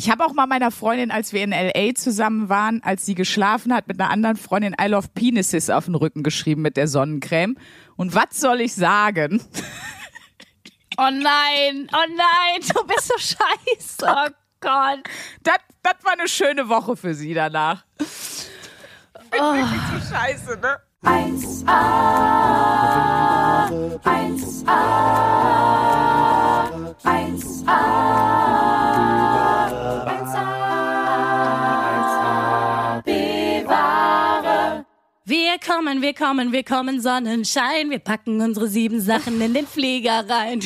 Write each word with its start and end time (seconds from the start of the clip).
Ich 0.00 0.08
habe 0.08 0.24
auch 0.24 0.32
mal 0.32 0.46
meiner 0.46 0.70
Freundin, 0.70 1.10
als 1.10 1.34
wir 1.34 1.44
in 1.44 1.50
LA 1.50 1.94
zusammen 1.94 2.48
waren, 2.48 2.82
als 2.82 3.04
sie 3.04 3.14
geschlafen 3.14 3.70
hat, 3.74 3.86
mit 3.86 4.00
einer 4.00 4.08
anderen 4.08 4.38
Freundin 4.38 4.74
I 4.80 4.86
love 4.86 5.08
penises 5.14 5.68
auf 5.68 5.84
den 5.84 5.94
Rücken 5.94 6.22
geschrieben 6.22 6.62
mit 6.62 6.78
der 6.78 6.88
Sonnencreme. 6.88 7.58
Und 7.96 8.14
was 8.14 8.40
soll 8.40 8.62
ich 8.62 8.74
sagen? 8.74 9.42
Oh 10.96 11.10
nein, 11.10 11.86
oh 11.92 12.06
nein, 12.16 12.62
du 12.74 12.82
bist 12.86 13.08
so 13.08 13.18
scheiße. 13.18 14.06
Oh 14.06 14.30
Gott. 14.60 15.00
Das, 15.42 15.58
das 15.82 16.02
war 16.02 16.12
eine 16.12 16.28
schöne 16.28 16.70
Woche 16.70 16.96
für 16.96 17.12
sie 17.12 17.34
danach. 17.34 17.84
Ich 18.00 18.06
bin 19.30 19.38
Oh. 19.42 19.52
wirklich 19.52 19.82
so 19.92 20.14
scheiße, 20.14 20.58
ne? 20.62 20.78
1a, 21.04 21.66
1a, 24.02 24.70
1a, 27.04 28.29
Wir 35.30 35.60
kommen, 35.60 36.02
wir 36.02 36.12
kommen, 36.12 36.50
wir 36.50 36.64
kommen, 36.64 37.00
Sonnenschein. 37.00 37.88
Wir 37.88 38.00
packen 38.00 38.40
unsere 38.40 38.66
sieben 38.66 39.00
Sachen 39.00 39.40
in 39.40 39.54
den 39.54 39.64
Flieger 39.64 40.28
rein. 40.28 40.58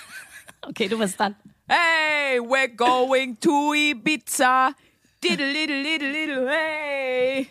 okay, 0.68 0.88
du 0.88 0.98
bist 0.98 1.20
dran. 1.20 1.36
Hey, 1.68 2.40
we're 2.40 2.66
going 2.66 3.38
to 3.38 3.72
Ibiza. 3.72 4.74
Diddle, 5.22 5.52
diddle, 5.52 5.84
diddle, 5.84 6.12
diddle, 6.12 6.48
hey. 6.48 7.46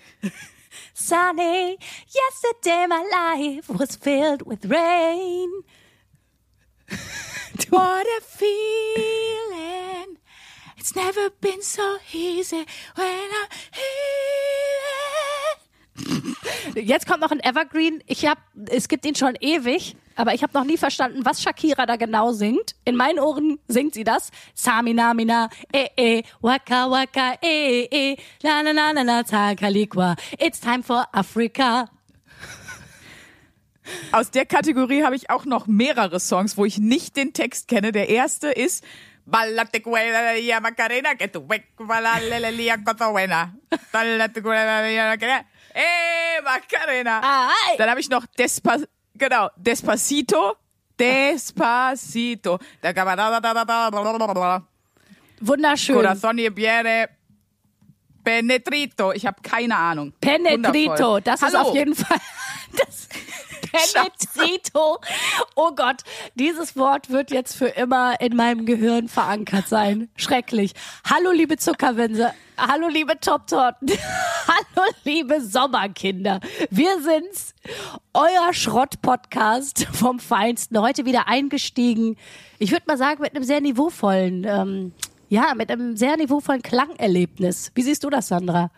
Sunny, 0.94 1.78
yesterday 2.09 2.86
my 2.86 3.02
life 3.09 3.70
was 3.70 3.95
filled 3.95 4.45
with 4.45 4.66
rain. 4.66 5.50
What 7.70 8.06
a 8.06 8.22
feeling. 8.22 10.18
It's 10.76 10.98
never 10.98 11.30
been 11.30 11.62
so 11.62 12.00
easy 12.12 12.66
when 12.95 13.30
I'm 13.40 13.48
here. 13.72 15.61
Jetzt 16.75 17.07
kommt 17.07 17.21
noch 17.21 17.31
ein 17.31 17.39
Evergreen. 17.39 18.03
Ich 18.07 18.25
hab, 18.25 18.38
es 18.69 18.88
gibt 18.88 19.05
ihn 19.05 19.16
schon 19.16 19.35
ewig, 19.39 19.95
aber 20.16 20.33
ich 20.33 20.44
habe 20.44 20.53
noch 20.53 20.63
nie 20.63 20.77
verstanden, 20.77 21.25
was 21.25 21.41
Shakira 21.41 21.85
da 21.85 21.95
genau 21.95 22.31
singt. 22.31 22.75
In 22.85 22.95
meinen 22.95 23.19
Ohren 23.19 23.59
singt 23.67 23.94
sie 23.94 24.03
das. 24.03 24.31
Samina 24.53 25.13
mina, 25.13 25.49
eh 25.73 25.88
eh, 25.97 26.23
waka 26.41 26.89
waka, 26.89 27.38
eh 27.41 27.88
eh, 27.91 28.16
la 28.41 28.61
la 28.61 28.72
la 28.72 28.91
la 28.91 29.02
la, 29.02 29.23
takalikwa. 29.23 30.16
It's 30.39 30.59
time 30.59 30.83
for 30.83 31.05
Africa. 31.11 31.89
Aus 34.11 34.31
der 34.31 34.45
Kategorie 34.45 35.03
habe 35.03 35.16
ich 35.16 35.29
auch 35.29 35.45
noch 35.45 35.67
mehrere 35.67 36.19
Songs, 36.19 36.55
wo 36.55 36.66
ich 36.66 36.77
nicht 36.77 37.17
den 37.17 37.33
Text 37.33 37.67
kenne. 37.67 37.91
Der 37.91 38.09
erste 38.09 38.49
ist 38.49 38.85
Ballate 39.25 39.81
Macarena 40.61 41.16
que 41.16 41.27
tu 41.27 41.41
ya 45.75 46.41
Macarena. 46.44 47.22
Ay. 47.23 47.77
Dann 47.77 47.89
habe 47.89 48.00
ich 48.00 48.09
noch 48.09 48.25
Despa 48.38 48.77
genau, 49.16 49.50
Despacito. 49.55 50.55
Despacito. 51.00 52.59
Da. 52.81 52.94
Wunderschön. 55.41 55.95
Corazón 55.95 56.38
y 56.38 56.50
viene 56.55 57.09
Penetrito. 58.23 59.11
Ich 59.13 59.25
habe 59.25 59.41
keine 59.41 59.75
Ahnung. 59.75 60.13
Penetrito, 60.22 60.91
Wundervoll. 60.91 61.22
das 61.22 61.41
ist 61.41 61.55
Hallo. 61.55 61.69
auf 61.69 61.75
jeden 61.75 61.95
Fall. 61.95 62.17
Das 62.73 63.09
Penetrito. 63.72 65.00
Oh 65.55 65.72
Gott, 65.75 66.03
dieses 66.36 66.75
Wort 66.75 67.09
wird 67.09 67.31
jetzt 67.31 67.55
für 67.55 67.67
immer 67.67 68.19
in 68.19 68.36
meinem 68.36 68.66
Gehirn 68.66 69.08
verankert 69.08 69.67
sein. 69.67 70.09
Schrecklich. 70.16 70.73
Hallo, 71.09 71.31
liebe 71.31 71.58
Zuckerwinse. 71.58 72.33
Hallo, 72.58 72.88
liebe 72.88 73.19
Top-Torten. 73.19 73.89
Hallo, 74.47 74.88
liebe 75.03 75.41
Sommerkinder. 75.41 76.39
Wir 76.69 77.02
sind's, 77.02 77.55
euer 78.13 78.53
Schrott-Podcast 78.53 79.88
vom 79.91 80.19
Feinsten. 80.19 80.79
Heute 80.79 81.06
wieder 81.06 81.28
eingestiegen. 81.28 82.17
Ich 82.59 82.72
würde 82.72 82.84
mal 82.88 82.97
sagen, 82.97 83.22
mit 83.22 83.35
einem 83.35 83.46
sehr 83.46 83.62
niveauvollen, 83.62 84.46
ähm, 84.46 84.94
ja, 85.29 85.53
mit 85.56 85.72
einem 85.72 85.96
sehr 85.96 86.17
niveauvollen 86.17 86.62
Klangerlebnis. 86.62 87.72
Wie 87.73 87.81
siehst 87.81 88.03
du 88.03 88.09
das, 88.09 88.28
Sandra? 88.28 88.69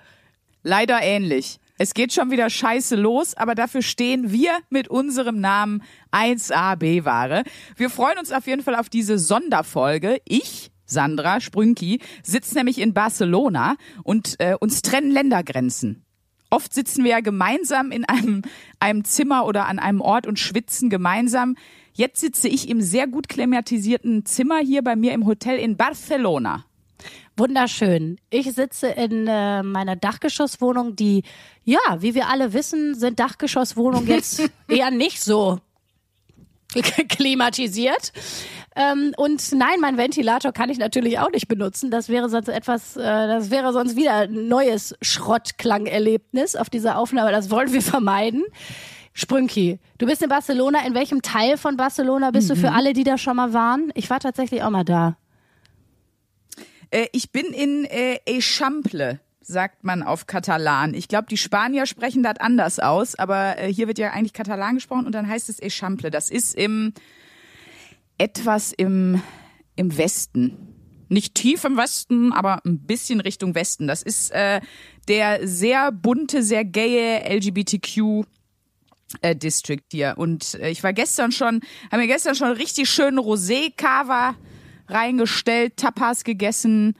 Leider 0.62 1.01
ähnlich. 1.01 1.59
Es 1.83 1.94
geht 1.94 2.13
schon 2.13 2.31
wieder 2.31 2.49
scheiße 2.49 2.95
los, 2.95 3.35
aber 3.35 3.55
dafür 3.55 3.81
stehen 3.81 4.31
wir 4.31 4.51
mit 4.69 4.88
unserem 4.88 5.41
Namen 5.41 5.83
1AB-Ware. 6.13 7.44
Wir 7.75 7.89
freuen 7.89 8.17
uns 8.17 8.31
auf 8.31 8.47
jeden 8.47 8.61
Fall 8.61 8.75
auf 8.75 8.88
diese 8.88 9.19
Sonderfolge. 9.19 10.21
Ich, 10.23 10.71
Sandra 10.85 11.41
Sprünki, 11.41 11.99
sitze 12.23 12.55
nämlich 12.55 12.79
in 12.79 12.94
Barcelona 12.94 13.75
und 14.03 14.39
äh, 14.39 14.55
uns 14.57 14.81
trennen 14.81 15.11
Ländergrenzen. 15.11 16.05
Oft 16.49 16.73
sitzen 16.73 17.03
wir 17.03 17.11
ja 17.11 17.19
gemeinsam 17.19 17.91
in 17.91 18.05
einem, 18.05 18.44
einem 18.79 19.03
Zimmer 19.03 19.45
oder 19.45 19.67
an 19.67 19.77
einem 19.77 20.00
Ort 20.00 20.25
und 20.25 20.39
schwitzen 20.39 20.89
gemeinsam. 20.89 21.57
Jetzt 21.91 22.21
sitze 22.21 22.47
ich 22.47 22.69
im 22.69 22.79
sehr 22.79 23.07
gut 23.07 23.27
klimatisierten 23.27 24.25
Zimmer 24.25 24.59
hier 24.59 24.83
bei 24.83 24.95
mir 24.95 25.11
im 25.11 25.25
Hotel 25.25 25.59
in 25.59 25.75
Barcelona. 25.75 26.63
Wunderschön. 27.35 28.17
Ich 28.29 28.51
sitze 28.53 28.88
in 28.88 29.27
äh, 29.27 29.63
meiner 29.63 29.95
Dachgeschosswohnung, 29.95 30.95
die, 30.95 31.23
ja, 31.63 31.79
wie 31.99 32.13
wir 32.13 32.27
alle 32.29 32.53
wissen, 32.53 32.94
sind 32.94 33.19
Dachgeschosswohnungen 33.19 34.07
jetzt 34.07 34.49
eher 34.67 34.91
nicht 34.91 35.21
so 35.21 35.59
klimatisiert. 37.09 38.11
Ähm, 38.75 39.13
und 39.17 39.51
nein, 39.51 39.79
mein 39.79 39.97
Ventilator 39.97 40.51
kann 40.51 40.69
ich 40.69 40.77
natürlich 40.77 41.19
auch 41.19 41.29
nicht 41.31 41.47
benutzen. 41.47 41.91
Das 41.91 42.09
wäre 42.09 42.29
sonst 42.29 42.49
etwas, 42.49 42.97
äh, 42.97 43.01
das 43.01 43.51
wäre 43.51 43.73
sonst 43.73 43.95
wieder 43.95 44.13
ein 44.13 44.47
neues 44.47 44.95
Schrottklangerlebnis 45.01 46.55
auf 46.55 46.69
dieser 46.69 46.97
Aufnahme. 46.97 47.31
Das 47.31 47.51
wollen 47.51 47.71
wir 47.71 47.81
vermeiden. 47.81 48.44
Sprünki, 49.13 49.79
du 50.00 50.07
bist 50.07 50.23
in 50.23 50.29
Barcelona. 50.29 50.85
In 50.88 50.95
welchem 50.95 51.21
Teil 51.21 51.57
von 51.57 51.77
Barcelona 51.77 52.31
bist 52.31 52.50
du 52.50 52.55
für 52.55 52.71
alle, 52.71 52.94
die 52.94 53.03
da 53.03 53.19
schon 53.19 53.35
mal 53.35 53.53
waren? 53.53 53.91
Ich 53.94 54.09
war 54.09 54.19
tatsächlich 54.19 54.63
auch 54.63 54.71
mal 54.71 54.83
da. 54.83 55.17
Äh, 56.94 57.08
ich 57.12 57.31
bin 57.31 57.48
in 57.48 57.86
äh, 57.86 58.20
Eixample, 58.26 59.20
sagt 59.42 59.84
man 59.84 60.04
auf 60.04 60.28
Katalan. 60.28 60.94
Ich 60.94 61.08
glaube, 61.08 61.28
die 61.30 61.38
Spanier 61.38 61.86
sprechen 61.86 62.24
das 62.24 62.40
anders 62.40 62.80
aus, 62.80 63.16
aber 63.16 63.58
äh, 63.58 63.74
hier 63.74 63.88
wird 63.88 63.98
ja 63.98 64.12
eigentlich 64.12 64.34
Katalan 64.34 64.76
gesprochen 64.76 65.06
und 65.06 65.14
dann 65.14 65.28
heißt 65.28 65.50
es 65.50 65.59
Eixample. 65.59 66.12
Das 66.12 66.30
ist 66.30 66.56
im 66.56 66.94
etwas 68.18 68.72
im, 68.72 69.22
im 69.76 69.98
Westen. 69.98 70.70
Nicht 71.09 71.36
tief 71.36 71.64
im 71.64 71.78
Westen, 71.78 72.31
aber 72.31 72.64
ein 72.66 72.80
bisschen 72.80 73.20
Richtung 73.20 73.56
Westen. 73.56 73.88
Das 73.88 74.04
ist 74.04 74.31
äh, 74.31 74.62
der 75.08 75.46
sehr 75.48 75.92
bunte, 75.92 76.44
sehr 76.44 76.64
gaye 76.64 77.22
LGBTQ 77.28 78.25
äh, 79.22 79.36
District 79.36 79.84
hier. 79.92 80.14
Und 80.18 80.56
äh, 80.56 80.70
ich 80.70 80.84
war 80.84 80.94
gestern 80.94 81.31
schon, 81.31 81.62
haben 81.92 82.00
mir 82.00 82.08
gestern 82.08 82.36
schon 82.36 82.52
richtig 82.52 82.90
schönen 82.90 83.20
Rosé-Cava 83.20 84.36
reingestellt, 84.94 85.78
Tapas 85.78 86.24
gegessen. 86.24 86.96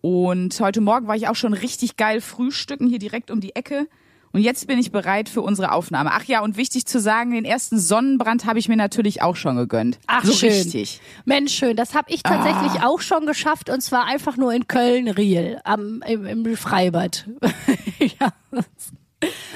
Und 0.00 0.58
heute 0.60 0.80
Morgen 0.80 1.06
war 1.06 1.16
ich 1.16 1.28
auch 1.28 1.36
schon 1.36 1.52
richtig 1.54 1.96
geil 1.96 2.20
frühstücken, 2.20 2.88
hier 2.88 2.98
direkt 2.98 3.30
um 3.30 3.40
die 3.40 3.54
Ecke. 3.54 3.86
Und 4.34 4.40
jetzt 4.40 4.66
bin 4.66 4.78
ich 4.78 4.90
bereit 4.90 5.28
für 5.28 5.42
unsere 5.42 5.72
Aufnahme. 5.72 6.10
Ach 6.14 6.24
ja, 6.24 6.40
und 6.42 6.56
wichtig 6.56 6.86
zu 6.86 6.98
sagen, 7.00 7.32
den 7.32 7.44
ersten 7.44 7.78
Sonnenbrand 7.78 8.46
habe 8.46 8.58
ich 8.58 8.66
mir 8.66 8.76
natürlich 8.78 9.20
auch 9.20 9.36
schon 9.36 9.56
gegönnt. 9.56 9.98
Ach, 10.06 10.24
so 10.24 10.32
schön. 10.32 10.48
richtig. 10.48 11.00
Mensch, 11.26 11.52
schön. 11.52 11.76
Das 11.76 11.94
habe 11.94 12.10
ich 12.10 12.22
tatsächlich 12.22 12.80
Ah. 12.80 12.86
auch 12.86 13.00
schon 13.02 13.26
geschafft 13.26 13.68
und 13.68 13.82
zwar 13.82 14.06
einfach 14.06 14.38
nur 14.38 14.54
in 14.54 14.66
Köln-Riel 14.66 15.60
am, 15.64 16.02
im, 16.06 16.24
im 16.24 16.56
Freibad. 16.56 17.28
ja. 17.98 18.32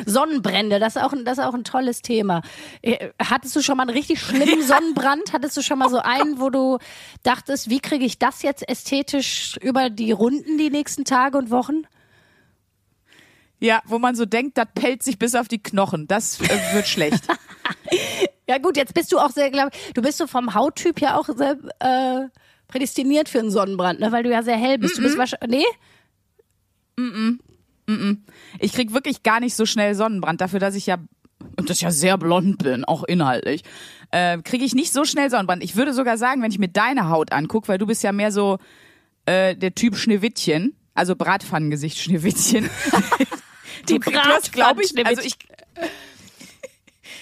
Sonnenbrände, 0.04 0.78
das 0.78 0.96
ist, 0.96 1.02
auch, 1.02 1.12
ein- 1.12 1.24
das 1.24 1.38
ist 1.38 1.44
auch 1.44 1.54
ein 1.54 1.64
tolles 1.64 2.02
Thema. 2.02 2.42
Äh, 2.82 3.10
Hattest 3.22 3.56
du 3.56 3.62
schon 3.62 3.76
mal 3.76 3.82
einen 3.84 3.96
richtig 3.96 4.20
schlimmen 4.20 4.62
Sonnenbrand? 4.66 5.32
Hattest 5.32 5.56
du 5.56 5.62
schon 5.62 5.78
mal 5.78 5.88
so 5.90 5.98
einen, 5.98 6.40
wo 6.40 6.50
du 6.50 6.78
dachtest, 7.22 7.68
wie 7.70 7.80
kriege 7.80 8.04
ich 8.04 8.18
das 8.18 8.42
jetzt 8.42 8.68
ästhetisch 8.68 9.56
über 9.62 9.90
die 9.90 10.12
Runden 10.12 10.58
die 10.58 10.70
nächsten 10.70 11.04
Tage 11.04 11.38
und 11.38 11.50
Wochen? 11.50 11.82
Ja, 13.58 13.80
wo 13.86 13.98
man 13.98 14.14
so 14.14 14.26
denkt, 14.26 14.58
das 14.58 14.66
pellt 14.74 15.02
sich 15.02 15.18
bis 15.18 15.34
auf 15.34 15.48
die 15.48 15.62
Knochen. 15.62 16.06
Das 16.08 16.40
äh, 16.40 16.74
wird 16.74 16.86
schlecht. 16.86 17.24
Ja 18.48 18.58
gut, 18.58 18.76
jetzt 18.76 18.94
bist 18.94 19.10
du 19.10 19.18
auch 19.18 19.30
sehr, 19.30 19.50
glaub, 19.50 19.70
du 19.94 20.02
bist 20.02 20.18
so 20.18 20.28
vom 20.28 20.54
Hauttyp 20.54 21.00
ja 21.00 21.18
auch 21.18 21.28
sehr 21.36 21.56
äh, 21.80 22.28
prädestiniert 22.68 23.28
für 23.28 23.40
einen 23.40 23.50
Sonnenbrand, 23.50 23.98
ne? 23.98 24.12
weil 24.12 24.22
du 24.22 24.30
ja 24.30 24.44
sehr 24.44 24.56
hell 24.56 24.78
bist. 24.78 24.98
Du 24.98 25.02
bist 25.02 25.18
wahrscheinlich, 25.18 25.64
nee? 26.96 27.34
Ich 28.58 28.72
krieg 28.72 28.92
wirklich 28.92 29.22
gar 29.22 29.40
nicht 29.40 29.54
so 29.54 29.66
schnell 29.66 29.94
Sonnenbrand, 29.94 30.40
dafür, 30.40 30.58
dass 30.58 30.74
ich 30.74 30.86
ja, 30.86 30.98
und 31.56 31.70
dass 31.70 31.78
ich 31.78 31.82
ja 31.82 31.90
sehr 31.90 32.18
blond 32.18 32.58
bin, 32.58 32.84
auch 32.84 33.04
inhaltlich, 33.04 33.62
äh, 34.10 34.38
kriege 34.38 34.64
ich 34.64 34.74
nicht 34.74 34.92
so 34.92 35.04
schnell 35.04 35.30
Sonnenbrand. 35.30 35.62
Ich 35.62 35.76
würde 35.76 35.92
sogar 35.92 36.18
sagen, 36.18 36.42
wenn 36.42 36.50
ich 36.50 36.58
mir 36.58 36.68
deine 36.68 37.08
Haut 37.08 37.32
angucke, 37.32 37.68
weil 37.68 37.78
du 37.78 37.86
bist 37.86 38.02
ja 38.02 38.12
mehr 38.12 38.32
so 38.32 38.58
äh, 39.26 39.54
der 39.54 39.74
Typ 39.74 39.96
Schneewittchen, 39.96 40.76
also 40.94 41.14
Bratpfannengesicht 41.14 41.98
Schneewittchen. 41.98 42.68
Die 43.88 44.00
hast, 44.00 44.52
glaube 44.52 44.82
ich, 44.82 45.06
also 45.06 45.22
ich, 45.22 45.36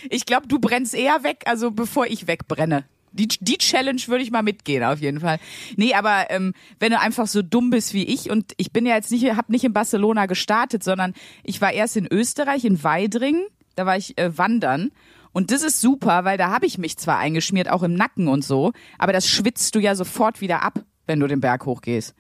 ich 0.09 0.25
glaube, 0.25 0.47
du 0.47 0.59
brennst 0.59 0.95
eher 0.95 1.25
weg, 1.25 1.43
also 1.47 1.71
bevor 1.71 2.07
ich 2.07 2.27
wegbrenne. 2.27 2.85
Die, 3.15 3.29
die 3.29 3.59
Challenge 3.59 4.01
würde 4.07 4.25
ich 4.25 4.33
mal 4.33 4.43
mitgehen, 4.43 4.83
auf 4.83 5.01
jeden 5.01 5.21
Fall. 5.21 5.39
Nee, 5.77 5.95
aber 5.95 6.31
ähm, 6.31 6.53
wenn 6.81 6.91
du 6.91 6.99
einfach 6.99 7.29
so 7.29 7.43
dumm 7.43 7.71
bist 7.71 7.95
wie 7.95 8.05
ich 8.05 8.29
und 8.29 8.53
ich 8.57 8.73
bin 8.73 8.87
ja 8.87 8.97
jetzt 8.97 9.13
nicht, 9.13 9.25
habe 9.37 9.53
nicht 9.53 9.65
in 9.65 9.73
Barcelona 9.73 10.27
gestartet, 10.27 10.83
sondern 10.83 11.15
ich 11.45 11.61
war 11.61 11.73
erst 11.73 11.97
in 11.97 12.09
Österreich, 12.11 12.65
in 12.65 12.83
Weidringen, 12.83 13.45
da 13.77 13.87
war 13.87 13.97
ich 13.97 14.19
äh, 14.19 14.37
wandern. 14.37 14.91
Und 15.33 15.53
das 15.53 15.63
ist 15.63 15.81
super, 15.81 16.25
weil 16.25 16.39
da 16.39 16.51
habe 16.51 16.67
ich 16.67 16.77
mich 16.77 16.97
zwar 16.97 17.19
eingeschmiert, 17.19 17.71
auch 17.71 17.83
im 17.85 17.95
Nacken 17.95 18.29
und 18.29 18.45
so, 18.45 18.73
aber 18.99 19.13
das 19.13 19.29
schwitzt 19.29 19.75
du 19.75 19.81
ja 19.81 19.95
sofort 19.95 20.41
wieder 20.41 20.63
ab, 20.63 20.85
wenn 21.07 21.21
du 21.21 21.27
den 21.27 21.41
Berg 21.41 21.67
hochgehst. 21.67 22.15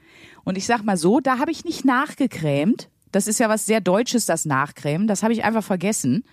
Und 0.45 0.57
ich 0.57 0.67
sag 0.67 0.85
mal 0.85 0.97
so, 0.97 1.21
da 1.21 1.39
habe 1.39 1.51
ich 1.51 1.65
nicht 1.65 1.85
nachgecremt. 1.85 2.89
Das 3.11 3.27
ist 3.27 3.39
ja 3.41 3.49
was 3.49 3.67
sehr 3.67 3.81
Deutsches, 3.81 4.27
das 4.27 4.45
Nachcremen. 4.45 5.07
Das 5.07 5.23
habe 5.23 5.33
ich 5.33 5.45
einfach 5.45 5.65
vergessen. 5.65 6.25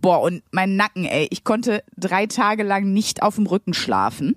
Boah, 0.00 0.22
und 0.22 0.42
mein 0.50 0.76
Nacken, 0.76 1.04
ey, 1.04 1.28
ich 1.30 1.44
konnte 1.44 1.82
drei 1.96 2.26
Tage 2.26 2.62
lang 2.62 2.92
nicht 2.92 3.22
auf 3.22 3.36
dem 3.36 3.46
Rücken 3.46 3.74
schlafen, 3.74 4.36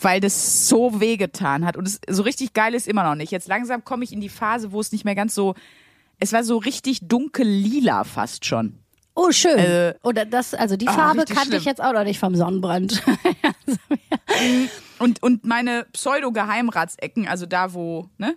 weil 0.00 0.20
das 0.20 0.68
so 0.68 1.00
wehgetan 1.00 1.64
hat. 1.64 1.76
Und 1.76 1.86
es, 1.86 2.00
so 2.08 2.22
richtig 2.22 2.52
geil 2.52 2.74
ist 2.74 2.88
immer 2.88 3.04
noch 3.04 3.14
nicht. 3.14 3.30
Jetzt 3.32 3.48
langsam 3.48 3.84
komme 3.84 4.04
ich 4.04 4.12
in 4.12 4.20
die 4.20 4.28
Phase, 4.28 4.72
wo 4.72 4.80
es 4.80 4.92
nicht 4.92 5.04
mehr 5.04 5.14
ganz 5.14 5.34
so, 5.34 5.54
es 6.18 6.32
war 6.32 6.44
so 6.44 6.58
richtig 6.58 7.00
dunkel 7.06 7.46
lila 7.46 8.04
fast 8.04 8.44
schon. 8.44 8.78
Oh, 9.16 9.30
schön. 9.30 9.58
Äh, 9.58 9.94
Oder 10.02 10.24
das, 10.24 10.54
also 10.54 10.76
die 10.76 10.88
ah, 10.88 10.92
Farbe 10.92 11.24
kannte 11.24 11.56
ich 11.56 11.64
jetzt 11.64 11.80
auch 11.80 11.92
noch 11.92 12.02
nicht 12.02 12.18
vom 12.18 12.34
Sonnenbrand. 12.34 13.02
Und, 14.98 15.22
und 15.22 15.44
meine 15.44 15.86
Pseudo-Geheimratsecken, 15.92 17.28
also 17.28 17.46
da, 17.46 17.74
wo, 17.74 18.08
ne? 18.18 18.36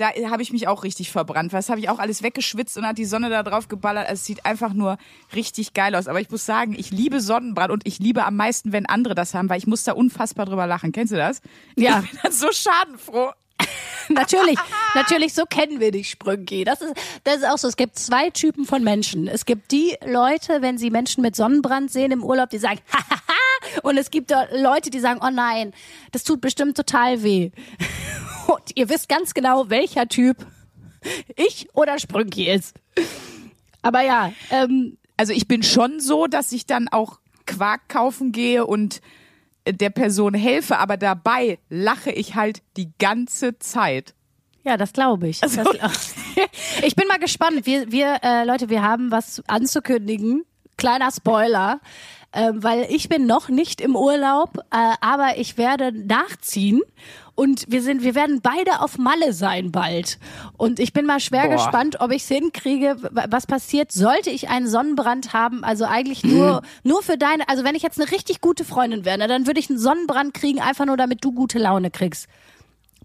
Da 0.00 0.12
habe 0.30 0.42
ich 0.42 0.50
mich 0.50 0.66
auch 0.66 0.82
richtig 0.82 1.12
verbrannt. 1.12 1.52
Was 1.52 1.68
habe 1.68 1.78
ich 1.78 1.90
auch 1.90 1.98
alles 1.98 2.22
weggeschwitzt 2.22 2.78
und 2.78 2.86
hat 2.86 2.96
die 2.96 3.04
Sonne 3.04 3.28
da 3.28 3.42
drauf 3.42 3.68
geballert. 3.68 4.08
Also 4.08 4.20
es 4.20 4.24
sieht 4.24 4.46
einfach 4.46 4.72
nur 4.72 4.96
richtig 5.34 5.74
geil 5.74 5.94
aus. 5.94 6.08
Aber 6.08 6.22
ich 6.22 6.30
muss 6.30 6.46
sagen, 6.46 6.74
ich 6.74 6.90
liebe 6.90 7.20
Sonnenbrand 7.20 7.70
und 7.70 7.86
ich 7.86 7.98
liebe 7.98 8.24
am 8.24 8.34
meisten, 8.34 8.72
wenn 8.72 8.86
andere 8.86 9.14
das 9.14 9.34
haben, 9.34 9.50
weil 9.50 9.58
ich 9.58 9.66
muss 9.66 9.84
da 9.84 9.92
unfassbar 9.92 10.46
drüber 10.46 10.66
lachen. 10.66 10.92
Kennst 10.92 11.12
du 11.12 11.16
das? 11.16 11.42
Ja. 11.76 12.00
Ich 12.02 12.12
bin 12.12 12.20
dann 12.22 12.32
so 12.32 12.50
schadenfroh. 12.50 13.32
natürlich, 14.08 14.58
natürlich, 14.94 15.34
so 15.34 15.44
kennen 15.44 15.80
wir 15.80 15.90
dich, 15.90 16.08
Sprünki. 16.08 16.64
Das 16.64 16.80
ist, 16.80 16.94
das 17.24 17.36
ist 17.36 17.46
auch 17.46 17.58
so. 17.58 17.68
Es 17.68 17.76
gibt 17.76 17.98
zwei 17.98 18.30
Typen 18.30 18.64
von 18.64 18.82
Menschen. 18.82 19.28
Es 19.28 19.44
gibt 19.44 19.70
die 19.70 19.96
Leute, 20.02 20.62
wenn 20.62 20.78
sie 20.78 20.88
Menschen 20.88 21.20
mit 21.20 21.36
Sonnenbrand 21.36 21.90
sehen 21.90 22.10
im 22.10 22.24
Urlaub, 22.24 22.48
die 22.48 22.58
sagen, 22.58 22.80
hahaha. 22.90 23.82
Und 23.82 23.98
es 23.98 24.10
gibt 24.10 24.30
Leute, 24.30 24.88
die 24.88 25.00
sagen, 25.00 25.20
oh 25.22 25.30
nein, 25.30 25.74
das 26.12 26.24
tut 26.24 26.40
bestimmt 26.40 26.76
total 26.76 27.22
weh. 27.22 27.50
Ihr 28.76 28.88
wisst 28.88 29.08
ganz 29.08 29.34
genau, 29.34 29.70
welcher 29.70 30.08
Typ 30.08 30.46
ich 31.36 31.68
oder 31.74 31.98
Sprünki 31.98 32.50
ist. 32.50 32.74
Aber 33.82 34.02
ja, 34.02 34.32
ähm, 34.50 34.98
Also 35.16 35.32
ich 35.32 35.46
bin 35.46 35.62
schon 35.62 36.00
so, 36.00 36.26
dass 36.26 36.50
ich 36.52 36.66
dann 36.66 36.88
auch 36.88 37.20
Quark 37.46 37.88
kaufen 37.88 38.32
gehe 38.32 38.64
und 38.66 39.00
der 39.68 39.90
Person 39.90 40.32
helfe, 40.34 40.78
aber 40.78 40.96
dabei 40.96 41.58
lache 41.68 42.10
ich 42.10 42.34
halt 42.34 42.62
die 42.76 42.90
ganze 42.98 43.58
Zeit. 43.58 44.14
Ja, 44.64 44.76
das 44.76 44.92
glaube 44.92 45.28
ich. 45.28 45.40
Das 45.40 45.54
glaub 45.54 45.74
ich 46.82 46.96
bin 46.96 47.08
mal 47.08 47.18
gespannt. 47.18 47.66
Wir, 47.66 47.90
wir 47.92 48.20
äh, 48.22 48.44
Leute, 48.44 48.68
wir 48.68 48.82
haben 48.82 49.10
was 49.10 49.42
anzukündigen. 49.46 50.44
Kleiner 50.76 51.10
Spoiler. 51.10 51.80
Ähm, 52.32 52.62
weil 52.62 52.86
ich 52.90 53.08
bin 53.08 53.26
noch 53.26 53.48
nicht 53.48 53.80
im 53.80 53.96
Urlaub, 53.96 54.58
äh, 54.70 54.94
aber 55.00 55.38
ich 55.38 55.58
werde 55.58 55.90
nachziehen 55.92 56.80
und 57.34 57.64
wir 57.68 57.82
sind, 57.82 58.04
wir 58.04 58.14
werden 58.14 58.40
beide 58.40 58.82
auf 58.82 58.98
Malle 58.98 59.32
sein 59.32 59.72
bald. 59.72 60.18
Und 60.56 60.78
ich 60.78 60.92
bin 60.92 61.06
mal 61.06 61.18
schwer 61.18 61.48
Boah. 61.48 61.56
gespannt, 61.56 62.00
ob 62.00 62.12
ich 62.12 62.22
es 62.22 62.28
hinkriege. 62.28 62.96
Was 63.00 63.46
passiert, 63.46 63.90
sollte 63.90 64.30
ich 64.30 64.48
einen 64.48 64.68
Sonnenbrand 64.68 65.32
haben? 65.32 65.64
Also 65.64 65.86
eigentlich 65.86 66.22
nur, 66.22 66.62
nur 66.84 67.02
für 67.02 67.18
deine, 67.18 67.48
also 67.48 67.64
wenn 67.64 67.74
ich 67.74 67.82
jetzt 67.82 68.00
eine 68.00 68.10
richtig 68.12 68.40
gute 68.40 68.64
Freundin 68.64 69.04
wäre, 69.04 69.18
na, 69.18 69.26
dann 69.26 69.46
würde 69.46 69.58
ich 69.58 69.68
einen 69.68 69.78
Sonnenbrand 69.78 70.32
kriegen, 70.34 70.60
einfach 70.60 70.86
nur 70.86 70.96
damit 70.96 71.24
du 71.24 71.32
gute 71.32 71.58
Laune 71.58 71.90
kriegst. 71.90 72.28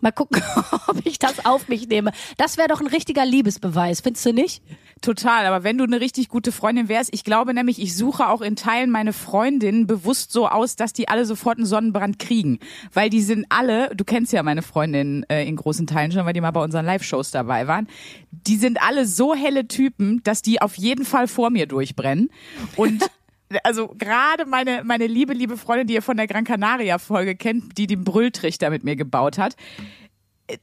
Mal 0.06 0.12
gucken, 0.12 0.40
ob 0.88 1.04
ich 1.04 1.18
das 1.18 1.48
auf 1.48 1.68
mich 1.68 1.88
nehme. 1.88 2.12
Das 2.38 2.60
wäre 2.60 2.68
doch 2.68 2.80
ein 2.80 2.86
richtiger 2.86 3.26
Liebesbeweis, 3.26 4.02
findest 4.02 4.24
du 4.28 4.34
nicht? 4.34 4.62
Total, 5.02 5.48
aber 5.48 5.64
wenn 5.64 5.80
du 5.80 5.84
eine 5.84 6.00
richtig 6.00 6.30
gute 6.30 6.52
Freundin 6.52 6.90
wärst, 6.90 7.12
ich 7.12 7.24
glaube 7.24 7.56
nämlich, 7.56 7.82
ich 7.82 7.98
suche 7.98 8.30
auch 8.30 8.42
in 8.42 8.56
Teilen 8.56 8.92
meine 8.92 9.14
Freundinnen 9.14 9.88
bewusst 9.88 10.32
so 10.32 10.48
aus, 10.48 10.76
dass 10.76 10.94
die 10.94 11.08
alle 11.08 11.26
sofort 11.26 11.58
einen 11.58 11.66
Sonnenbrand 11.66 12.20
kriegen. 12.20 12.60
Weil 12.94 13.10
die 13.10 13.24
sind 13.24 13.48
alle, 13.50 13.96
du 13.96 14.06
kennst 14.06 14.32
ja 14.32 14.44
meine 14.44 14.62
Freundinnen 14.62 15.24
äh, 15.24 15.44
in 15.48 15.56
großen 15.56 15.88
Teilen 15.88 16.12
schon, 16.12 16.24
weil 16.24 16.34
die 16.34 16.42
mal 16.42 16.52
bei 16.52 16.64
unseren 16.64 16.86
Live-Shows 16.86 17.32
dabei 17.32 17.66
waren, 17.66 17.88
die 18.30 18.58
sind 18.58 18.80
alle 18.84 19.08
so 19.08 19.34
helle 19.34 19.68
Typen, 19.68 20.22
dass 20.22 20.44
die 20.44 20.62
auf 20.62 20.76
jeden 20.76 21.04
Fall 21.04 21.28
vor 21.28 21.50
mir 21.50 21.66
durchbrennen. 21.66 22.30
Und 22.76 23.10
also 23.64 23.88
gerade 23.98 24.46
meine, 24.46 24.84
meine 24.84 25.08
liebe, 25.08 25.34
liebe 25.34 25.58
Freundin, 25.58 25.88
die 25.88 25.94
ihr 25.94 26.02
von 26.02 26.18
der 26.18 26.28
Gran 26.28 26.44
Canaria 26.44 26.98
Folge 26.98 27.36
kennt, 27.36 27.78
die 27.78 27.88
den 27.88 28.04
Brülltrichter 28.04 28.70
mit 28.70 28.84
mir 28.84 28.96
gebaut 28.96 29.38
hat, 29.38 29.56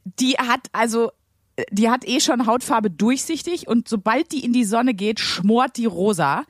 die 0.04 0.34
hat 0.34 0.68
also, 0.72 1.10
die 1.70 1.90
hat 1.90 2.06
eh 2.06 2.20
schon 2.20 2.46
Hautfarbe 2.46 2.90
durchsichtig 2.90 3.68
und 3.68 3.88
sobald 3.88 4.32
die 4.32 4.44
in 4.44 4.52
die 4.52 4.64
Sonne 4.64 4.94
geht, 4.94 5.20
schmort 5.20 5.76
die 5.76 5.86
rosa. 5.86 6.44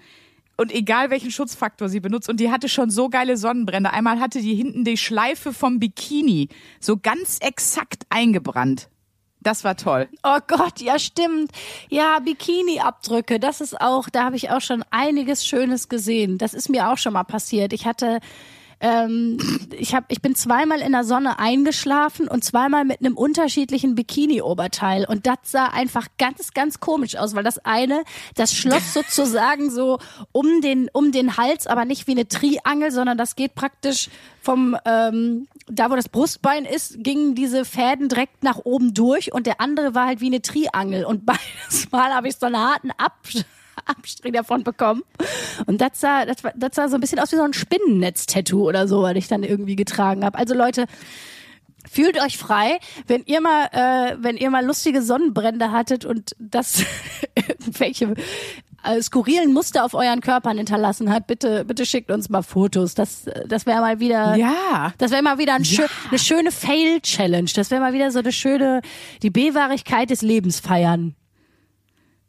Und 0.58 0.70
egal 0.72 1.10
welchen 1.10 1.30
Schutzfaktor 1.30 1.88
sie 1.88 1.98
benutzt, 1.98 2.28
und 2.28 2.38
die 2.38 2.50
hatte 2.50 2.68
schon 2.68 2.90
so 2.90 3.08
geile 3.08 3.36
Sonnenbrände. 3.36 3.90
Einmal 3.90 4.20
hatte 4.20 4.40
die 4.40 4.54
hinten 4.54 4.84
die 4.84 4.98
Schleife 4.98 5.52
vom 5.52 5.80
Bikini 5.80 6.48
so 6.78 6.98
ganz 6.98 7.38
exakt 7.40 8.04
eingebrannt. 8.10 8.88
Das 9.42 9.64
war 9.64 9.76
toll. 9.76 10.08
Oh 10.22 10.38
Gott, 10.46 10.80
ja 10.80 10.98
stimmt. 10.98 11.50
Ja, 11.88 12.20
Bikini-Abdrücke, 12.20 13.40
das 13.40 13.60
ist 13.60 13.80
auch, 13.80 14.08
da 14.08 14.24
habe 14.24 14.36
ich 14.36 14.50
auch 14.50 14.60
schon 14.60 14.84
einiges 14.90 15.44
Schönes 15.44 15.88
gesehen. 15.88 16.38
Das 16.38 16.54
ist 16.54 16.68
mir 16.68 16.90
auch 16.90 16.98
schon 16.98 17.14
mal 17.14 17.24
passiert. 17.24 17.72
Ich 17.72 17.86
hatte, 17.86 18.20
ähm, 18.82 19.38
ich 19.78 19.94
habe, 19.94 20.06
ich 20.08 20.20
bin 20.20 20.34
zweimal 20.34 20.80
in 20.80 20.90
der 20.90 21.04
Sonne 21.04 21.38
eingeschlafen 21.38 22.26
und 22.26 22.42
zweimal 22.42 22.84
mit 22.84 23.00
einem 23.00 23.16
unterschiedlichen 23.16 23.94
Bikini-Oberteil. 23.94 25.06
Und 25.06 25.26
das 25.26 25.36
sah 25.44 25.66
einfach 25.66 26.08
ganz, 26.18 26.52
ganz 26.52 26.80
komisch 26.80 27.16
aus, 27.16 27.34
weil 27.36 27.44
das 27.44 27.58
eine, 27.64 28.02
das 28.34 28.52
schloss 28.52 28.92
sozusagen 28.92 29.70
so 29.70 30.00
um 30.32 30.60
den, 30.60 30.90
um 30.92 31.12
den 31.12 31.36
Hals, 31.36 31.68
aber 31.68 31.84
nicht 31.84 32.08
wie 32.08 32.12
eine 32.12 32.26
Triangel, 32.26 32.90
sondern 32.90 33.16
das 33.16 33.36
geht 33.36 33.54
praktisch 33.54 34.10
vom 34.40 34.76
ähm, 34.84 35.46
da 35.68 35.88
wo 35.88 35.94
das 35.94 36.08
Brustbein 36.08 36.64
ist, 36.64 37.04
gingen 37.04 37.36
diese 37.36 37.64
Fäden 37.64 38.08
direkt 38.08 38.42
nach 38.42 38.58
oben 38.64 38.94
durch 38.94 39.32
und 39.32 39.46
der 39.46 39.60
andere 39.60 39.94
war 39.94 40.06
halt 40.06 40.20
wie 40.20 40.26
eine 40.26 40.42
Triangel. 40.42 41.04
Und 41.04 41.24
beides 41.26 41.90
Mal 41.92 42.12
habe 42.12 42.26
ich 42.26 42.36
so 42.36 42.46
einen 42.46 42.58
harten 42.58 42.90
Abs 42.98 43.44
Abstrich 43.86 44.32
davon 44.32 44.64
bekommen 44.64 45.02
und 45.66 45.80
das 45.80 46.00
sah 46.00 46.24
das, 46.24 46.36
das 46.56 46.74
sah 46.74 46.88
so 46.88 46.96
ein 46.96 47.00
bisschen 47.00 47.18
aus 47.18 47.32
wie 47.32 47.36
so 47.36 47.42
ein 47.42 47.52
Spinnennetz-Tattoo 47.52 48.66
oder 48.68 48.86
so, 48.88 49.02
was 49.02 49.14
ich 49.16 49.28
dann 49.28 49.42
irgendwie 49.42 49.76
getragen 49.76 50.24
habe. 50.24 50.38
Also 50.38 50.54
Leute, 50.54 50.86
Fühlt 51.90 52.22
euch 52.22 52.38
frei, 52.38 52.78
wenn 53.08 53.24
ihr 53.26 53.40
mal, 53.40 53.66
äh, 53.72 54.16
wenn 54.20 54.36
ihr 54.36 54.50
mal 54.50 54.64
lustige 54.64 55.02
Sonnenbrände 55.02 55.72
hattet 55.72 56.04
und 56.04 56.36
das 56.38 56.84
irgendwelche 57.34 58.14
äh, 58.84 59.02
skurrilen 59.02 59.52
Muster 59.52 59.84
auf 59.84 59.92
euren 59.94 60.20
Körpern 60.20 60.58
hinterlassen 60.58 61.12
hat, 61.12 61.26
bitte, 61.26 61.64
bitte 61.64 61.84
schickt 61.84 62.12
uns 62.12 62.28
mal 62.28 62.42
Fotos. 62.42 62.94
Das, 62.94 63.24
das 63.48 63.66
wäre 63.66 63.80
mal 63.80 63.98
wieder, 63.98 64.36
Ja. 64.36 64.92
das 64.98 65.10
wäre 65.10 65.22
mal 65.22 65.38
wieder 65.38 65.54
ein 65.54 65.64
schö 65.64 65.84
eine 66.08 66.20
schöne 66.20 66.52
Fail-Challenge. 66.52 67.50
Das 67.52 67.72
wäre 67.72 67.80
mal 67.80 67.92
wieder 67.94 68.12
so 68.12 68.20
eine 68.20 68.30
schöne, 68.30 68.80
die 69.22 69.30
B-Wahrigkeit 69.30 70.08
des 70.10 70.22
Lebens 70.22 70.60
feiern. 70.60 71.16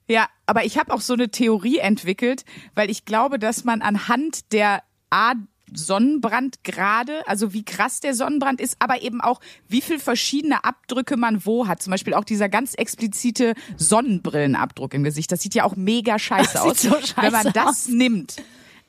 Ja, 0.07 0.27
aber 0.45 0.65
ich 0.65 0.77
habe 0.77 0.93
auch 0.93 1.01
so 1.01 1.13
eine 1.13 1.29
Theorie 1.29 1.77
entwickelt, 1.77 2.43
weil 2.75 2.89
ich 2.89 3.05
glaube, 3.05 3.39
dass 3.39 3.63
man 3.63 3.81
anhand 3.81 4.51
der 4.51 4.83
A 5.10 5.33
Sonnenbrandgrade, 5.75 7.27
also 7.27 7.53
wie 7.53 7.63
krass 7.63 8.00
der 8.00 8.13
Sonnenbrand 8.13 8.62
ist, 8.62 8.75
aber 8.79 9.01
eben 9.01 9.22
auch, 9.22 9.39
wie 9.67 9.81
viel 9.81 10.00
verschiedene 10.00 10.63
Abdrücke 10.63 11.17
man 11.17 11.45
wo 11.45 11.67
hat. 11.67 11.81
Zum 11.81 11.91
Beispiel 11.91 12.13
auch 12.13 12.24
dieser 12.24 12.50
ganz 12.50 12.75
explizite 12.75 13.55
Sonnenbrillenabdruck 13.77 14.93
im 14.93 15.03
Gesicht. 15.03 15.31
Das 15.31 15.41
sieht 15.41 15.55
ja 15.55 15.63
auch 15.63 15.75
mega 15.75 16.19
scheiße 16.19 16.62
aus. 16.62 16.81
so 16.81 16.91
scheiße 16.91 17.15
Wenn 17.17 17.31
man 17.31 17.53
das 17.53 17.65
aus. 17.65 17.88
nimmt, 17.88 18.36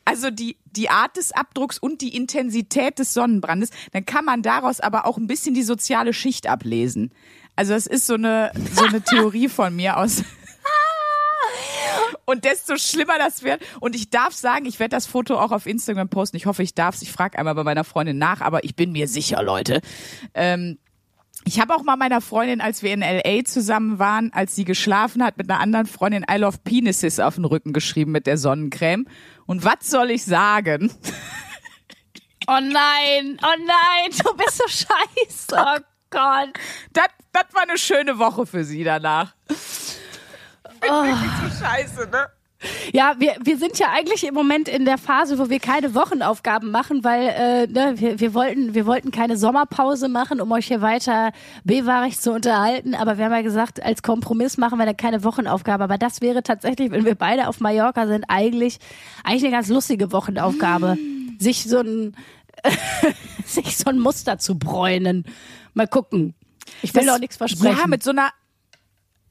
also 0.04 0.30
die, 0.30 0.56
die 0.66 0.90
Art 0.90 1.16
des 1.16 1.32
Abdrucks 1.32 1.78
und 1.78 2.02
die 2.02 2.14
Intensität 2.14 2.98
des 2.98 3.14
Sonnenbrandes, 3.14 3.70
dann 3.92 4.04
kann 4.04 4.24
man 4.24 4.42
daraus 4.42 4.80
aber 4.80 5.06
auch 5.06 5.16
ein 5.16 5.26
bisschen 5.26 5.54
die 5.54 5.62
soziale 5.62 6.12
Schicht 6.12 6.46
ablesen. 6.46 7.10
Also 7.56 7.72
das 7.72 7.86
ist 7.86 8.06
so 8.06 8.14
eine, 8.14 8.52
so 8.74 8.84
eine 8.84 9.00
Theorie 9.04 9.48
von 9.48 9.74
mir 9.74 9.96
aus. 9.96 10.22
Und 12.24 12.44
desto 12.44 12.76
schlimmer 12.76 13.18
das 13.18 13.42
wird. 13.42 13.62
Und 13.80 13.94
ich 13.94 14.10
darf 14.10 14.32
sagen, 14.34 14.66
ich 14.66 14.80
werde 14.80 14.96
das 14.96 15.06
Foto 15.06 15.38
auch 15.38 15.52
auf 15.52 15.66
Instagram 15.66 16.08
posten. 16.08 16.36
Ich 16.36 16.46
hoffe, 16.46 16.62
ich 16.62 16.74
darf 16.74 16.94
es. 16.94 17.02
Ich 17.02 17.12
frage 17.12 17.38
einmal 17.38 17.54
bei 17.54 17.64
meiner 17.64 17.84
Freundin 17.84 18.18
nach, 18.18 18.40
aber 18.40 18.64
ich 18.64 18.74
bin 18.74 18.92
mir 18.92 19.08
sicher, 19.08 19.42
Leute. 19.42 19.80
Ähm, 20.34 20.78
ich 21.46 21.60
habe 21.60 21.74
auch 21.74 21.82
mal 21.82 21.96
meiner 21.96 22.22
Freundin, 22.22 22.60
als 22.60 22.82
wir 22.82 22.92
in 22.94 23.00
LA 23.00 23.44
zusammen 23.44 23.98
waren, 23.98 24.32
als 24.32 24.54
sie 24.54 24.64
geschlafen 24.64 25.22
hat, 25.22 25.36
mit 25.36 25.50
einer 25.50 25.60
anderen 25.60 25.86
Freundin 25.86 26.24
I 26.30 26.36
love 26.36 26.58
penises 26.64 27.20
auf 27.20 27.34
den 27.34 27.44
Rücken 27.44 27.72
geschrieben 27.74 28.12
mit 28.12 28.26
der 28.26 28.38
Sonnencreme. 28.38 29.06
Und 29.44 29.64
was 29.64 29.90
soll 29.90 30.10
ich 30.10 30.24
sagen? 30.24 30.92
Oh 32.46 32.60
nein, 32.60 33.38
oh 33.42 33.56
nein, 33.66 34.10
du 34.22 34.36
bist 34.36 34.58
so 34.58 34.68
scheiße. 34.68 35.56
Oh 35.56 35.80
Gott. 36.10 36.50
Das, 36.92 37.06
das 37.32 37.54
war 37.54 37.62
eine 37.62 37.78
schöne 37.78 38.18
Woche 38.18 38.44
für 38.44 38.64
sie 38.64 38.84
danach. 38.84 39.34
Wirklich 40.90 41.30
so 41.58 41.64
scheiße, 41.64 42.08
ne? 42.10 42.26
Ja, 42.94 43.16
wir, 43.18 43.34
wir 43.42 43.58
sind 43.58 43.78
ja 43.78 43.88
eigentlich 43.92 44.26
im 44.26 44.32
Moment 44.32 44.68
in 44.68 44.86
der 44.86 44.96
Phase, 44.96 45.38
wo 45.38 45.50
wir 45.50 45.60
keine 45.60 45.94
Wochenaufgaben 45.94 46.70
machen, 46.70 47.04
weil 47.04 47.28
äh, 47.28 47.66
ne, 47.66 47.94
wir, 48.00 48.20
wir, 48.20 48.32
wollten, 48.32 48.72
wir 48.74 48.86
wollten 48.86 49.10
keine 49.10 49.36
Sommerpause 49.36 50.08
machen, 50.08 50.40
um 50.40 50.50
euch 50.50 50.68
hier 50.68 50.80
weiter 50.80 51.32
bewahrig 51.64 52.18
zu 52.18 52.32
unterhalten. 52.32 52.94
Aber 52.94 53.18
wir 53.18 53.26
haben 53.26 53.32
ja 53.32 53.42
gesagt, 53.42 53.82
als 53.82 54.02
Kompromiss 54.02 54.56
machen 54.56 54.78
wir 54.78 54.86
dann 54.86 54.96
keine 54.96 55.24
Wochenaufgabe. 55.24 55.84
Aber 55.84 55.98
das 55.98 56.22
wäre 56.22 56.42
tatsächlich, 56.42 56.90
wenn 56.90 57.04
wir 57.04 57.16
beide 57.16 57.48
auf 57.48 57.60
Mallorca 57.60 58.06
sind, 58.06 58.24
eigentlich, 58.28 58.78
eigentlich 59.24 59.44
eine 59.44 59.52
ganz 59.52 59.68
lustige 59.68 60.10
Wochenaufgabe. 60.10 60.96
Sich 61.38 61.64
so 61.64 61.80
ein 61.80 62.16
sich 63.44 63.76
so 63.76 63.90
ein 63.90 63.98
Muster 63.98 64.38
zu 64.38 64.58
bräunen. 64.58 65.24
Mal 65.74 65.86
gucken. 65.86 66.34
Ich 66.80 66.94
will 66.94 67.04
Das- 67.04 67.14
auch 67.14 67.18
nichts 67.20 67.36
versprechen. 67.36 67.76
Ja, 67.78 67.86
mit 67.88 68.02
so 68.02 68.10
einer 68.10 68.30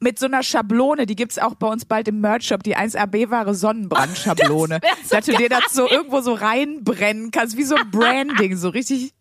mit 0.03 0.19
so 0.19 0.27
einer 0.27 0.43
Schablone, 0.43 1.05
die 1.05 1.15
gibt's 1.15 1.39
auch 1.39 1.55
bei 1.55 1.67
uns 1.67 1.86
bald 1.86 2.07
im 2.07 2.22
Merch-Shop, 2.22 2.62
die 2.62 2.77
1AB-Ware 2.77 3.55
Sonnenbrandschablone. 3.55 4.79
So 5.05 5.15
dass 5.15 5.25
du 5.25 5.33
dir 5.33 5.50
das 5.50 5.72
so 5.72 5.89
irgendwo 5.89 6.22
so 6.22 6.33
reinbrennen 6.33 7.31
kannst, 7.31 7.57
wie 7.57 7.63
so 7.63 7.75
ein 7.75 7.89
Branding, 7.89 8.55
so 8.55 8.69
richtig. 8.69 9.13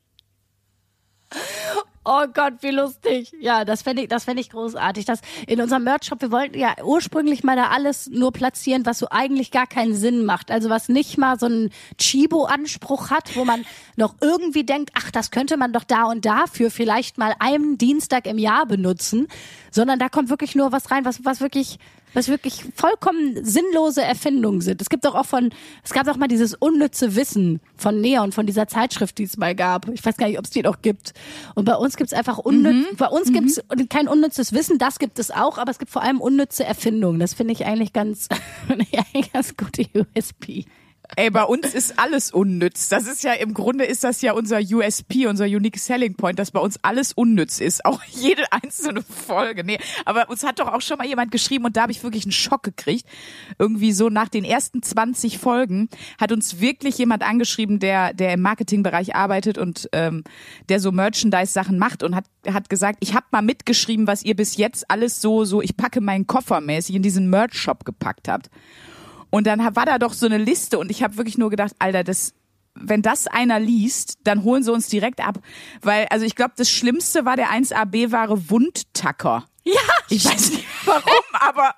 Oh 2.05 2.27
Gott, 2.33 2.55
wie 2.63 2.71
lustig. 2.71 3.33
Ja, 3.41 3.65
das 3.65 3.83
fände 3.83 4.03
ich, 4.03 4.09
das 4.09 4.25
fände 4.25 4.41
ich 4.41 4.51
großartig. 4.51 5.05
Das 5.05 5.21
in 5.47 5.61
unserem 5.61 5.85
Merch-Shop, 5.85 6.21
wir 6.21 6.33
wollten 6.33 6.59
ja 6.59 6.75
ursprünglich 6.83 7.45
mal 7.45 7.55
da 7.55 7.69
alles 7.69 8.09
nur 8.09 8.33
platzieren, 8.33 8.85
was 8.85 8.99
so 8.99 9.07
eigentlich 9.11 9.53
gar 9.53 9.69
keinen 9.69 9.95
Sinn 9.95 10.25
macht. 10.25 10.51
Also 10.51 10.69
was 10.69 10.89
nicht 10.89 11.17
mal 11.17 11.39
so 11.39 11.47
einen 11.47 11.71
Chibo-Anspruch 11.99 13.11
hat, 13.11 13.37
wo 13.37 13.45
man 13.45 13.65
noch 13.97 14.17
irgendwie 14.21 14.65
denkt, 14.65 14.91
ach, 14.95 15.13
das 15.13 15.31
könnte 15.31 15.57
man 15.57 15.73
doch 15.73 15.85
da 15.85 16.05
und 16.05 16.25
dafür 16.25 16.73
vielleicht 16.73 17.19
mal 17.19 17.35
einen 17.39 17.79
Dienstag 17.79 18.27
im 18.27 18.39
Jahr 18.39 18.67
benutzen, 18.67 19.29
sondern 19.71 20.01
da 20.01 20.09
kommt 20.09 20.29
wirklich 20.29 20.57
nur 20.57 20.73
was 20.73 20.91
rein, 20.91 21.05
was, 21.05 21.25
was 21.25 21.41
wirklich 21.41 21.79
was 22.15 22.29
wirklich 22.29 22.65
vollkommen 22.75 23.45
sinnlose 23.45 24.03
Erfindungen 24.03 24.61
sind. 24.61 24.81
Es 24.81 24.89
gibt 24.89 25.05
doch 25.05 25.15
auch 25.15 25.27
von, 25.27 25.51
es 25.85 25.93
gab 25.93 26.09
auch 26.09 26.17
mal 26.17 26.29
dieses 26.29 26.55
unnütze 26.55 27.17
Wissen 27.17 27.61
von 27.77 28.01
Neon, 28.01 28.33
von 28.33 28.47
dieser 28.47 28.69
Zeitschrift, 28.69 29.19
die 29.19 29.25
es 29.25 29.37
mal 29.37 29.55
gab. 29.55 29.89
Ich 29.89 30.05
weiß 30.05 30.17
gar 30.17 30.27
nicht, 30.27 30.39
ob 30.39 30.45
es 30.45 30.51
die 30.51 30.63
noch 30.63 30.83
gibt. 30.83 31.15
Und 31.55 31.65
bei 31.65 31.75
uns 31.75 31.97
gibt 31.97 32.13
es 32.13 32.19
einfach 32.19 32.39
unnütz, 32.39 32.97
bei 32.97 33.09
uns 33.09 33.33
gibt 33.33 33.49
es 33.49 33.63
kein 33.89 34.09
unnützes 34.09 34.53
Wissen, 34.53 34.79
das 34.79 34.99
gibt 34.99 35.19
es 35.19 35.31
auch, 35.31 35.59
aber 35.59 35.71
es 35.71 35.79
gibt 35.79 35.91
vor 35.91 36.03
allem 36.03 36.21
unnütze 36.21 36.65
Erfindungen. 36.65 37.21
Das 37.21 37.35
finde 37.35 37.53
ich 37.53 37.65
eigentlich 37.67 37.93
ganz, 37.93 38.29
eigentlich 38.69 39.33
ganz 39.33 39.57
gute 39.57 39.87
USP. 39.95 40.67
Ey, 41.15 41.29
bei 41.29 41.45
uns 41.45 41.75
ist 41.75 41.99
alles 41.99 42.31
unnütz. 42.31 42.89
Das 42.89 43.07
ist 43.07 43.23
ja 43.23 43.35
im 43.35 43.53
Grunde 43.53 43.85
ist 43.85 44.03
das 44.03 44.23
ja 44.23 44.33
unser 44.33 44.61
USP, 44.61 45.27
unser 45.27 45.45
Unique 45.45 45.79
Selling 45.79 46.15
Point, 46.15 46.39
dass 46.39 46.53
bei 46.53 46.61
uns 46.61 46.79
alles 46.81 47.13
unnütz 47.13 47.61
ist. 47.61 47.85
Auch 47.85 48.03
jede 48.09 48.51
einzelne 48.51 49.03
Folge. 49.03 49.63
Nee, 49.63 49.79
aber 50.07 50.31
uns 50.31 50.43
hat 50.43 50.59
doch 50.59 50.73
auch 50.73 50.81
schon 50.81 50.97
mal 50.97 51.07
jemand 51.07 51.31
geschrieben 51.31 51.67
und 51.67 51.77
da 51.77 51.83
habe 51.83 51.93
ich 51.93 52.03
wirklich 52.03 52.25
einen 52.25 52.33
Schock 52.33 52.63
gekriegt. 52.63 53.07
Irgendwie 53.59 53.93
so 53.93 54.09
nach 54.09 54.31
den 54.31 54.45
ersten 54.45 54.83
20 54.83 55.37
Folgen 55.37 55.91
hat 56.19 56.33
uns 56.33 56.61
wirklich 56.61 56.97
jemand 56.97 57.23
angeschrieben, 57.23 57.79
der, 57.79 58.15
der 58.15 58.33
im 58.33 58.41
Marketingbereich 58.41 59.15
arbeitet 59.15 59.59
und 59.59 59.91
ähm, 59.93 60.25
der 60.71 60.81
so 60.81 60.93
Merchandise-Sachen 60.93 61.77
macht 61.77 62.03
und 62.03 62.17
hat, 62.17 62.25
hat 62.51 62.71
gesagt, 62.71 62.99
ich 63.01 63.15
habe 63.15 63.27
mal 63.33 63.43
mitgeschrieben, 63.43 64.07
was 64.07 64.23
ihr 64.23 64.35
bis 64.35 64.57
jetzt 64.57 64.91
alles 64.91 65.21
so, 65.21 65.45
so, 65.45 65.61
ich 65.61 65.77
packe 65.77 66.01
meinen 66.01 66.27
Koffer 66.27 66.63
mäßig 66.63 66.97
in 66.97 67.03
diesen 67.03 67.29
Merch-Shop 67.29 67.85
gepackt 67.85 68.29
habt. 68.29 68.49
Und 69.33 69.47
dann 69.47 69.61
war 69.75 69.87
da 69.87 69.99
doch 69.99 70.13
so 70.13 70.27
eine 70.27 70.37
Liste 70.37 70.79
und 70.79 70.91
ich 70.91 71.03
habe 71.03 71.17
wirklich 71.17 71.39
nur 71.39 71.49
gedacht, 71.49 71.73
Alter, 71.79 72.05
das 72.05 72.35
wenn 72.75 73.03
das 73.03 73.27
einer 73.27 73.59
liest, 73.59 74.19
dann 74.25 74.45
holen 74.45 74.63
sie 74.63 74.73
uns 74.73 74.89
direkt 74.89 75.21
ab, 75.27 75.39
weil 75.81 76.07
also 76.11 76.25
ich 76.27 76.37
glaube, 76.37 76.53
das 76.57 76.71
schlimmste 76.71 77.25
war 77.25 77.37
der 77.37 77.51
1AB 77.51 78.13
ware 78.13 78.51
Wundtacker. 78.51 79.45
Ja, 79.65 79.81
Ich 80.11 80.25
weiß 80.25 80.51
nicht 80.51 80.67
warum, 80.85 81.25
aber 81.33 81.75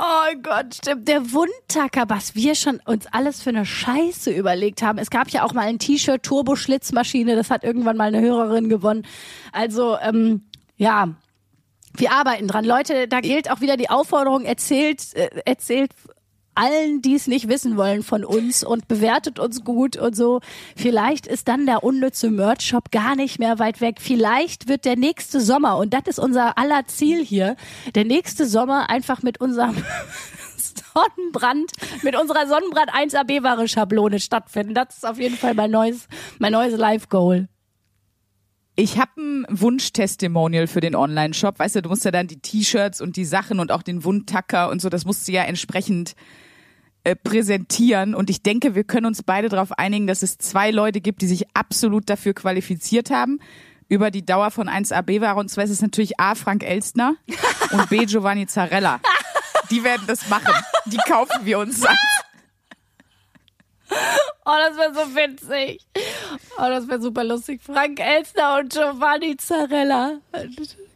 Oh 0.00 0.36
Gott, 0.42 0.76
stimmt. 0.76 1.08
Der 1.08 1.32
Wundtacker, 1.32 2.04
was 2.08 2.34
wir 2.34 2.54
schon 2.54 2.80
uns 2.84 3.06
alles 3.06 3.42
für 3.42 3.50
eine 3.50 3.64
Scheiße 3.64 4.30
überlegt 4.30 4.82
haben. 4.82 4.98
Es 4.98 5.10
gab 5.10 5.30
ja 5.30 5.42
auch 5.42 5.54
mal 5.54 5.66
ein 5.66 5.78
T-Shirt 5.78 6.22
Turbo-Schlitzmaschine, 6.22 7.34
das 7.34 7.50
hat 7.50 7.64
irgendwann 7.64 7.96
mal 7.96 8.08
eine 8.14 8.20
Hörerin 8.20 8.68
gewonnen. 8.68 9.06
Also, 9.52 9.98
ähm, 9.98 10.44
ja, 10.76 11.08
wir 11.98 12.12
arbeiten 12.12 12.48
dran. 12.48 12.64
Leute, 12.64 13.08
da 13.08 13.20
gilt 13.20 13.50
auch 13.50 13.60
wieder 13.60 13.76
die 13.76 13.90
Aufforderung, 13.90 14.44
erzählt, 14.44 15.14
äh, 15.14 15.28
erzählt 15.44 15.92
allen, 16.58 17.02
die 17.02 17.14
es 17.14 17.28
nicht 17.28 17.48
wissen 17.48 17.76
wollen 17.76 18.02
von 18.02 18.24
uns 18.24 18.64
und 18.64 18.88
bewertet 18.88 19.38
uns 19.38 19.62
gut 19.62 19.96
und 19.96 20.16
so. 20.16 20.40
Vielleicht 20.76 21.26
ist 21.26 21.46
dann 21.46 21.66
der 21.66 21.84
unnütze 21.84 22.30
Merch-Shop 22.30 22.90
gar 22.90 23.14
nicht 23.14 23.38
mehr 23.38 23.58
weit 23.58 23.80
weg. 23.80 23.98
Vielleicht 24.00 24.68
wird 24.68 24.84
der 24.84 24.96
nächste 24.96 25.40
Sommer, 25.40 25.78
und 25.78 25.94
das 25.94 26.02
ist 26.06 26.18
unser 26.18 26.58
aller 26.58 26.86
Ziel 26.86 27.24
hier, 27.24 27.56
der 27.94 28.04
nächste 28.04 28.46
Sommer 28.46 28.90
einfach 28.90 29.22
mit 29.22 29.40
unserem 29.40 29.76
Sonnenbrand, 30.56 31.70
mit 32.02 32.16
unserer 32.16 32.48
Sonnenbrand 32.48 32.90
1AB-Ware 32.90 33.68
Schablone 33.68 34.18
stattfinden. 34.18 34.74
Das 34.74 34.96
ist 34.96 35.06
auf 35.06 35.20
jeden 35.20 35.36
Fall 35.36 35.54
mein 35.54 35.70
neues, 35.70 36.08
mein 36.38 36.52
neues 36.52 36.76
Live-Goal. 36.76 37.48
Ich 38.78 38.96
habe 38.96 39.10
ein 39.20 39.46
Wunschtestimonial 39.48 40.68
für 40.68 40.80
den 40.80 40.94
Online-Shop. 40.94 41.58
Weißt 41.58 41.74
du, 41.74 41.82
du 41.82 41.88
musst 41.88 42.04
ja 42.04 42.12
dann 42.12 42.28
die 42.28 42.38
T-Shirts 42.38 43.00
und 43.00 43.16
die 43.16 43.24
Sachen 43.24 43.58
und 43.58 43.72
auch 43.72 43.82
den 43.82 44.04
Wundtacker 44.04 44.70
und 44.70 44.80
so, 44.80 44.88
das 44.88 45.04
musst 45.04 45.26
du 45.26 45.32
ja 45.32 45.42
entsprechend 45.42 46.14
äh, 47.02 47.16
präsentieren. 47.16 48.14
Und 48.14 48.30
ich 48.30 48.44
denke, 48.44 48.76
wir 48.76 48.84
können 48.84 49.06
uns 49.06 49.24
beide 49.24 49.48
darauf 49.48 49.72
einigen, 49.72 50.06
dass 50.06 50.22
es 50.22 50.38
zwei 50.38 50.70
Leute 50.70 51.00
gibt, 51.00 51.22
die 51.22 51.26
sich 51.26 51.46
absolut 51.54 52.08
dafür 52.08 52.34
qualifiziert 52.34 53.10
haben. 53.10 53.40
Über 53.88 54.12
die 54.12 54.24
Dauer 54.24 54.52
von 54.52 54.68
1AB 54.68 55.20
war 55.20 55.36
und 55.38 55.48
zwar 55.48 55.64
ist 55.64 55.70
es 55.70 55.82
natürlich 55.82 56.20
A. 56.20 56.36
Frank 56.36 56.62
Elstner 56.62 57.16
und 57.72 57.90
B. 57.90 58.06
Giovanni 58.06 58.46
Zarella. 58.46 59.00
Die 59.72 59.82
werden 59.82 60.04
das 60.06 60.28
machen. 60.28 60.54
Die 60.86 60.98
kaufen 60.98 61.44
wir 61.44 61.58
uns. 61.58 61.84
Oh, 64.44 64.54
das 64.56 64.76
wäre 64.76 64.94
so 64.94 65.16
witzig. 65.16 65.86
Oh, 66.58 66.68
das 66.68 66.88
wäre 66.88 67.00
super 67.00 67.24
lustig. 67.24 67.60
Frank 67.62 68.00
Elstner 68.00 68.58
und 68.58 68.72
Giovanni 68.72 69.36
Zarella. 69.36 70.18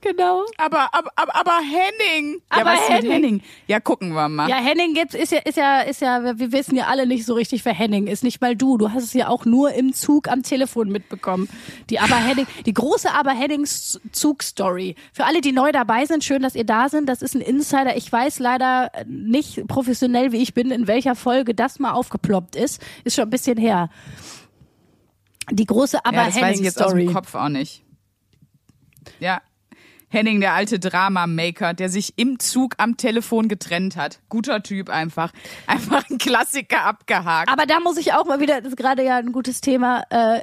Genau. 0.02 0.44
Aber, 0.58 0.88
aber, 0.92 1.10
aber, 1.14 1.34
aber 1.36 1.58
Henning. 1.60 2.42
Aber 2.48 2.72
ja, 2.72 2.76
was 2.76 2.88
Henning. 2.88 3.12
Henning? 3.12 3.42
Ja, 3.68 3.78
gucken 3.78 4.12
wir 4.12 4.28
mal. 4.28 4.48
Ja, 4.48 4.56
Henning 4.56 4.94
gibt's, 4.94 5.14
ist 5.14 5.30
ja, 5.30 5.38
ist 5.38 5.56
ja, 5.56 5.80
ist 5.80 6.00
ja, 6.00 6.38
wir 6.38 6.50
wissen 6.50 6.74
ja 6.74 6.86
alle 6.86 7.06
nicht 7.06 7.24
so 7.24 7.34
richtig, 7.34 7.64
wer 7.64 7.72
Henning 7.72 8.08
ist. 8.08 8.24
Nicht 8.24 8.40
mal 8.40 8.56
du. 8.56 8.78
Du 8.78 8.90
hast 8.90 9.04
es 9.04 9.12
ja 9.12 9.28
auch 9.28 9.44
nur 9.44 9.72
im 9.72 9.92
Zug 9.92 10.28
am 10.28 10.42
Telefon 10.42 10.88
mitbekommen. 10.88 11.48
Die 11.88 12.00
Aber 12.00 12.16
Henning, 12.16 12.48
die 12.66 12.74
große 12.74 13.12
Aber 13.12 13.30
Hennings 13.30 14.00
Zug-Story. 14.10 14.96
Für 15.12 15.24
alle, 15.24 15.40
die 15.40 15.52
neu 15.52 15.70
dabei 15.70 16.04
sind, 16.04 16.24
schön, 16.24 16.42
dass 16.42 16.56
ihr 16.56 16.64
da 16.64 16.88
sind. 16.88 17.08
Das 17.08 17.22
ist 17.22 17.36
ein 17.36 17.40
Insider. 17.40 17.96
Ich 17.96 18.10
weiß 18.10 18.40
leider 18.40 18.90
nicht 19.06 19.68
professionell, 19.68 20.32
wie 20.32 20.42
ich 20.42 20.52
bin, 20.52 20.72
in 20.72 20.88
welcher 20.88 21.14
Folge 21.14 21.54
das 21.54 21.78
mal 21.78 21.92
aufgeploppt 21.92 22.56
ist. 22.56 22.82
Ist 23.04 23.14
schon 23.14 23.24
ein 23.24 23.30
bisschen 23.30 23.56
her. 23.56 23.88
Die 25.52 25.66
große 25.66 26.04
Aber 26.04 26.16
ja, 26.16 26.24
das 26.26 26.34
weiß 26.36 26.40
ich 26.40 26.46
Henning 26.50 26.64
jetzt 26.64 26.82
aus 26.82 26.90
Story. 26.90 27.04
dem 27.06 27.12
Kopf 27.14 27.34
auch 27.34 27.48
nicht. 27.48 27.84
Ja. 29.20 29.42
Henning, 30.12 30.40
der 30.40 30.52
alte 30.52 30.78
Drama-Maker, 30.78 31.72
der 31.72 31.88
sich 31.88 32.12
im 32.16 32.38
Zug 32.38 32.74
am 32.76 32.98
Telefon 32.98 33.48
getrennt 33.48 33.96
hat. 33.96 34.20
Guter 34.28 34.62
Typ 34.62 34.90
einfach. 34.90 35.32
Einfach 35.66 36.04
ein 36.10 36.18
Klassiker 36.18 36.84
abgehakt. 36.84 37.50
Aber 37.50 37.64
da 37.64 37.80
muss 37.80 37.96
ich 37.96 38.12
auch 38.12 38.26
mal 38.26 38.38
wieder, 38.38 38.60
das 38.60 38.72
ist 38.72 38.76
gerade 38.76 39.02
ja 39.02 39.16
ein 39.16 39.32
gutes 39.32 39.62
Thema, 39.62 40.02
äh, 40.10 40.42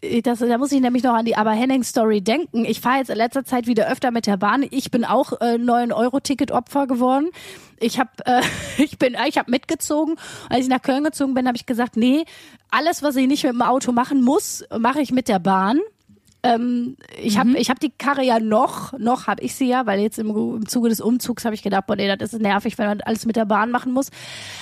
äh, 0.00 0.22
das, 0.22 0.38
da 0.38 0.56
muss 0.56 0.72
ich 0.72 0.80
nämlich 0.80 1.02
noch 1.02 1.12
an 1.12 1.26
die 1.26 1.36
Aber 1.36 1.50
Henning 1.50 1.82
Story 1.82 2.22
denken. 2.22 2.64
Ich 2.64 2.80
fahre 2.80 2.96
jetzt 2.96 3.10
in 3.10 3.16
letzter 3.16 3.44
Zeit 3.44 3.66
wieder 3.66 3.88
öfter 3.90 4.10
mit 4.10 4.26
der 4.26 4.38
Bahn. 4.38 4.64
Ich 4.70 4.90
bin 4.90 5.04
auch 5.04 5.38
äh, 5.42 5.58
9 5.58 5.92
Euro 5.92 6.20
Ticket 6.20 6.50
Opfer 6.50 6.86
geworden. 6.86 7.28
Ich 7.78 7.98
habe 7.98 8.10
äh, 8.24 8.40
ich 8.82 8.98
bin 8.98 9.18
ich 9.28 9.36
habe 9.36 9.50
mitgezogen. 9.50 10.16
Als 10.48 10.64
ich 10.64 10.70
nach 10.70 10.80
Köln 10.80 11.04
gezogen 11.04 11.34
bin, 11.34 11.46
habe 11.46 11.56
ich 11.56 11.66
gesagt, 11.66 11.98
nee, 11.98 12.24
alles 12.70 13.02
was 13.02 13.16
ich 13.16 13.26
nicht 13.26 13.44
mit 13.44 13.52
dem 13.52 13.62
Auto 13.62 13.92
machen 13.92 14.22
muss, 14.22 14.64
mache 14.78 15.02
ich 15.02 15.12
mit 15.12 15.28
der 15.28 15.40
Bahn. 15.40 15.78
Ähm, 16.42 16.96
ich 17.20 17.38
habe 17.38 17.56
ich 17.58 17.68
hab 17.68 17.80
die 17.80 17.90
Karre 17.90 18.24
ja 18.24 18.40
noch, 18.40 18.98
noch 18.98 19.26
habe 19.26 19.42
ich 19.42 19.54
sie 19.54 19.68
ja, 19.68 19.86
weil 19.86 20.00
jetzt 20.00 20.18
im, 20.18 20.30
im 20.30 20.66
Zuge 20.66 20.88
des 20.88 21.00
Umzugs 21.00 21.44
habe 21.44 21.54
ich 21.54 21.62
gedacht, 21.62 21.86
boah, 21.86 21.96
nee, 21.96 22.14
das 22.16 22.32
ist 22.32 22.40
nervig, 22.40 22.78
wenn 22.78 22.86
man 22.86 23.00
alles 23.02 23.26
mit 23.26 23.36
der 23.36 23.44
Bahn 23.44 23.70
machen 23.70 23.92
muss. 23.92 24.10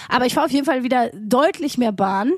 Aber 0.09 0.27
ich 0.27 0.35
fahre 0.35 0.47
auf 0.47 0.53
jeden 0.53 0.67
Fall 0.67 0.83
wieder 0.83 1.11
deutlich 1.15 1.79
mehr 1.79 1.93
Bahn. 1.93 2.33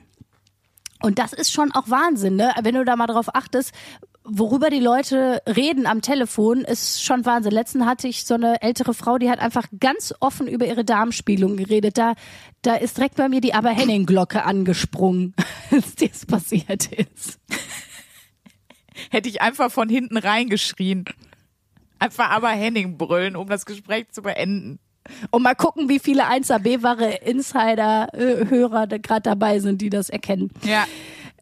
Und 1.02 1.18
das 1.18 1.32
ist 1.32 1.50
schon 1.50 1.72
auch 1.72 1.88
Wahnsinn, 1.88 2.36
ne? 2.36 2.52
Wenn 2.62 2.74
du 2.74 2.84
da 2.84 2.94
mal 2.94 3.06
drauf 3.06 3.34
achtest, 3.34 3.72
worüber 4.24 4.70
die 4.70 4.80
Leute 4.80 5.42
reden 5.46 5.86
am 5.86 6.02
Telefon, 6.02 6.60
ist 6.60 7.02
schon 7.02 7.24
Wahnsinn. 7.24 7.52
Letzten 7.52 7.86
hatte 7.86 8.08
ich 8.08 8.24
so 8.24 8.34
eine 8.34 8.60
ältere 8.62 8.94
Frau, 8.94 9.18
die 9.18 9.30
hat 9.30 9.38
einfach 9.38 9.66
ganz 9.78 10.14
offen 10.20 10.46
über 10.46 10.66
ihre 10.66 10.84
Darmspielung 10.84 11.56
geredet. 11.56 11.96
Da, 11.96 12.14
da 12.62 12.74
ist 12.74 12.98
direkt 12.98 13.16
bei 13.16 13.28
mir 13.28 13.40
die 13.40 13.54
Aber-Henning-Glocke 13.54 14.44
angesprungen, 14.44 15.34
als 15.70 15.94
das 15.94 16.26
passiert 16.26 16.92
ist. 16.92 17.38
Hätte 19.10 19.28
ich 19.28 19.42
einfach 19.42 19.70
von 19.70 19.88
hinten 19.88 20.16
reingeschrien. 20.16 21.04
Einfach 21.98 22.30
aber 22.30 22.48
Henning 22.48 22.96
brüllen, 22.96 23.36
um 23.36 23.48
das 23.48 23.66
Gespräch 23.66 24.08
zu 24.10 24.22
beenden. 24.22 24.78
Und 25.30 25.42
mal 25.42 25.54
gucken, 25.54 25.88
wie 25.88 25.98
viele 25.98 26.24
1AB-Ware 26.24 27.16
Insider-Hörer 27.24 28.86
gerade 28.86 29.22
dabei 29.22 29.58
sind, 29.58 29.80
die 29.80 29.90
das 29.90 30.08
erkennen. 30.08 30.50
Ja. 30.62 30.86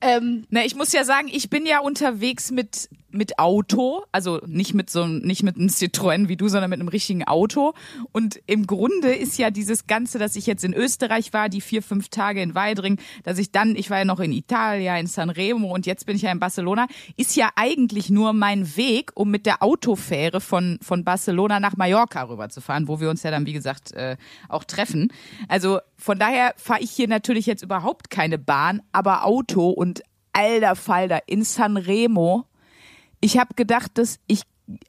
Ähm, 0.00 0.46
Na, 0.50 0.64
ich 0.64 0.76
muss 0.76 0.92
ja 0.92 1.04
sagen, 1.04 1.28
ich 1.30 1.50
bin 1.50 1.66
ja 1.66 1.80
unterwegs 1.80 2.50
mit 2.50 2.88
mit 3.10 3.38
Auto, 3.38 4.04
also 4.12 4.40
nicht 4.46 4.74
mit 4.74 4.90
so 4.90 5.06
nicht 5.06 5.42
mit 5.42 5.56
einem 5.56 5.68
Citroën 5.68 6.28
wie 6.28 6.36
du, 6.36 6.48
sondern 6.48 6.70
mit 6.70 6.80
einem 6.80 6.88
richtigen 6.88 7.24
Auto. 7.24 7.72
Und 8.12 8.40
im 8.46 8.66
Grunde 8.66 9.14
ist 9.14 9.38
ja 9.38 9.50
dieses 9.50 9.86
Ganze, 9.86 10.18
dass 10.18 10.36
ich 10.36 10.46
jetzt 10.46 10.64
in 10.64 10.74
Österreich 10.74 11.32
war, 11.32 11.48
die 11.48 11.60
vier, 11.60 11.82
fünf 11.82 12.08
Tage 12.10 12.42
in 12.42 12.54
Weidring, 12.54 12.98
dass 13.24 13.38
ich 13.38 13.50
dann, 13.50 13.76
ich 13.76 13.90
war 13.90 13.98
ja 13.98 14.04
noch 14.04 14.20
in 14.20 14.32
Italien, 14.32 14.96
in 14.96 15.06
Sanremo 15.06 15.72
und 15.72 15.86
jetzt 15.86 16.06
bin 16.06 16.16
ich 16.16 16.22
ja 16.22 16.32
in 16.32 16.38
Barcelona, 16.38 16.86
ist 17.16 17.34
ja 17.36 17.50
eigentlich 17.56 18.10
nur 18.10 18.32
mein 18.32 18.76
Weg, 18.76 19.12
um 19.14 19.30
mit 19.30 19.46
der 19.46 19.62
Autofähre 19.62 20.40
von, 20.40 20.78
von 20.82 21.04
Barcelona 21.04 21.60
nach 21.60 21.76
Mallorca 21.76 22.22
rüberzufahren, 22.24 22.88
wo 22.88 23.00
wir 23.00 23.08
uns 23.08 23.22
ja 23.22 23.30
dann, 23.30 23.46
wie 23.46 23.52
gesagt, 23.52 23.92
äh, 23.92 24.16
auch 24.48 24.64
treffen. 24.64 25.12
Also 25.48 25.80
von 25.96 26.18
daher 26.18 26.52
fahre 26.56 26.80
ich 26.82 26.90
hier 26.90 27.08
natürlich 27.08 27.46
jetzt 27.46 27.62
überhaupt 27.62 28.10
keine 28.10 28.38
Bahn, 28.38 28.82
aber 28.92 29.24
Auto 29.24 29.70
und 29.70 30.02
alter 30.32 30.76
Falter 30.76 31.22
in 31.26 31.42
Sanremo 31.42 32.44
ich 33.20 33.38
habe 33.38 33.54
gedacht, 33.54 33.92
dass 33.94 34.18
ich, 34.26 34.42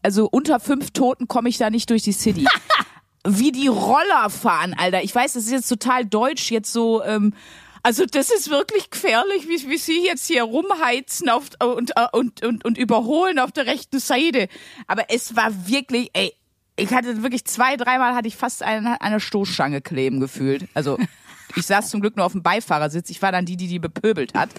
also 0.04 0.28
unter 0.30 0.60
fünf 0.60 0.92
Toten 0.92 1.28
komme 1.28 1.50
ich 1.50 1.58
da 1.58 1.70
nicht 1.70 1.90
durch 1.90 2.04
die 2.04 2.12
City. 2.12 2.46
Wie 3.28 3.52
die 3.52 3.68
Roller 3.68 4.30
fahren, 4.30 4.74
Alter. 4.78 5.04
Ich 5.04 5.14
weiß, 5.14 5.34
das 5.34 5.44
ist 5.44 5.52
jetzt 5.52 5.68
total 5.68 6.06
deutsch, 6.06 6.52
jetzt 6.52 6.72
so, 6.72 7.04
ähm, 7.04 7.34
also 7.84 8.06
das 8.06 8.30
ist 8.30 8.50
wirklich 8.50 8.90
gefährlich, 8.90 9.48
wie, 9.48 9.70
wie 9.70 9.78
sie 9.78 10.04
jetzt 10.06 10.28
hier 10.28 10.44
rumheizen 10.44 11.30
auf, 11.30 11.50
und, 11.62 11.92
und, 12.14 12.44
und, 12.44 12.66
und 12.66 12.78
überholen 12.78 13.40
auf 13.40 13.52
der 13.52 13.68
rechten 13.68 14.00
Seite. 14.00 14.48
Aber 14.88 15.06
es 15.10 15.36
war 15.36 15.68
wirklich, 15.68 16.10
ey, 16.14 16.34
ich 16.76 16.94
hatte 16.94 17.24
wirklich 17.24 17.46
zwei, 17.46 17.76
dreimal 17.76 18.16
hatte 18.16 18.28
ich 18.28 18.36
fast 18.36 18.64
eine, 18.64 19.02
eine 19.02 19.20
Stoßstange 19.20 19.82
kleben 19.82 20.20
gefühlt. 20.20 20.68
Also 20.74 20.98
ich 21.56 21.66
saß 21.66 21.90
zum 21.90 22.02
Glück 22.02 22.16
nur 22.16 22.26
auf 22.26 22.34
dem 22.34 22.44
Beifahrersitz. 22.44 23.10
Ich 23.10 23.22
war 23.22 23.32
dann 23.32 23.46
die, 23.46 23.58
die 23.58 23.68
die 23.68 23.80
bepöbelt 23.80 24.34
hat. 24.34 24.50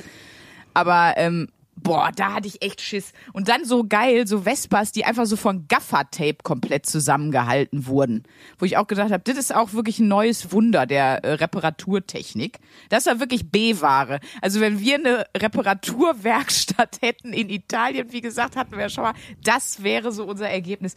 Aber 0.75 1.15
ähm, 1.17 1.49
boah, 1.83 2.11
da 2.15 2.35
hatte 2.35 2.49
ich 2.49 2.63
echt 2.63 2.81
Schiss. 2.81 3.13
Und 3.33 3.49
dann 3.49 3.65
so 3.65 3.85
geil, 3.85 4.27
so 4.27 4.43
Vespas, 4.43 4.93
die 4.93 5.05
einfach 5.05 5.27
so 5.27 5.37
von 5.37 5.67
Gaffer-Tape 5.69 6.39
komplett 6.43 6.87
zusammengehalten 6.87 7.87
wurden. 7.87 8.25
Wo 8.59 8.65
ich 8.65 8.77
auch 8.77 8.87
gedacht 8.87 9.11
habe, 9.11 9.23
das 9.25 9.37
ist 9.37 9.55
auch 9.55 9.73
wirklich 9.73 9.99
ein 9.99 10.09
neues 10.09 10.53
Wunder 10.53 10.87
der 10.87 11.25
äh, 11.25 11.33
Reparaturtechnik. 11.35 12.59
Das 12.89 13.07
war 13.07 13.21
wirklich 13.21 13.51
B-Ware. 13.51 14.21
Also 14.41 14.61
wenn 14.61 14.81
wir 14.81 14.97
eine 14.97 15.25
Reparaturwerkstatt 15.37 16.99
hätten 17.03 17.33
in 17.33 17.49
Italien, 17.49 18.13
wie 18.13 18.21
gesagt, 18.21 18.57
hatten 18.57 18.73
wir 18.73 18.81
ja 18.81 18.89
schon 18.89 19.05
mal, 19.05 19.15
das 19.43 19.83
wäre 19.83 20.13
so 20.13 20.25
unser 20.25 20.49
Ergebnis. 20.49 20.95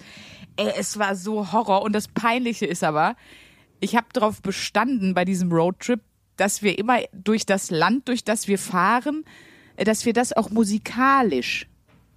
Ey, 0.57 0.71
es 0.77 0.99
war 0.99 1.15
so 1.15 1.51
Horror. 1.51 1.81
Und 1.81 1.93
das 1.93 2.07
Peinliche 2.07 2.65
ist 2.65 2.83
aber, 2.83 3.15
ich 3.79 3.95
habe 3.95 4.07
darauf 4.13 4.41
bestanden 4.41 5.13
bei 5.13 5.25
diesem 5.25 5.51
Roadtrip, 5.51 6.01
dass 6.37 6.63
wir 6.63 6.79
immer 6.79 6.99
durch 7.11 7.45
das 7.45 7.69
Land, 7.69 8.07
durch 8.07 8.23
das 8.23 8.47
wir 8.47 8.57
fahren, 8.57 9.23
dass 9.77 10.05
wir 10.05 10.13
das 10.13 10.33
auch 10.33 10.49
musikalisch 10.49 11.67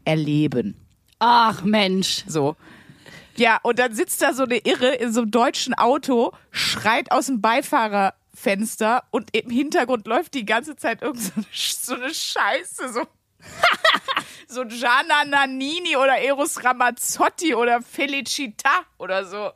erleben. 0.04 0.76
Ach 1.18 1.62
Mensch. 1.62 2.25
So. 2.26 2.56
Ja, 3.36 3.58
und 3.62 3.78
dann 3.78 3.94
sitzt 3.94 4.22
da 4.22 4.32
so 4.32 4.44
eine 4.44 4.58
Irre 4.58 4.94
in 4.94 5.12
so 5.12 5.22
einem 5.22 5.30
deutschen 5.30 5.75
Auto, 5.75 6.32
schreit 6.50 7.10
aus 7.10 7.26
dem 7.26 7.40
Beifahrerfenster 7.40 9.04
und 9.10 9.36
im 9.36 9.50
Hintergrund 9.50 10.06
läuft 10.06 10.34
die 10.34 10.46
ganze 10.46 10.76
Zeit 10.76 11.02
irgend 11.02 11.22
so 11.22 11.32
eine, 11.36 11.46
so 11.52 11.94
eine 11.94 12.14
Scheiße, 12.14 12.92
so. 12.92 13.02
so 14.48 14.64
Gianna 14.64 15.25
Nannini 15.26 15.96
oder 15.96 16.18
Eros 16.18 16.64
Ramazzotti 16.64 17.54
oder 17.54 17.82
Felicita 17.82 18.84
oder 18.98 19.25
so. 19.25 19.50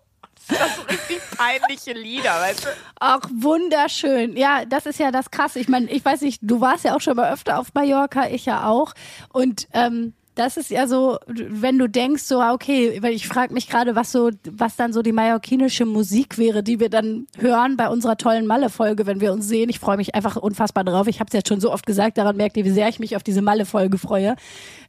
Das 0.50 0.76
so 0.76 0.82
richtig 0.82 1.20
peinliche 1.36 1.92
Lieder, 1.92 2.30
weißt 2.30 2.64
du? 2.64 2.68
Ach, 2.98 3.20
wunderschön. 3.32 4.36
Ja, 4.36 4.64
das 4.64 4.86
ist 4.86 4.98
ja 4.98 5.10
das 5.10 5.30
Krasse. 5.30 5.58
Ich 5.58 5.68
meine, 5.68 5.90
ich 5.90 6.04
weiß 6.04 6.20
nicht, 6.22 6.40
du 6.42 6.60
warst 6.60 6.84
ja 6.84 6.94
auch 6.94 7.00
schon 7.00 7.16
mal 7.16 7.32
öfter 7.32 7.58
auf 7.58 7.74
Mallorca, 7.74 8.28
ich 8.28 8.46
ja 8.46 8.66
auch. 8.66 8.94
Und 9.32 9.68
ähm, 9.72 10.14
das 10.34 10.56
ist 10.56 10.70
ja 10.70 10.86
so, 10.86 11.18
wenn 11.26 11.78
du 11.78 11.88
denkst, 11.88 12.22
so, 12.22 12.40
ah, 12.40 12.52
okay, 12.52 13.02
weil 13.02 13.12
ich 13.12 13.28
frage 13.28 13.52
mich 13.52 13.68
gerade, 13.68 13.94
was 13.94 14.12
so, 14.12 14.30
was 14.50 14.76
dann 14.76 14.92
so 14.92 15.02
die 15.02 15.12
mallorquinische 15.12 15.84
Musik 15.84 16.38
wäre, 16.38 16.62
die 16.62 16.80
wir 16.80 16.88
dann 16.88 17.26
hören 17.36 17.76
bei 17.76 17.88
unserer 17.88 18.16
tollen 18.16 18.46
Malle-Folge, 18.46 19.06
wenn 19.06 19.20
wir 19.20 19.32
uns 19.32 19.48
sehen. 19.48 19.68
Ich 19.68 19.80
freue 19.80 19.96
mich 19.96 20.14
einfach 20.14 20.36
unfassbar 20.36 20.84
drauf. 20.84 21.08
Ich 21.08 21.20
habe 21.20 21.28
es 21.28 21.34
jetzt 21.34 21.48
schon 21.48 21.60
so 21.60 21.72
oft 21.72 21.84
gesagt, 21.84 22.16
daran 22.16 22.36
merkt 22.36 22.56
ihr, 22.56 22.64
wie 22.64 22.70
sehr 22.70 22.88
ich 22.88 23.00
mich 23.00 23.16
auf 23.16 23.22
diese 23.22 23.42
Malle-Folge 23.42 23.98
freue. 23.98 24.36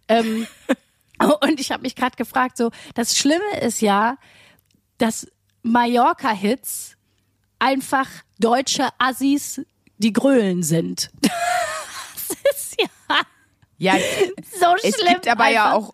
Ähm, 0.08 0.48
und 1.42 1.60
ich 1.60 1.72
habe 1.72 1.82
mich 1.82 1.96
gerade 1.96 2.16
gefragt, 2.16 2.56
so, 2.56 2.72
das 2.94 3.18
Schlimme 3.18 3.60
ist 3.62 3.82
ja, 3.82 4.18
dass 5.00 5.28
Mallorca-Hits 5.64 6.96
einfach 7.60 8.08
deutsche 8.40 8.90
Assis, 8.98 9.62
die 9.98 10.14
Grölen 10.14 10.64
sind. 10.64 11.10
Das 12.44 12.56
ist 12.56 12.82
ja, 12.82 12.88
Ja, 13.78 13.98
so 14.58 14.68
es 14.82 14.96
schlimm. 14.96 15.14
gibt 15.16 15.28
aber 15.28 15.44
einfach. 15.44 15.54
ja 15.54 15.74
auch, 15.74 15.94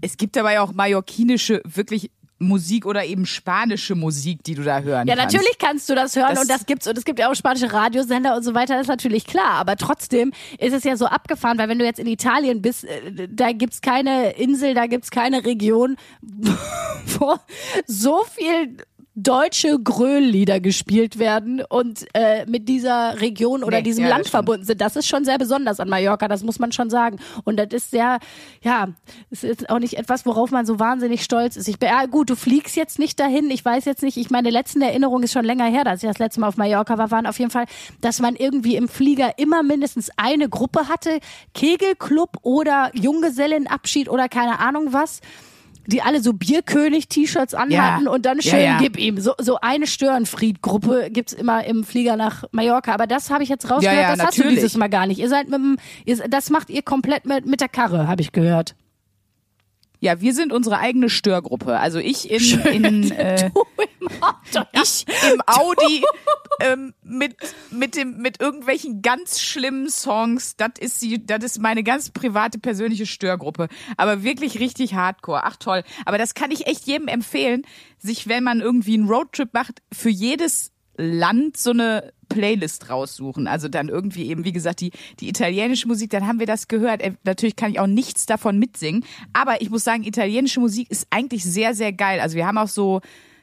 es 0.00 0.16
gibt 0.16 0.36
aber 0.36 0.52
ja 0.52 0.62
auch 0.62 0.72
mallorquinische, 0.72 1.62
wirklich 1.64 2.10
Musik 2.42 2.86
oder 2.86 3.04
eben 3.04 3.26
spanische 3.26 3.94
Musik, 3.94 4.42
die 4.44 4.54
du 4.54 4.62
da 4.62 4.80
hören 4.80 5.06
Ja, 5.06 5.14
kannst. 5.14 5.34
natürlich 5.34 5.58
kannst 5.58 5.88
du 5.90 5.94
das 5.94 6.16
hören 6.16 6.30
Das- 6.30 6.40
und 6.40 6.50
das 6.50 6.64
gibt's 6.66 6.86
und 6.88 6.96
es 6.96 7.04
gibt 7.04 7.18
ja 7.18 7.30
auch 7.30 7.34
spanische 7.34 7.70
Radiosender 7.72 8.34
und 8.34 8.42
so 8.42 8.54
weiter, 8.54 8.74
das 8.74 8.82
ist 8.84 8.88
natürlich 8.88 9.26
klar, 9.26 9.52
aber 9.52 9.76
trotzdem 9.76 10.32
ist 10.58 10.72
es 10.72 10.84
ja 10.84 10.96
so 10.96 11.04
abgefahren, 11.06 11.58
weil 11.58 11.68
wenn 11.68 11.78
du 11.78 11.84
jetzt 11.84 11.98
in 12.00 12.06
Italien 12.06 12.62
bist, 12.62 12.84
äh, 12.84 13.28
da 13.30 13.52
gibt's 13.52 13.82
keine 13.82 14.30
Insel, 14.32 14.72
da 14.74 14.86
gibt's 14.86 15.10
keine 15.10 15.44
Region, 15.44 15.96
wo 17.18 17.36
so 17.86 18.22
viel 18.34 18.76
deutsche 19.16 19.78
Gröllieder 19.82 20.60
gespielt 20.60 21.18
werden 21.18 21.62
und 21.68 22.06
äh, 22.14 22.46
mit 22.46 22.68
dieser 22.68 23.20
Region 23.20 23.64
oder 23.64 23.78
Nee, 23.78 23.82
diesem 23.82 24.04
ja, 24.04 24.10
Land 24.10 24.28
verbunden 24.28 24.64
sind. 24.64 24.80
Das 24.80 24.94
ist 24.94 25.08
schon 25.08 25.24
sehr 25.24 25.36
besonders 25.36 25.80
an 25.80 25.88
Mallorca, 25.88 26.28
das 26.28 26.44
muss 26.44 26.58
man 26.58 26.70
schon 26.70 26.90
sagen. 26.90 27.18
Und 27.44 27.58
das 27.58 27.68
ist 27.72 27.90
sehr, 27.90 28.18
ja, 28.62 28.88
es 29.30 29.42
ist 29.42 29.68
auch 29.68 29.80
nicht 29.80 29.94
etwas, 29.94 30.26
worauf 30.26 30.52
man 30.52 30.64
so 30.64 30.78
wahnsinnig 30.78 31.24
stolz 31.24 31.56
ist. 31.56 31.66
Ich 31.68 31.78
bin, 31.78 31.88
ja, 31.88 32.06
gut, 32.06 32.30
du 32.30 32.36
fliegst 32.36 32.76
jetzt 32.76 32.98
nicht 32.98 33.18
dahin. 33.18 33.50
Ich 33.50 33.64
weiß 33.64 33.84
jetzt 33.84 34.02
nicht, 34.02 34.16
ich 34.16 34.30
meine 34.30 34.50
letzte 34.50 34.80
Erinnerung 34.80 35.22
ist 35.24 35.32
schon 35.32 35.44
länger 35.44 35.66
her, 35.66 35.82
dass 35.84 36.02
ich 36.02 36.08
das 36.08 36.18
letzte 36.18 36.40
Mal 36.40 36.48
auf 36.48 36.56
Mallorca 36.56 36.96
war, 36.96 37.10
waren 37.10 37.26
auf 37.26 37.38
jeden 37.38 37.50
Fall, 37.50 37.66
dass 38.00 38.20
man 38.20 38.36
irgendwie 38.36 38.76
im 38.76 38.88
Flieger 38.88 39.38
immer 39.38 39.62
mindestens 39.62 40.10
eine 40.16 40.48
Gruppe 40.48 40.88
hatte, 40.88 41.18
Kegelclub 41.54 42.38
oder 42.42 42.90
Junggesellenabschied 42.94 44.08
oder 44.08 44.28
keine 44.28 44.60
Ahnung 44.60 44.92
was. 44.92 45.20
Die 45.90 46.02
alle 46.02 46.22
so 46.22 46.32
Bierkönig-T-Shirts 46.32 47.54
anhatten 47.54 48.04
Ja. 48.04 48.10
und 48.10 48.24
dann 48.26 48.38
Ja, 48.38 48.50
schön 48.50 48.60
ja. 48.64 48.78
gib 48.78 48.98
ihm. 48.98 49.20
So, 49.20 49.34
so 49.38 49.58
eine 49.60 49.86
Störenfried-Gruppe 49.86 51.08
gibt's 51.10 51.32
immer 51.32 51.64
im 51.64 51.84
Flieger 51.84 52.16
nach 52.16 52.44
Mallorca. 52.52 52.92
Aber 52.94 53.06
das 53.06 53.30
habe 53.30 53.42
ich 53.42 53.48
jetzt 53.48 53.70
rausgehört, 53.70 53.96
Ja, 53.96 54.02
ja, 54.10 54.16
das 54.16 54.26
hast 54.26 54.38
du 54.38 54.42
natürlich. 54.42 54.60
dieses 54.62 54.76
Mal 54.76 54.88
gar 54.88 55.06
nicht. 55.06 55.18
Ihr 55.18 55.28
seid 55.28 55.46
mit 55.48 55.58
dem, 55.58 55.76
ihr, 56.04 56.16
das 56.28 56.50
macht 56.50 56.70
ihr 56.70 56.82
komplett 56.82 57.26
mit, 57.26 57.46
mit 57.46 57.60
der 57.60 57.68
Karre, 57.68 58.06
habe 58.08 58.22
ich 58.22 58.32
gehört. 58.32 58.74
Ja, 60.00 60.20
wir 60.20 60.34
sind 60.34 60.52
unsere 60.52 60.78
eigene 60.78 61.10
Störgruppe. 61.10 61.78
Also 61.78 61.98
ich 61.98 62.30
in, 62.30 62.60
in 62.84 63.10
äh, 63.12 63.50
Du 63.50 63.64
im 64.00 64.08
Auto. 64.22 64.68
ich 64.82 65.06
im 65.32 65.42
Audi 65.46 66.02
ähm, 66.60 66.94
mit 67.02 67.36
mit 67.70 67.96
dem 67.96 68.18
mit 68.18 68.40
irgendwelchen 68.40 69.02
ganz 69.02 69.40
schlimmen 69.40 69.88
Songs. 69.88 70.56
Das 70.56 70.72
ist 70.78 71.00
sie, 71.00 71.24
das 71.24 71.44
ist 71.44 71.60
meine 71.60 71.82
ganz 71.82 72.10
private 72.10 72.58
persönliche 72.58 73.06
Störgruppe. 73.06 73.68
Aber 73.96 74.22
wirklich 74.22 74.58
richtig 74.58 74.94
Hardcore. 74.94 75.44
Ach 75.44 75.56
toll. 75.56 75.82
Aber 76.06 76.18
das 76.18 76.34
kann 76.34 76.50
ich 76.50 76.66
echt 76.66 76.86
jedem 76.86 77.08
empfehlen, 77.08 77.62
sich, 77.98 78.28
wenn 78.28 78.42
man 78.42 78.60
irgendwie 78.60 78.94
einen 78.94 79.08
Roadtrip 79.08 79.52
macht, 79.52 79.82
für 79.92 80.10
jedes 80.10 80.72
Land 81.00 81.56
so 81.56 81.70
eine 81.70 82.12
Playlist 82.28 82.88
raussuchen. 82.88 83.46
Also 83.46 83.68
dann 83.68 83.88
irgendwie 83.88 84.28
eben, 84.28 84.44
wie 84.44 84.52
gesagt, 84.52 84.80
die, 84.80 84.92
die 85.18 85.28
italienische 85.28 85.88
Musik, 85.88 86.10
dann 86.10 86.26
haben 86.26 86.38
wir 86.38 86.46
das 86.46 86.68
gehört. 86.68 87.02
Äh, 87.02 87.12
Natürlich 87.24 87.56
kann 87.56 87.72
ich 87.72 87.80
auch 87.80 87.86
nichts 87.86 88.26
davon 88.26 88.58
mitsingen, 88.58 89.04
aber 89.32 89.60
ich 89.60 89.70
muss 89.70 89.84
sagen, 89.84 90.04
italienische 90.04 90.60
Musik 90.60 90.90
ist 90.90 91.06
eigentlich 91.10 91.44
sehr, 91.44 91.74
sehr 91.74 91.92
geil. 91.92 92.20
Also 92.20 92.36
wir 92.36 92.46
haben 92.46 92.58
auch 92.58 92.68
so, 92.68 93.00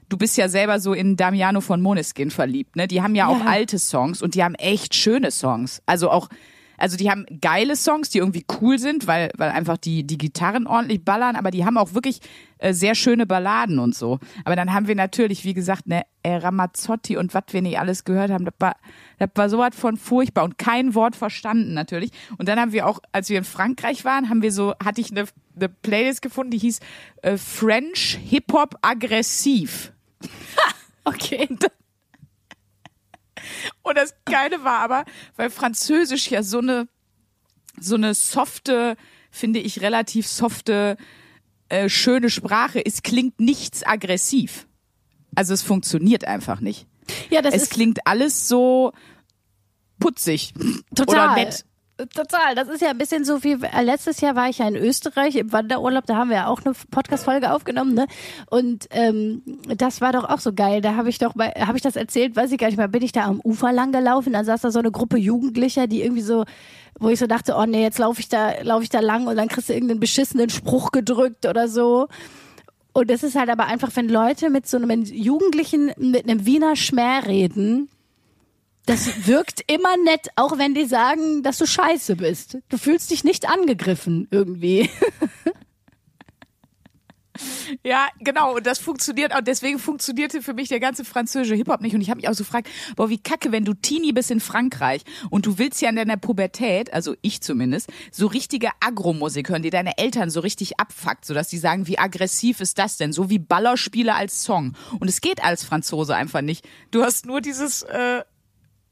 du 0.09 0.17
bist 0.17 0.37
ja 0.37 0.49
selber 0.49 0.79
so 0.79 0.93
in 0.93 1.17
Damiano 1.17 1.61
von 1.61 1.81
Moneskin 1.81 2.31
verliebt, 2.31 2.75
ne? 2.75 2.87
Die 2.87 3.01
haben 3.01 3.15
ja, 3.15 3.27
auch 3.27 3.41
alte 3.45 3.77
Songs 3.77 4.21
und 4.21 4.35
die 4.35 4.43
haben 4.43 4.55
echt 4.55 4.95
schöne 4.95 5.31
Songs. 5.31 5.81
Also 5.85 6.09
auch, 6.09 6.29
also 6.77 6.95
die 6.95 7.09
haben 7.09 7.25
geile 7.41 7.75
Songs, 7.75 8.09
die 8.09 8.19
irgendwie 8.19 8.45
cool 8.61 8.79
sind, 8.79 9.07
weil, 9.07 9.31
weil 9.37 9.49
einfach 9.49 9.77
die, 9.77 10.05
die 10.05 10.17
Gitarren 10.17 10.67
ordentlich 10.67 11.03
ballern, 11.03 11.35
aber 11.35 11.51
die 11.51 11.65
haben 11.65 11.77
auch 11.77 11.93
wirklich 11.93 12.19
äh, 12.59 12.73
sehr 12.73 12.95
schöne 12.95 13.25
Balladen 13.25 13.79
und 13.79 13.95
so. 13.95 14.19
Aber 14.45 14.55
dann 14.55 14.73
haben 14.73 14.87
wir 14.87 14.95
natürlich, 14.95 15.43
wie 15.43 15.53
gesagt, 15.53 15.87
ne, 15.87 16.03
äh, 16.23 16.35
Ramazzotti 16.35 17.17
und 17.17 17.33
was 17.33 17.43
wir 17.51 17.61
nicht 17.61 17.79
alles 17.79 18.03
gehört 18.03 18.31
haben, 18.31 18.45
das 18.45 18.53
war, 18.59 18.75
das 19.19 19.29
war 19.35 19.49
sowas 19.49 19.75
von 19.75 19.97
furchtbar 19.97 20.43
und 20.43 20.57
kein 20.57 20.95
Wort 20.95 21.15
verstanden 21.15 21.73
natürlich. 21.73 22.11
Und 22.37 22.47
dann 22.47 22.59
haben 22.59 22.71
wir 22.71 22.87
auch, 22.87 22.99
als 23.11 23.29
wir 23.29 23.37
in 23.37 23.43
Frankreich 23.43 24.05
waren, 24.05 24.29
haben 24.29 24.41
wir 24.41 24.51
so, 24.51 24.73
hatte 24.83 25.01
ich 25.01 25.11
eine, 25.11 25.25
eine 25.55 25.69
Playlist 25.69 26.21
gefunden, 26.21 26.51
die 26.51 26.59
hieß 26.59 26.79
äh, 27.23 27.37
French 27.37 28.19
Hip 28.23 28.53
Hop 28.53 28.75
Aggressiv. 28.81 29.93
Okay. 31.09 31.47
Und 33.83 33.97
das 33.97 34.13
Geile 34.25 34.63
war 34.63 34.79
aber, 34.79 35.05
weil 35.35 35.49
Französisch 35.49 36.29
ja 36.29 36.43
so 36.43 36.59
eine, 36.59 36.87
so 37.79 37.95
eine 37.95 38.13
softe, 38.13 38.95
finde 39.31 39.59
ich, 39.59 39.81
relativ 39.81 40.27
softe, 40.27 40.97
äh, 41.69 41.89
schöne 41.89 42.29
Sprache 42.29 42.79
ist, 42.79 43.03
klingt 43.03 43.39
nichts 43.39 43.85
aggressiv. 43.85 44.67
Also 45.35 45.53
es 45.53 45.63
funktioniert 45.63 46.25
einfach 46.25 46.61
nicht. 46.61 46.87
Ja, 47.29 47.41
das 47.41 47.53
es 47.53 47.69
klingt 47.69 48.05
alles 48.05 48.47
so 48.47 48.91
putzig 49.99 50.53
Total. 50.95 51.35
oder 51.35 51.35
nett. 51.35 51.65
Total. 52.13 52.53
Das 52.53 52.67
ist 52.67 52.81
ja 52.81 52.89
ein 52.89 52.97
bisschen 52.97 53.25
so 53.25 53.43
wie 53.43 53.53
äh, 53.53 53.81
letztes 53.81 54.21
Jahr 54.21 54.35
war 54.35 54.49
ich 54.49 54.59
ja 54.59 54.67
in 54.67 54.75
Österreich 54.75 55.35
im 55.35 55.51
Wanderurlaub. 55.51 56.05
Da 56.05 56.15
haben 56.15 56.29
wir 56.29 56.37
ja 56.37 56.47
auch 56.47 56.61
eine 56.63 56.75
Podcast-Folge 56.91 57.51
aufgenommen, 57.51 57.95
ne? 57.95 58.05
Und 58.51 58.87
ähm, 58.91 59.41
das 59.75 59.99
war 59.99 60.13
doch 60.13 60.23
auch 60.23 60.39
so 60.39 60.53
geil. 60.53 60.81
Da 60.81 60.95
habe 60.95 61.09
ich 61.09 61.17
doch 61.17 61.33
mal, 61.33 61.51
habe 61.57 61.75
ich 61.75 61.81
das 61.81 61.95
erzählt, 61.95 62.35
weiß 62.35 62.51
ich 62.51 62.59
gar 62.59 62.67
nicht 62.67 62.77
mehr. 62.77 62.87
Bin 62.87 63.01
ich 63.01 63.13
da 63.13 63.25
am 63.25 63.41
Ufer 63.43 63.71
lang 63.71 63.91
gelaufen? 63.91 64.33
Dann 64.33 64.45
saß 64.45 64.61
da 64.61 64.69
so 64.69 64.77
eine 64.77 64.91
Gruppe 64.91 65.17
Jugendlicher, 65.17 65.87
die 65.87 66.03
irgendwie 66.03 66.21
so, 66.21 66.45
wo 66.99 67.09
ich 67.09 67.17
so 67.17 67.25
dachte, 67.25 67.55
oh 67.57 67.65
nee, 67.65 67.81
jetzt 67.81 67.97
laufe 67.97 68.19
ich 68.19 68.29
da, 68.29 68.61
laufe 68.61 68.83
ich 68.83 68.89
da 68.89 68.99
lang 68.99 69.25
und 69.25 69.35
dann 69.35 69.47
kriegst 69.47 69.69
du 69.69 69.73
irgendeinen 69.73 69.99
beschissenen 69.99 70.51
Spruch 70.51 70.91
gedrückt 70.91 71.47
oder 71.47 71.67
so. 71.67 72.07
Und 72.93 73.09
es 73.09 73.23
ist 73.23 73.35
halt 73.35 73.49
aber 73.49 73.65
einfach, 73.65 73.95
wenn 73.95 74.07
Leute 74.07 74.51
mit 74.51 74.67
so 74.67 74.77
einem 74.77 75.03
Jugendlichen 75.03 75.91
mit 75.97 76.29
einem 76.29 76.45
Wiener 76.45 76.75
Schmäh 76.75 77.19
reden, 77.25 77.89
das 78.87 79.27
wirkt 79.27 79.63
immer 79.71 79.95
nett, 80.03 80.29
auch 80.35 80.57
wenn 80.57 80.73
die 80.73 80.85
sagen, 80.85 81.43
dass 81.43 81.57
du 81.57 81.67
scheiße 81.67 82.15
bist. 82.15 82.57
Du 82.69 82.77
fühlst 82.77 83.11
dich 83.11 83.23
nicht 83.23 83.47
angegriffen 83.47 84.27
irgendwie. 84.31 84.89
Ja, 87.83 88.07
genau. 88.19 88.55
Und 88.55 88.65
das 88.65 88.79
funktioniert 88.79 89.31
auch. 89.33 89.41
Deswegen 89.41 89.77
funktionierte 89.77 90.41
für 90.41 90.53
mich 90.53 90.69
der 90.69 90.79
ganze 90.79 91.05
französische 91.05 91.53
Hip-Hop 91.53 91.81
nicht. 91.81 91.93
Und 91.93 92.01
ich 92.01 92.09
habe 92.09 92.17
mich 92.17 92.27
auch 92.27 92.33
so 92.33 92.43
gefragt, 92.43 92.67
boah, 92.95 93.09
wie 93.09 93.19
kacke, 93.19 93.51
wenn 93.51 93.63
du 93.63 93.75
Teenie 93.75 94.11
bist 94.13 94.31
in 94.31 94.39
Frankreich 94.39 95.03
und 95.29 95.45
du 95.45 95.59
willst 95.59 95.81
ja 95.81 95.89
in 95.89 95.97
deiner 95.97 96.17
Pubertät, 96.17 96.91
also 96.93 97.15
ich 97.21 97.41
zumindest, 97.41 97.91
so 98.11 98.25
richtige 98.25 98.69
Agro-Musik 98.79 99.49
hören, 99.49 99.61
die 99.61 99.69
deine 99.69 99.97
Eltern 99.99 100.31
so 100.31 100.39
richtig 100.39 100.79
abfuckt, 100.79 101.25
sodass 101.25 101.49
die 101.49 101.57
sagen, 101.57 101.85
wie 101.87 101.99
aggressiv 101.99 102.59
ist 102.59 102.79
das 102.79 102.97
denn? 102.97 103.13
So 103.13 103.29
wie 103.29 103.39
Ballerspiele 103.39 104.15
als 104.15 104.43
Song. 104.43 104.75
Und 104.99 105.07
es 105.07 105.21
geht 105.21 105.43
als 105.43 105.63
Franzose 105.63 106.15
einfach 106.15 106.41
nicht. 106.41 106.67
Du 106.91 107.03
hast 107.03 107.25
nur 107.25 107.41
dieses... 107.41 107.83
Äh 107.83 108.23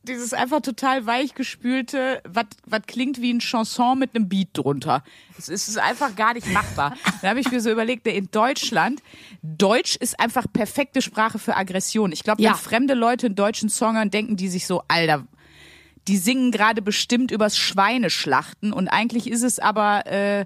dieses 0.06 0.34
einfach 0.34 0.62
total 0.62 1.06
weichgespülte, 1.06 2.22
was 2.26 2.82
klingt 2.88 3.22
wie 3.22 3.34
ein 3.34 3.40
Chanson 3.40 4.00
mit 4.00 4.16
einem 4.16 4.30
Beat 4.30 4.50
drunter. 4.54 5.04
Es 5.38 5.50
ist 5.50 5.78
einfach 5.78 6.16
gar 6.16 6.34
nicht 6.34 6.48
machbar. 6.48 6.96
Da 7.22 7.30
habe 7.30 7.40
ich 7.40 7.50
mir 7.52 7.60
so 7.62 7.72
überlegt, 7.72 8.06
in 8.08 8.30
Deutschland, 8.32 9.02
Deutsch 9.42 9.96
ist 9.96 10.20
einfach 10.20 10.46
perfekte 10.52 11.02
Sprache 11.02 11.40
für 11.40 11.56
Aggression. 11.56 12.12
Ich 12.12 12.24
glaube, 12.24 12.42
Ja. 12.42 12.52
wenn 12.52 12.58
fremde 12.58 12.94
Leute 12.94 13.26
einen 13.28 13.36
deutschen 13.36 13.70
Song 13.70 13.96
hören, 13.96 14.12
denken 14.12 14.36
die 14.38 14.48
sich 14.48 14.68
so, 14.68 14.84
Alter, 14.88 15.26
die 16.08 16.18
singen 16.18 16.52
gerade 16.52 16.82
bestimmt 16.84 17.32
übers 17.32 17.58
Schweineschlachten 17.58 18.74
und 18.74 18.88
eigentlich 18.90 19.28
ist 19.30 19.42
es 19.44 19.58
aber 19.60 20.06
äh, 20.06 20.46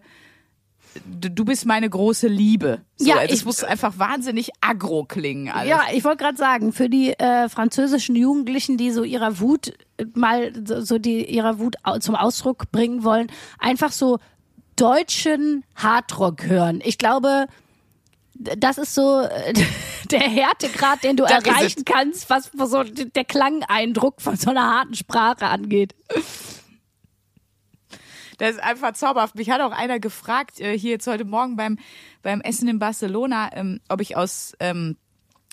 du 1.06 1.46
bist 1.46 1.66
meine 1.66 1.90
große 1.90 2.28
Liebe. 2.28 2.82
So, 2.98 3.08
Ja, 3.10 3.22
es 3.24 3.32
ich- 3.32 3.46
muss 3.46 3.64
einfach 3.64 3.98
wahnsinnig 4.00 4.50
aggro 4.62 5.04
klingen 5.06 5.50
alles. 5.50 5.70
Ja, 5.70 5.82
ich 5.94 6.04
wollte 6.04 6.24
gerade 6.24 6.38
sagen, 6.38 6.74
für 6.74 6.90
die 6.90 7.12
äh, 7.18 7.48
französischen 7.50 8.16
Jugendlichen, 8.16 8.78
die 8.78 8.92
so 8.92 9.04
ihrer 9.04 9.40
Wut 9.40 9.74
äh, 9.98 10.06
mal 10.14 10.52
so, 10.66 10.98
die 10.98 11.26
ihrer 11.26 11.60
Wut 11.60 11.76
zum 12.02 12.16
Ausdruck 12.16 12.72
bringen 12.72 13.04
wollen, 13.04 13.28
einfach 13.60 13.92
so 13.92 14.20
deutschen 14.76 15.64
Hardrock 15.76 16.46
hören. 16.46 16.82
Ich 16.84 16.98
glaube, 16.98 17.48
das 18.36 18.78
ist 18.78 18.96
so 18.96 19.20
äh, 19.22 19.54
der 20.12 20.22
Härtegrad, 20.22 21.04
den 21.04 21.18
du 21.18 21.24
Das 21.24 21.44
erreichen 21.44 21.84
kannst, 21.86 22.30
was 22.30 22.50
so 22.72 22.84
der 22.84 23.26
Klangeindruck 23.26 24.22
von 24.22 24.38
so 24.38 24.50
einer 24.50 24.64
harten 24.80 24.96
Sprache 24.96 25.46
angeht. 25.48 25.94
Das 28.40 28.52
ist 28.52 28.64
einfach 28.64 28.94
zauberhaft. 28.94 29.36
Mich 29.36 29.50
hat 29.52 29.62
auch 29.62 29.72
einer 29.72 30.00
gefragt, 30.00 30.60
äh, 30.60 30.78
hier 30.78 30.92
jetzt 30.92 31.08
heute 31.08 31.26
Morgen 31.26 31.56
beim, 31.56 31.78
beim 32.24 32.42
Essen 32.42 32.68
in 32.68 32.80
Barcelona, 32.80 33.52
ähm, 33.54 33.82
ob 33.90 34.02
ich 34.02 34.18
aus 34.18 34.54
ähm, 34.60 34.98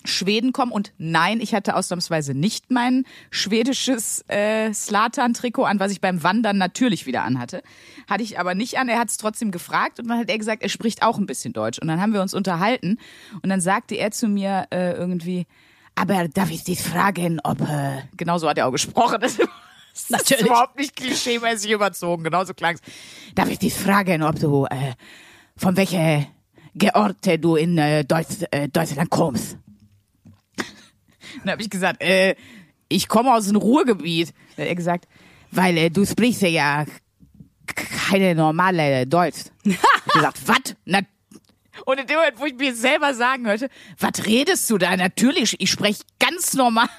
Schweden 0.05 0.53
komme. 0.53 0.71
Und 0.71 0.93
nein, 0.97 1.41
ich 1.41 1.53
hatte 1.53 1.75
ausnahmsweise 1.75 2.33
nicht 2.33 2.71
mein 2.71 3.03
schwedisches 3.29 4.23
äh, 4.29 4.73
Slatan-Trikot 4.73 5.65
an, 5.65 5.79
was 5.79 5.91
ich 5.91 6.01
beim 6.01 6.23
Wandern 6.23 6.57
natürlich 6.57 7.05
wieder 7.05 7.23
anhatte. 7.23 7.61
Hatte 8.09 8.23
ich 8.23 8.39
aber 8.39 8.55
nicht 8.55 8.79
an. 8.79 8.87
Er 8.87 8.99
hat 8.99 9.09
es 9.09 9.17
trotzdem 9.17 9.51
gefragt 9.51 9.99
und 9.99 10.07
dann 10.07 10.19
hat 10.19 10.29
er 10.29 10.37
gesagt, 10.37 10.63
er 10.63 10.69
spricht 10.69 11.03
auch 11.03 11.17
ein 11.17 11.25
bisschen 11.25 11.51
Deutsch. 11.53 11.79
Und 11.79 11.89
dann 11.89 12.01
haben 12.01 12.13
wir 12.13 12.21
uns 12.21 12.33
unterhalten 12.33 12.97
und 13.41 13.49
dann 13.49 13.59
sagte 13.59 13.95
er 13.95 14.11
zu 14.11 14.27
mir 14.27 14.67
äh, 14.71 14.93
irgendwie, 14.93 15.45
aber 15.95 16.27
darf 16.27 16.51
ich 16.51 16.63
dich 16.63 16.81
fragen, 16.81 17.39
ob... 17.43 17.59
Äh, 17.61 18.03
genau 18.15 18.37
so 18.37 18.47
hat 18.47 18.57
er 18.57 18.67
auch 18.67 18.71
gesprochen. 18.71 19.19
Das 19.19 19.39
ist 20.01 20.11
Natürlich. 20.11 20.45
überhaupt 20.45 20.77
nicht 20.77 20.95
klischeemäßig 20.95 21.71
überzogen. 21.71 22.23
Genauso 22.23 22.53
klang's. 22.53 22.81
Darf 23.35 23.49
ich 23.49 23.59
dich 23.59 23.73
fragen, 23.73 24.23
ob 24.23 24.39
du 24.39 24.65
äh, 24.65 24.93
von 25.55 25.75
welcher 25.75 26.27
Georte 26.75 27.39
du 27.39 27.55
in 27.55 27.77
äh, 27.77 28.05
Deutsch, 28.05 28.45
äh, 28.51 28.69
Deutschland 28.69 29.09
kommst? 29.09 29.57
Dann 31.43 31.53
habe 31.53 31.61
ich 31.61 31.69
gesagt, 31.69 32.01
äh, 32.01 32.35
ich 32.89 33.07
komme 33.07 33.33
aus 33.33 33.47
dem 33.47 33.55
Ruhrgebiet. 33.55 34.33
Dann 34.55 34.63
hat 34.63 34.69
er 34.69 34.75
gesagt, 34.75 35.07
weil 35.51 35.77
äh, 35.77 35.89
du 35.89 36.05
sprichst 36.05 36.43
ja 36.43 36.85
keine 37.75 38.35
normale 38.35 39.07
Deutsch. 39.07 39.45
ich 39.63 39.77
gesagt, 40.13 40.39
was? 40.45 41.03
Und 41.85 41.99
in 41.99 42.07
dem 42.07 42.17
Moment, 42.17 42.39
wo 42.39 42.45
ich 42.45 42.55
mir 42.55 42.75
selber 42.75 43.13
sagen 43.13 43.47
hörte, 43.47 43.69
was 43.99 44.25
redest 44.25 44.69
du 44.69 44.77
da? 44.77 44.95
Natürlich, 44.95 45.59
ich 45.59 45.69
spreche 45.69 46.03
ganz 46.19 46.53
normal. 46.53 46.89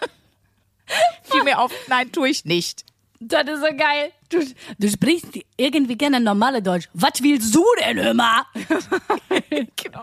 Fiel 1.24 1.42
mir 1.44 1.59
auf, 1.59 1.72
nein, 1.88 2.11
tue 2.12 2.29
ich 2.29 2.44
nicht. 2.44 2.85
Das 3.20 3.48
ist 3.48 3.61
so 3.61 3.77
geil. 3.77 4.12
Du, 4.29 4.38
du 4.79 4.88
sprichst 4.88 5.27
irgendwie 5.57 5.96
gerne 5.96 6.20
normale 6.20 6.62
Deutsch. 6.62 6.88
Was 6.94 7.22
willst 7.22 7.55
du 7.55 7.64
denn 7.81 7.98
immer? 7.98 8.46
Genau. 9.77 10.03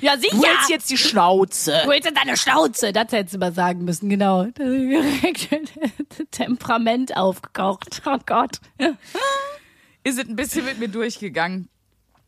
Ja, 0.00 0.16
sicher. 0.16 0.36
Du 0.36 0.44
hältst 0.44 0.70
jetzt 0.70 0.90
die 0.90 0.96
Schnauze. 0.96 1.82
Du 1.84 1.92
hältst 1.92 2.10
deine 2.16 2.36
Schnauze. 2.36 2.92
Das 2.92 3.12
hättest 3.12 3.34
du 3.34 3.38
mal 3.38 3.52
sagen 3.52 3.84
müssen, 3.84 4.08
genau. 4.08 4.46
Temperament 6.30 7.16
aufgekocht. 7.16 8.02
Oh 8.06 8.16
Gott. 8.24 8.60
Ist 10.04 10.18
es 10.18 10.28
ein 10.28 10.36
bisschen 10.36 10.64
mit 10.64 10.78
mir 10.78 10.88
durchgegangen. 10.88 11.68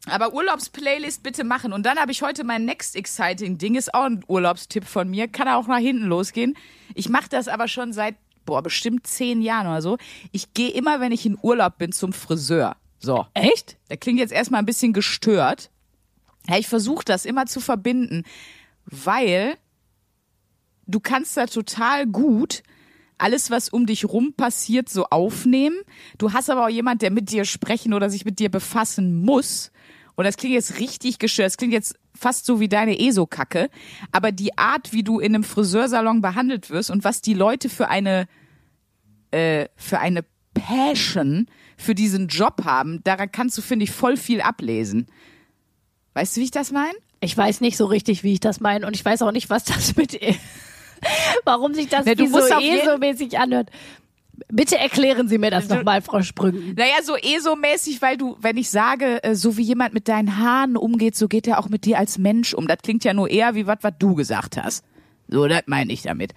Aber 0.07 0.33
Urlaubsplaylist 0.33 1.23
bitte 1.23 1.45
machen. 1.45 1.73
Und 1.73 1.85
dann 1.85 1.99
habe 1.99 2.13
ich 2.13 2.23
heute 2.23 2.43
mein 2.45 2.65
Next 2.65 2.97
Exciting 2.97 3.59
Ding. 3.59 3.75
Ist 3.75 3.93
auch 3.93 4.05
ein 4.05 4.25
Urlaubstipp 4.27 4.85
von 4.85 5.11
mir. 5.11 5.29
Kann 5.29 5.49
auch 5.49 5.67
nach 5.67 5.79
hinten 5.79 6.07
losgehen. 6.07 6.57
Ich 6.95 7.09
mache 7.09 7.29
das 7.29 7.49
aber 7.49 7.69
schon 7.69 7.93
seit, 7.93 8.17
boah, 8.47 8.63
bestimmt 8.63 9.07
zehn 9.07 9.43
Jahren 9.43 9.67
oder 9.67 9.83
so. 9.83 9.99
Ich 10.33 10.55
gehe 10.55 10.71
immer, 10.71 11.01
wenn 11.01 11.13
ich 11.13 11.27
in 11.27 11.39
Urlaub 11.41 11.77
bin, 11.77 11.93
zum 11.93 12.13
Friseur. 12.13 12.77
So. 12.99 13.27
Echt? 13.35 13.77
Der 13.91 13.99
klingt 13.99 14.19
jetzt 14.19 14.33
erstmal 14.33 14.61
ein 14.61 14.67
bisschen 14.67 14.93
gestört. 14.93 15.71
Ja, 16.49 16.57
ich 16.57 16.67
versuche 16.67 17.05
das 17.05 17.27
immer 17.27 17.47
zu 17.47 17.61
verbinden, 17.61 18.25
weil 18.87 19.57
du 20.87 21.01
kannst 21.01 21.37
da 21.37 21.47
total 21.47 22.07
gut 22.07 22.63
alles, 23.21 23.51
was 23.51 23.69
um 23.69 23.87
dich 23.87 24.07
rum 24.07 24.33
passiert, 24.33 24.89
so 24.89 25.05
aufnehmen. 25.05 25.77
Du 26.19 26.33
hast 26.33 26.49
aber 26.49 26.65
auch 26.65 26.71
jemand, 26.71 27.03
der 27.03 27.11
mit 27.11 27.31
dir 27.31 27.45
sprechen 27.45 27.93
oder 27.93 28.09
sich 28.09 28.25
mit 28.25 28.39
dir 28.39 28.51
befassen 28.51 29.21
muss. 29.21 29.71
Und 30.17 30.25
das 30.25 30.37
klingt 30.37 30.55
jetzt 30.55 30.79
richtig 30.79 31.19
gestört. 31.19 31.47
Das 31.47 31.57
klingt 31.57 31.73
jetzt 31.73 31.95
fast 32.15 32.47
so 32.47 32.61
wie 32.61 32.69
deine 32.69 32.99
ESO-Kacke. 32.99 33.71
Aber 34.13 34.33
die 34.33 34.57
Art, 34.59 34.93
wie 34.93 35.03
du 35.03 35.19
in 35.19 35.35
einem 35.35 35.45
Friseursalon 35.45 36.21
behandelt 36.21 36.71
wirst 36.71 36.91
und 36.91 37.05
was 37.05 37.23
die 37.23 37.35
Leute 37.35 37.69
für 37.69 37.89
eine, 37.89 38.27
äh, 39.31 39.67
für 39.77 39.99
eine 39.99 40.25
Passion 40.55 41.47
für 41.77 41.95
diesen 41.95 42.29
Job 42.29 42.65
haben, 42.65 43.03
daran 43.05 43.33
kannst 43.33 43.57
du, 43.57 43.63
finde 43.63 43.85
ich, 43.85 43.91
voll 43.91 44.17
viel 44.17 44.41
ablesen. 44.41 45.07
Weißt 46.15 46.37
du, 46.37 46.41
wie 46.41 46.45
ich 46.45 46.51
das 46.51 46.73
meine? 46.73 46.97
Ich 47.21 47.37
weiß 47.37 47.61
nicht 47.61 47.77
so 47.77 47.87
richtig, 47.87 48.25
wie 48.25 48.33
ich 48.33 48.41
das 48.41 48.61
meine. 48.61 48.87
Und 48.87 48.95
ich 48.95 49.05
weiß 49.05 49.23
auch 49.23 49.33
nicht, 49.33 49.51
was 49.51 49.65
das 49.65 49.97
mit. 49.97 50.19
Warum 51.45 51.75
sich 51.75 51.89
das 51.89 52.05
Ne, 52.05 52.19
wie 52.19 52.27
so 52.27 52.39
ESO-mäßig 52.39 53.39
anhört. 53.39 53.71
Bitte 54.49 54.79
erklären 54.79 55.29
Sie 55.29 55.39
mir 55.39 55.51
das 55.51 55.69
nochmal, 55.69 56.03
Frau 56.03 56.23
Sprüngen. 56.23 56.75
Naja, 56.77 57.03
so 57.03 57.17
ESO-mäßig, 57.17 58.03
weil 58.03 58.17
du, 58.17 58.37
wenn 58.41 58.57
ich 58.57 58.71
sage, 58.71 59.23
äh, 59.23 59.35
so 59.35 59.57
wie 59.57 59.63
jemand 59.63 59.95
mit 59.95 60.09
deinen 60.09 60.39
Haaren 60.39 60.77
umgeht, 60.77 61.17
so 61.17 61.29
geht 61.29 61.47
er 61.47 61.59
auch 61.59 61.69
mit 61.69 61.85
dir 61.85 61.99
als 61.99 62.19
Mensch 62.19 62.55
um. 62.55 62.67
Das 62.67 62.79
klingt 62.83 63.05
ja 63.05 63.15
nur 63.15 63.31
eher 63.31 63.55
wie 63.55 63.67
was, 63.67 63.79
was 63.83 63.95
du 63.99 64.15
gesagt 64.15 64.57
hast. 64.57 64.85
So, 65.29 65.47
das 65.47 65.63
meine 65.67 65.93
ich 65.93 66.03
damit. 66.03 66.35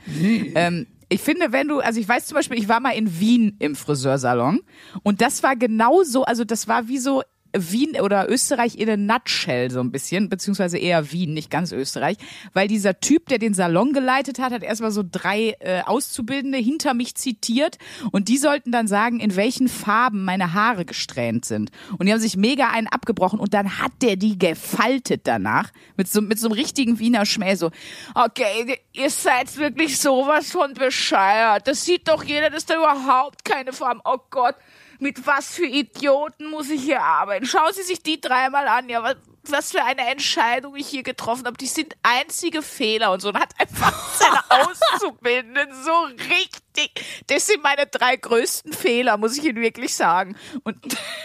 Ähm, 0.56 0.88
ich 1.10 1.22
finde, 1.22 1.52
wenn 1.52 1.68
du, 1.68 1.80
also 1.80 2.00
ich 2.00 2.08
weiß 2.08 2.28
zum 2.28 2.36
Beispiel, 2.36 2.58
ich 2.58 2.68
war 2.68 2.80
mal 2.80 2.92
in 2.92 3.20
Wien 3.20 3.56
im 3.60 3.76
Friseursalon 3.76 4.62
und 5.04 5.22
das 5.22 5.44
war 5.44 5.56
genau 5.56 6.04
so, 6.04 6.24
also 6.24 6.44
das 6.44 6.68
war 6.68 6.88
wie 6.88 6.98
so 6.98 7.22
Wien 7.54 8.00
oder 8.02 8.30
Österreich 8.30 8.76
in 8.76 8.90
a 8.90 8.98
nutshell 8.98 9.70
so 9.70 9.80
ein 9.80 9.92
bisschen, 9.92 10.30
beziehungsweise 10.30 10.78
eher 10.78 11.12
Wien, 11.12 11.34
nicht 11.34 11.52
ganz 11.52 11.72
Österreich, 11.72 12.18
weil 12.54 12.68
dieser 12.68 13.00
Typ, 13.00 13.28
der 13.30 13.38
den 13.38 13.54
Salon 13.54 13.94
geleitet 13.94 14.40
hat, 14.40 14.52
hat 14.52 14.64
erstmal 14.64 14.92
so 14.92 15.04
drei 15.10 15.56
äh, 15.60 15.82
Auszubildende 15.82 16.58
hinter 16.58 16.94
mich 16.94 17.16
zitiert 17.16 17.78
und 18.12 18.28
die 18.28 18.38
sollten 18.38 18.72
dann 18.72 18.88
sagen, 18.88 19.20
in 19.20 19.36
welchen 19.36 19.68
Farben 19.68 20.26
meine 20.26 20.54
Haare 20.54 20.86
gesträhnt 20.86 21.46
sind. 21.46 21.72
Und 21.98 22.08
die 22.08 22.14
haben 22.14 22.20
sich 22.20 22.38
mega 22.38 22.70
einen 22.70 22.88
abgebrochen 22.88 23.40
und 23.40 23.54
dann 23.54 23.80
hat 23.80 23.92
der 24.02 24.16
die 24.16 24.38
gefaltet 24.38 25.22
danach 25.26 25.72
mit 25.96 26.08
so, 26.08 26.22
mit 26.22 26.40
so 26.40 26.48
einem 26.48 26.54
richtigen 26.54 27.00
Wiener 27.00 27.26
Schmäh 27.26 27.56
so, 27.56 27.72
okay, 28.16 28.80
ihr 28.94 29.10
seid 29.10 29.56
wirklich 29.58 30.00
sowas 30.00 30.52
von 30.52 30.74
bescheuert. 30.74 31.68
Das 31.68 31.86
sieht 31.86 32.08
doch 32.08 32.24
jeder, 32.24 32.50
dass 32.50 32.66
da 32.66 32.76
überhaupt 32.76 33.46
keine 33.46 33.74
Farben, 33.74 34.02
oh 34.06 34.18
Gott 34.30 34.56
mit 35.00 35.26
was 35.28 35.54
für 35.54 35.66
Idioten 35.66 36.50
muss 36.50 36.70
ich 36.70 36.82
hier 36.84 37.02
arbeiten? 37.02 37.46
Schauen 37.46 37.74
Sie 37.74 37.84
sich 37.84 38.02
die 38.04 38.20
dreimal 38.22 38.68
an. 38.68 38.90
Ja, 38.90 39.04
was, 39.04 39.16
was 39.50 39.72
für 39.72 39.84
eine 39.84 40.10
Entscheidung 40.10 40.76
ich 40.76 40.88
hier 40.88 41.04
getroffen 41.04 41.46
habe. 41.46 41.58
Die 41.58 41.68
sind 41.68 41.96
einzige 42.04 42.62
Fehler 42.62 43.12
und 43.12 43.22
so. 43.22 43.30
Und 43.30 43.40
hat 43.40 43.54
einfach 43.60 43.94
seine 44.18 44.40
Auszubildenden 44.68 45.68
so 45.84 45.92
richtig. 46.30 46.92
Das 47.28 47.48
sind 47.48 47.62
meine 47.64 47.86
drei 47.88 48.16
größten 48.16 48.74
Fehler, 48.74 49.18
muss 49.18 49.38
ich 49.38 49.44
Ihnen 49.44 49.62
wirklich 49.62 49.96
sagen. 49.96 50.36
Und 50.64 50.78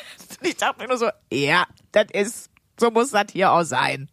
ich 0.43 0.57
dachte 0.57 0.81
mir 0.83 0.89
nur 0.89 0.99
so, 0.99 1.09
ja, 1.33 1.65
das 1.93 2.07
ist, 2.13 2.51
so 2.79 2.91
muss 2.91 3.11
das 3.11 3.27
hier 3.33 3.53
auch 3.53 3.63
sein. 3.65 4.09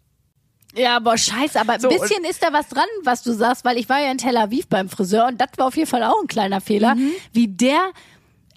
Ja, 0.77 0.97
aber 0.97 1.17
scheiße, 1.17 1.57
aber 1.61 1.73
ein 1.73 1.79
So, 1.79 1.87
bisschen 1.87 2.25
ist 2.25 2.43
da 2.43 2.51
was 2.51 2.67
dran, 2.67 2.83
was 3.03 3.23
du 3.23 3.31
sagst, 3.31 3.63
weil 3.63 3.77
ich 3.77 3.87
war 3.87 4.01
ja 4.01 4.11
in 4.11 4.17
Tel 4.17 4.35
Aviv 4.35 4.67
beim 4.67 4.89
Friseur 4.89 5.25
und 5.27 5.39
das 5.39 5.47
war 5.55 5.67
auf 5.67 5.77
jeden 5.77 5.89
Fall 5.89 6.03
auch 6.03 6.21
ein 6.21 6.27
kleiner 6.27 6.59
Fehler, 6.59 6.95
Mhm. 6.95 7.13
wie 7.31 7.47
der, 7.47 7.91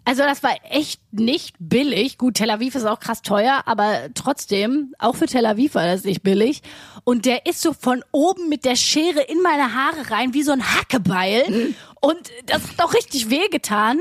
also 0.08 0.22
das 0.22 0.42
war 0.42 0.56
echt 0.70 1.02
nicht 1.12 1.54
billig. 1.58 2.16
Gut, 2.16 2.36
Tel 2.36 2.50
Aviv 2.50 2.74
ist 2.74 2.86
auch 2.86 2.98
krass 2.98 3.20
teuer, 3.20 3.64
aber 3.66 4.08
trotzdem, 4.14 4.94
auch 4.98 5.14
für 5.14 5.26
Tel 5.26 5.44
Aviv 5.44 5.74
war 5.74 5.84
das 5.84 6.04
nicht 6.04 6.22
billig. 6.22 6.62
Und 7.04 7.26
der 7.26 7.44
ist 7.44 7.60
so 7.60 7.74
von 7.74 8.02
oben 8.10 8.48
mit 8.48 8.64
der 8.64 8.74
Schere 8.74 9.20
in 9.20 9.42
meine 9.42 9.74
Haare 9.74 10.10
rein, 10.10 10.32
wie 10.32 10.42
so 10.42 10.52
ein 10.52 10.62
Hackebeil. 10.62 11.50
Mhm. 11.50 11.74
Und 12.00 12.30
das 12.46 12.62
hat 12.62 12.82
auch 12.82 12.94
richtig 12.94 13.28
wehgetan. 13.28 14.00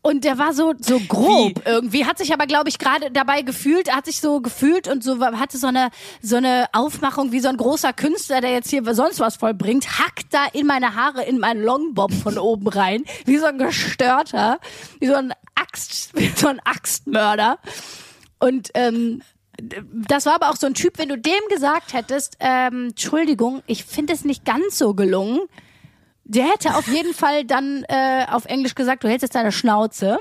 Und 0.00 0.24
der 0.24 0.38
war 0.38 0.52
so 0.52 0.74
so 0.78 1.00
grob 1.00 1.58
Wie? 1.58 1.70
irgendwie, 1.70 2.04
hat 2.06 2.18
sich 2.18 2.32
aber 2.32 2.46
glaube 2.46 2.68
ich 2.68 2.78
gerade 2.78 3.10
dabei 3.10 3.42
gefühlt, 3.42 3.94
hat 3.94 4.06
sich 4.06 4.20
so 4.20 4.40
gefühlt 4.40 4.86
und 4.86 5.02
so 5.02 5.20
hatte 5.20 5.58
so 5.58 5.66
eine 5.66 5.90
so 6.22 6.36
eine 6.36 6.66
Aufmachung 6.72 7.32
wie 7.32 7.40
so 7.40 7.48
ein 7.48 7.56
großer 7.56 7.92
Künstler, 7.92 8.40
der 8.40 8.52
jetzt 8.52 8.70
hier 8.70 8.82
sonst 8.94 9.18
was 9.18 9.36
vollbringt, 9.36 9.98
hackt 9.98 10.32
da 10.32 10.46
in 10.52 10.66
meine 10.66 10.94
Haare 10.94 11.24
in 11.24 11.38
meinen 11.38 11.62
Longbob 11.62 12.12
von 12.12 12.38
oben 12.38 12.68
rein, 12.68 13.04
wie 13.24 13.38
so 13.38 13.46
ein 13.46 13.58
gestörter, 13.58 14.60
wie 15.00 15.08
so 15.08 15.14
ein 15.14 15.34
Axt, 15.56 16.10
wie 16.14 16.28
so 16.28 16.46
ein 16.46 16.60
Axtmörder. 16.60 17.58
Und 18.38 18.70
ähm, 18.74 19.22
das 19.60 20.26
war 20.26 20.36
aber 20.36 20.50
auch 20.50 20.56
so 20.56 20.66
ein 20.66 20.74
Typ, 20.74 20.98
wenn 20.98 21.08
du 21.08 21.18
dem 21.18 21.40
gesagt 21.50 21.92
hättest, 21.92 22.36
ähm, 22.38 22.90
Entschuldigung, 22.90 23.62
ich 23.66 23.84
finde 23.84 24.12
es 24.12 24.24
nicht 24.24 24.44
ganz 24.44 24.78
so 24.78 24.94
gelungen, 24.94 25.40
der 26.28 26.44
hätte 26.44 26.76
auf 26.76 26.86
jeden 26.86 27.14
Fall 27.14 27.44
dann 27.44 27.84
äh, 27.88 28.26
auf 28.30 28.44
Englisch 28.44 28.74
gesagt, 28.74 29.02
du 29.02 29.08
hältst 29.08 29.22
jetzt 29.22 29.34
deine 29.34 29.50
Schnauze. 29.50 30.20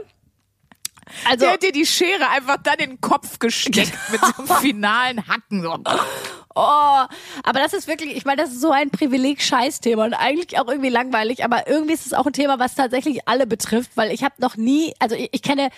Also, 1.25 1.45
Der 1.45 1.53
hat 1.53 1.63
dir 1.63 1.71
die 1.71 1.85
Schere 1.85 2.29
einfach 2.29 2.57
dann 2.63 2.79
in 2.79 2.89
den 2.91 3.01
Kopf 3.01 3.39
gesteckt 3.39 3.93
mit 4.11 4.21
so 4.21 4.33
einem 4.37 4.61
finalen 4.61 5.27
Hacken. 5.27 5.61
So. 5.61 5.73
oh, 6.55 7.05
aber 7.43 7.59
das 7.59 7.73
ist 7.73 7.87
wirklich, 7.87 8.15
ich 8.15 8.25
meine, 8.25 8.41
das 8.41 8.51
ist 8.51 8.61
so 8.61 8.71
ein 8.71 8.89
Privileg-Scheiß-Thema 8.89 10.05
und 10.05 10.13
eigentlich 10.13 10.59
auch 10.59 10.67
irgendwie 10.67 10.89
langweilig, 10.89 11.43
aber 11.43 11.67
irgendwie 11.67 11.93
ist 11.93 12.05
es 12.05 12.13
auch 12.13 12.25
ein 12.25 12.33
Thema, 12.33 12.59
was 12.59 12.75
tatsächlich 12.75 13.27
alle 13.27 13.47
betrifft, 13.47 13.91
weil 13.95 14.11
ich 14.11 14.23
habe 14.23 14.35
noch 14.39 14.55
nie, 14.57 14.93
also 14.99 15.15
ich, 15.15 15.29
ich 15.31 15.41
kenne 15.41 15.69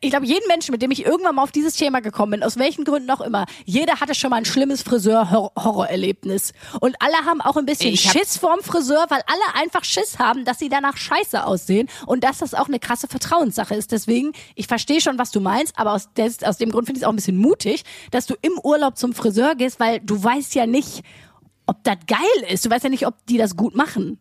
ich 0.00 0.10
glaube, 0.10 0.26
jeden 0.26 0.46
Menschen, 0.48 0.72
mit 0.72 0.82
dem 0.82 0.90
ich 0.90 1.04
irgendwann 1.04 1.34
mal 1.34 1.42
auf 1.42 1.52
dieses 1.52 1.74
Thema 1.74 2.00
gekommen 2.00 2.32
bin, 2.32 2.42
aus 2.42 2.58
welchen 2.58 2.84
Gründen 2.84 3.10
auch 3.10 3.20
immer, 3.20 3.46
jeder 3.64 4.00
hatte 4.00 4.14
schon 4.14 4.30
mal 4.30 4.36
ein 4.36 4.44
schlimmes 4.44 4.82
Friseur-Horrorerlebnis. 4.82 6.52
Und 6.80 6.96
alle 7.00 7.24
haben 7.24 7.40
auch 7.40 7.56
ein 7.56 7.66
bisschen 7.66 7.92
Ich 7.92 8.00
Schiss 8.00 8.36
vorm 8.36 8.60
Friseur, 8.60 9.06
weil 9.08 9.22
alle 9.26 9.62
einfach 9.62 9.84
Schiss 9.84 10.18
haben, 10.18 10.44
dass 10.44 10.58
sie 10.58 10.68
danach 10.68 10.96
scheiße 10.96 11.44
aussehen 11.44 11.88
und 12.06 12.24
dass 12.24 12.38
das 12.38 12.54
auch 12.54 12.68
eine 12.68 12.78
krasse 12.78 13.08
Vertrauenssache 13.08 13.74
ist. 13.74 13.92
Deswegen, 13.92 14.32
ich 14.54 14.66
verstehe 14.66 15.00
schon, 15.00 15.18
was 15.18 15.30
du 15.30 15.40
meinst, 15.40 15.78
aber 15.78 15.92
aus, 15.92 16.12
des, 16.14 16.42
aus 16.42 16.58
dem 16.58 16.70
Grund 16.70 16.86
finde 16.86 16.98
ich 16.98 17.02
es 17.02 17.06
auch 17.06 17.12
ein 17.12 17.16
bisschen 17.16 17.38
mutig, 17.38 17.84
dass 18.10 18.26
du 18.26 18.34
im 18.42 18.58
Urlaub 18.62 18.96
zum 18.96 19.14
Friseur 19.14 19.54
gehst, 19.54 19.80
weil 19.80 20.00
du 20.00 20.22
weißt 20.22 20.54
ja 20.54 20.66
nicht, 20.66 21.02
ob 21.66 21.82
das 21.84 21.96
geil 22.06 22.52
ist. 22.52 22.64
Du 22.64 22.70
weißt 22.70 22.84
ja 22.84 22.90
nicht, 22.90 23.06
ob 23.06 23.14
die 23.26 23.38
das 23.38 23.56
gut 23.56 23.74
machen. 23.74 24.19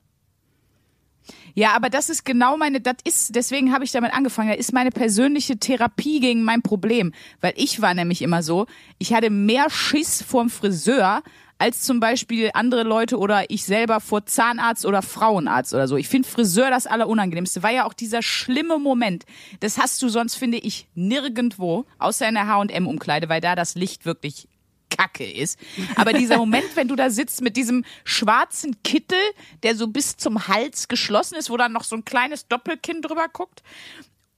Ja, 1.59 1.75
aber 1.75 1.89
das 1.89 2.09
ist 2.09 2.23
genau 2.23 2.55
meine, 2.55 2.79
das 2.79 2.95
ist, 3.03 3.35
deswegen 3.35 3.73
habe 3.73 3.83
ich 3.83 3.91
damit 3.91 4.13
angefangen. 4.13 4.47
Das 4.47 4.59
ist 4.59 4.71
meine 4.71 4.91
persönliche 4.91 5.57
Therapie 5.57 6.21
gegen 6.21 6.43
mein 6.43 6.61
Problem. 6.61 7.11
Weil 7.41 7.51
ich 7.57 7.81
war 7.81 7.93
nämlich 7.93 8.21
immer 8.21 8.43
so, 8.43 8.65
ich 8.97 9.13
hatte 9.13 9.29
mehr 9.29 9.69
Schiss 9.69 10.21
vorm 10.21 10.49
Friseur 10.49 11.21
als 11.57 11.81
zum 11.81 11.99
Beispiel 11.99 12.51
andere 12.53 12.83
Leute 12.83 13.17
oder 13.17 13.49
ich 13.49 13.65
selber 13.65 13.99
vor 13.99 14.25
Zahnarzt 14.25 14.85
oder 14.85 15.01
Frauenarzt 15.01 15.73
oder 15.73 15.89
so. 15.89 15.97
Ich 15.97 16.07
finde 16.07 16.29
Friseur 16.29 16.69
das 16.69 16.87
Allerunangenehmste. 16.87 17.61
War 17.61 17.71
ja 17.71 17.85
auch 17.85 17.93
dieser 17.93 18.21
schlimme 18.21 18.79
Moment. 18.79 19.25
Das 19.59 19.77
hast 19.77 20.01
du 20.01 20.07
sonst, 20.07 20.35
finde 20.35 20.59
ich, 20.59 20.87
nirgendwo, 20.95 21.83
außer 21.97 22.25
in 22.29 22.35
der 22.35 22.47
H&M-Umkleide, 22.47 23.27
weil 23.27 23.41
da 23.41 23.55
das 23.55 23.75
Licht 23.75 24.05
wirklich 24.05 24.47
Kacke 24.89 25.30
ist. 25.30 25.60
Aber 25.95 26.13
dieser 26.13 26.38
Moment, 26.38 26.75
wenn 26.75 26.88
du 26.88 26.95
da 26.95 27.10
sitzt 27.10 27.41
mit 27.41 27.58
diesem 27.58 27.86
schwarzen 28.04 28.82
Kittel, 28.84 29.19
der 29.63 29.75
so 29.75 29.88
bis 29.88 30.17
zum 30.17 30.47
Hals 30.47 30.88
geschlossen 30.88 31.36
ist, 31.36 31.49
wo 31.49 31.58
dann 31.58 31.71
noch 31.71 31.84
so 31.84 31.95
ein 31.95 32.06
kleines 32.06 32.47
Doppelkinn 32.47 33.02
drüber 33.02 33.28
guckt 33.32 33.63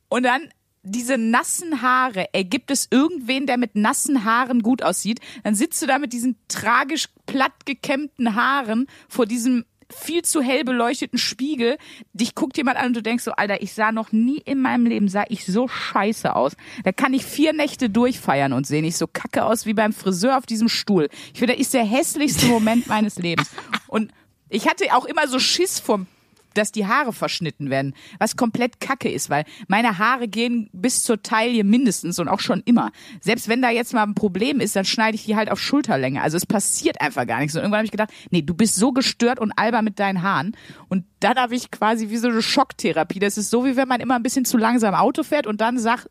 und 0.10 0.24
dann 0.24 0.50
diese 0.84 1.18
nassen 1.18 1.82
Haare, 1.82 2.34
ey, 2.34 2.44
gibt 2.44 2.72
es 2.72 2.88
irgendwen, 2.90 3.46
der 3.46 3.58
mit 3.58 3.76
nassen 3.76 4.26
Haaren 4.26 4.64
gut 4.64 4.82
aussieht? 4.82 5.20
Dann 5.44 5.54
sitzt 5.54 5.82
du 5.82 5.86
da 5.86 6.00
mit 6.00 6.12
diesen 6.12 6.38
tragisch 6.48 7.08
platt 7.28 7.66
gekämmten 7.66 8.36
Haaren 8.36 8.88
vor 9.08 9.26
diesem 9.26 9.66
viel 9.93 10.23
zu 10.23 10.41
hell 10.41 10.63
beleuchteten 10.63 11.17
Spiegel. 11.17 11.77
Dich 12.13 12.36
guckt 12.36 12.58
jemand 12.58 12.77
an 12.77 12.88
und 12.88 12.95
du 12.95 13.01
denkst 13.01 13.23
so, 13.23 13.32
Alter, 13.32 13.62
ich 13.62 13.73
sah 13.73 13.91
noch 13.91 14.12
nie 14.12 14.38
in 14.38 14.62
meinem 14.62 14.86
Leben, 14.86 15.08
sah 15.08 15.25
ich 15.30 15.45
so 15.45 15.67
scheiße 15.67 16.36
aus. 16.36 16.54
Da 16.84 16.91
kann 16.91 17.13
ich 17.13 17.25
vier 17.25 17.54
Nächte 17.54 17.89
durchfeiern 17.89 18.54
und 18.54 18.67
sehe 18.67 18.82
nicht 18.82 18.97
so 18.97 19.08
kacke 19.08 19.45
aus 19.45 19.65
wie 19.65 19.73
beim 19.73 19.93
Friseur 19.93 20.38
auf 20.38 20.45
diesem 20.45 20.69
Stuhl. 20.69 21.10
Ich 21.34 21.39
finde, 21.39 21.54
das 21.54 21.62
ist 21.62 21.73
der 21.73 21.84
hässlichste 21.84 22.47
Moment 22.47 22.88
meines 22.88 23.17
Lebens. 23.17 23.49
Und 23.88 24.12
ich 24.49 24.67
hatte 24.67 24.86
auch 24.95 25.06
immer 25.06 25.27
so 25.27 25.39
Schiss 25.39 25.80
vom 25.80 26.08
dass 26.54 26.72
die 26.72 26.88
Haare 26.88 27.14
verschnitten 27.14 27.70
werden, 27.70 27.94
was 28.20 28.36
komplett 28.36 28.80
kacke 28.80 29.10
ist, 29.10 29.30
weil 29.30 29.46
meine 29.68 29.98
Haare 29.98 30.28
gehen 30.28 30.70
bis 30.74 31.04
zur 31.04 31.22
Taille 31.22 31.64
mindestens 31.64 32.20
und 32.20 32.28
auch 32.28 32.40
schon 32.40 32.62
immer. 32.66 32.92
Selbst 33.20 33.48
wenn 33.48 33.62
da 33.62 33.70
jetzt 33.70 33.94
mal 33.94 34.04
ein 34.04 34.16
Problem 34.16 34.60
ist, 34.60 34.76
dann 34.76 34.86
schneide 34.86 35.16
ich 35.16 35.26
die 35.26 35.36
halt 35.36 35.52
auf 35.52 35.60
Schulterlänge. 35.60 36.22
Also 36.22 36.38
es 36.38 36.46
passiert 36.46 37.02
einfach 37.02 37.26
gar 37.26 37.40
nichts. 37.40 37.56
Und 37.56 37.62
irgendwann 37.62 37.80
habe 37.80 37.86
ich 37.86 37.92
gedacht, 37.92 38.12
nee, 38.30 38.42
du 38.42 38.54
bist 38.54 38.76
so 38.76 38.92
gestört 38.92 39.40
und 39.40 39.52
albern 39.54 39.86
mit 39.86 40.00
deinen 40.00 40.22
Haaren. 40.22 40.56
Und 40.90 41.06
dann 41.20 41.38
habe 41.38 41.56
ich 41.56 41.72
quasi 41.72 42.10
wie 42.10 42.18
so 42.18 42.28
eine 42.28 42.42
Schocktherapie. 42.42 43.20
Das 43.20 43.38
ist 43.38 43.50
so, 43.50 43.66
wie 43.66 43.76
wenn 43.76 43.88
man 43.88 44.02
immer 44.02 44.16
ein 44.16 44.24
bisschen 44.24 44.46
zu 44.46 44.58
langsam 44.58 44.94
Auto 44.94 45.24
fährt 45.24 45.48
und 45.48 45.62
dann 45.62 45.80
sagt, 45.80 46.10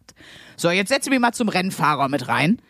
so, 0.56 0.70
jetzt 0.70 0.88
setze 0.88 1.10
mich 1.10 1.20
mal 1.20 1.32
zum 1.32 1.48
Rennfahrer 1.48 2.08
mit 2.08 2.28
rein. 2.28 2.60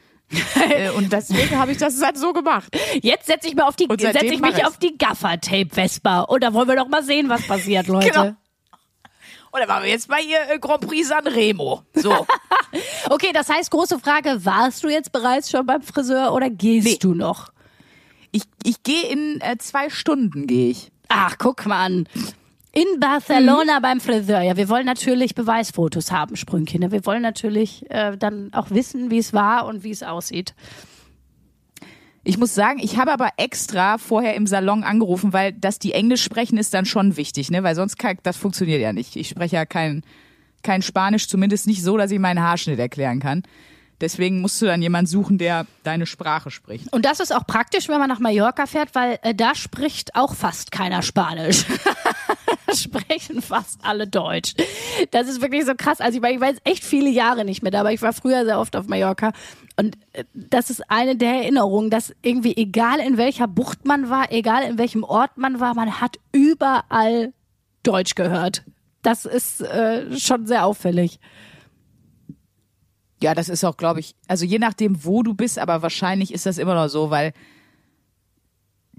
Äh, 0.71 0.91
und 0.91 1.13
deswegen 1.13 1.59
habe 1.59 1.73
ich 1.73 1.79
das 1.79 2.01
halt 2.03 2.17
so 2.17 2.33
gemacht. 2.33 2.69
Jetzt 3.03 3.27
setze 3.27 3.49
ich, 3.49 3.55
mal 3.57 3.65
auf 3.65 3.77
die, 3.77 3.87
setz 3.99 4.23
ich 4.23 4.41
mich 4.41 4.65
auf 4.65 4.79
die 4.79 4.97
Gaffer-Tape-Vespa. 4.97 6.21
Und 6.21 6.43
da 6.45 6.53
wollen 6.55 6.69
wir 6.69 6.77
doch 6.77 6.89
mal 6.89 7.03
sehen, 7.03 7.29
was 7.29 7.47
passiert, 7.47 7.89
Leute. 7.89 8.11
Genau. 8.11 8.25
Und 9.53 9.59
dann 9.59 9.67
machen 9.69 9.83
wir 9.83 9.91
jetzt 9.91 10.09
mal 10.09 10.21
hier 10.21 10.39
äh, 10.49 10.59
Grand 10.61 10.87
Prix 10.87 11.09
Sanremo. 11.09 11.83
So. 11.95 12.27
Okay, 13.09 13.31
das 13.35 13.49
heißt, 13.49 13.73
große 13.73 13.99
Frage, 13.99 14.45
warst 14.45 14.85
du 14.85 14.89
jetzt 14.89 15.11
bereits 15.11 15.51
schon 15.51 15.67
beim 15.67 15.83
Friseur 15.83 16.33
oder 16.33 16.49
gehst 16.49 16.87
Nee. 16.87 16.99
du 17.01 17.15
noch? 17.15 17.49
Ich, 18.31 18.43
ich 18.63 18.85
gehe 18.85 19.09
in 19.09 19.41
äh, 19.41 19.59
zwei 19.59 19.91
Stunden, 19.91 20.47
gehe 20.47 20.71
ich. 20.71 20.93
Ach, 21.09 21.35
guck 21.37 21.67
mal 21.67 21.85
an. 21.85 22.09
In 22.73 23.01
Barcelona 23.01 23.79
Mhm. 23.79 23.83
beim 23.83 24.01
Friseur. 24.01 24.43
Ja, 24.43 24.57
wir 24.57 24.69
wollen 24.69 24.87
natürlich 24.87 25.35
Beweisfotos 25.35 26.13
haben, 26.13 26.37
Sprüngchen. 26.37 26.91
Wir 26.93 27.05
wollen 27.05 27.23
natürlich 27.23 27.85
äh, 27.91 28.17
dann 28.17 28.53
auch 28.53 28.71
wissen, 28.71 29.11
wie 29.11 29.19
es 29.19 29.33
war 29.33 29.67
und 29.67 29.83
wie 29.83 29.91
es 29.91 30.03
aussieht. 30.05 30.55
Ich 32.23 32.37
muss 32.39 32.55
sagen, 32.55 32.79
ich 32.81 32.97
habe 32.99 33.13
aber 33.13 33.31
extra 33.39 33.97
vorher 33.99 34.35
im 34.35 34.47
Salon 34.47 34.85
angerufen, 34.85 35.33
weil 35.33 35.53
dass 35.53 35.79
die 35.79 35.93
Englisch 35.95 36.23
sprechen 36.23 36.59
ist 36.59 36.73
dann 36.75 36.85
schon 36.85 37.17
wichtig, 37.17 37.51
ne? 37.51 37.63
Weil 37.63 37.75
sonst 37.75 37.99
kann, 37.99 38.19
das 38.23 38.37
funktioniert 38.37 38.81
ja 38.81 38.93
nicht. 38.93 39.17
Ich 39.17 39.31
spreche 39.31 39.57
ja 39.57 39.65
kein, 39.65 40.03
kein 40.63 40.83
Spanisch, 40.83 41.29
zumindest 41.29 41.67
nicht 41.67 41.83
so, 41.83 41.97
dass 41.97 42.11
ich 42.11 42.19
meinen 42.19 42.41
Haarschnitt 42.43 42.79
erklären 42.79 43.21
kann. 43.21 43.43
Deswegen 44.03 44.41
musst 44.41 44.61
du 44.63 44.67
dann 44.67 44.81
jemand 44.81 45.09
suchen, 45.09 45.37
der 45.39 45.67
deine 45.83 46.07
Sprache 46.07 46.51
spricht. 46.51 46.91
Und 46.93 47.05
das 47.05 47.21
ist 47.21 47.35
auch 47.35 47.47
praktisch, 47.47 47.89
wenn 47.89 47.99
man 47.99 48.09
nach 48.09 48.19
Mallorca 48.21 48.67
fährt, 48.67 48.95
weil 48.95 49.19
äh, 49.23 49.35
da 49.35 49.55
spricht 49.55 50.15
auch 50.15 50.35
fast 50.35 50.73
keiner 50.73 51.03
Spanisch. 51.03 51.65
Sprechen 52.75 53.43
fast 53.43 53.81
alle 53.85 54.07
Deutsch. 54.07 54.55
Das 55.11 55.29
ist 55.29 55.41
wirklich 55.41 55.65
so 55.65 55.75
krass. 55.77 56.01
Also 56.01 56.17
ich, 56.17 56.23
meine, 56.23 56.35
ich 56.35 56.41
war 56.41 56.49
jetzt 56.49 56.63
echt 56.65 56.85
viele 56.85 57.11
Jahre 57.11 57.45
nicht 57.45 57.63
mehr 57.63 57.71
da, 57.71 57.81
aber 57.81 57.93
ich 57.93 58.03
war 58.03 58.13
früher 58.13 58.45
sehr 58.45 58.59
oft 58.59 58.77
auf 58.77 58.87
Mallorca. 58.87 59.33
Und 59.77 59.97
äh, 60.13 60.25
das 60.35 60.71
ist 60.71 60.91
eine 60.91 61.17
der 61.17 61.35
Erinnerungen, 61.35 61.91
dass 61.91 62.15
irgendwie 62.23 62.57
egal 62.57 63.01
in 63.01 63.17
welcher 63.17 63.49
Bucht 63.49 63.85
man 63.85 64.11
war, 64.11 64.33
egal 64.33 64.65
in 64.65 64.79
welchem 64.79 65.05
Ort 65.05 65.37
man 65.37 65.61
war, 65.61 65.75
man 65.75 66.01
hat 66.01 66.19
überall 66.33 67.33
Deutsch 67.83 68.15
gehört. 68.15 68.65
Das 69.03 69.25
ist 69.25 69.63
äh, 69.63 70.19
schon 70.19 70.47
sehr 70.47 70.67
auffällig. 70.67 71.19
Ja, 73.23 73.35
das 73.35 73.49
ist 73.49 73.65
auch, 73.65 73.77
glaube 73.77 74.01
ich, 74.01 74.15
also 74.29 74.45
je 74.45 74.59
nachdem, 74.59 75.05
wo 75.05 75.23
du 75.23 75.35
bist, 75.35 75.59
aber 75.59 75.83
wahrscheinlich 75.83 76.33
ist 76.33 76.47
das 76.47 76.59
immer 76.59 76.75
noch 76.75 76.89
so, 76.89 77.11
weil 77.11 77.33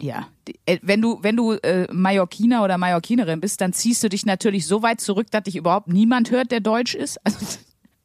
ja, 0.01 0.27
äh, 0.65 0.79
wenn 0.81 1.01
du 1.01 1.19
wenn 1.21 1.35
du 1.35 1.53
äh, 1.53 1.87
Mallorquiner 1.91 2.63
oder 2.63 2.77
Mallorquinerin 2.77 3.39
bist, 3.41 3.61
dann 3.61 3.73
ziehst 3.73 4.03
du 4.03 4.09
dich 4.09 4.25
natürlich 4.25 4.65
so 4.65 4.81
weit 4.81 5.01
zurück, 5.01 5.27
dass 5.31 5.43
dich 5.43 5.55
überhaupt 5.55 5.87
niemand 5.87 6.31
hört, 6.31 6.51
der 6.51 6.59
deutsch 6.59 6.95
ist. 6.95 7.19
Also, 7.23 7.45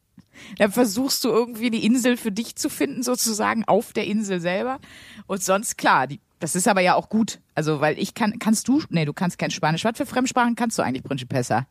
dann 0.57 0.71
versuchst 0.71 1.23
du 1.23 1.29
irgendwie 1.29 1.69
die 1.69 1.85
Insel 1.85 2.17
für 2.17 2.31
dich 2.31 2.55
zu 2.55 2.69
finden, 2.69 3.03
sozusagen 3.03 3.63
auf 3.65 3.93
der 3.93 4.05
Insel 4.05 4.39
selber. 4.39 4.79
Und 5.25 5.43
sonst 5.43 5.77
klar, 5.77 6.07
die, 6.07 6.19
das 6.39 6.55
ist 6.55 6.67
aber 6.67 6.81
ja 6.81 6.95
auch 6.95 7.09
gut. 7.09 7.39
Also, 7.55 7.81
weil 7.81 7.97
ich 7.97 8.13
kann, 8.13 8.39
kannst 8.39 8.67
du, 8.67 8.81
nee, 8.89 9.05
du 9.05 9.13
kannst 9.13 9.37
kein 9.37 9.51
Spanisch. 9.51 9.83
Was 9.83 9.97
für 9.97 10.05
Fremdsprachen 10.05 10.55
kannst 10.55 10.77
du 10.77 10.83
eigentlich, 10.83 11.03
Principessa? 11.03 11.65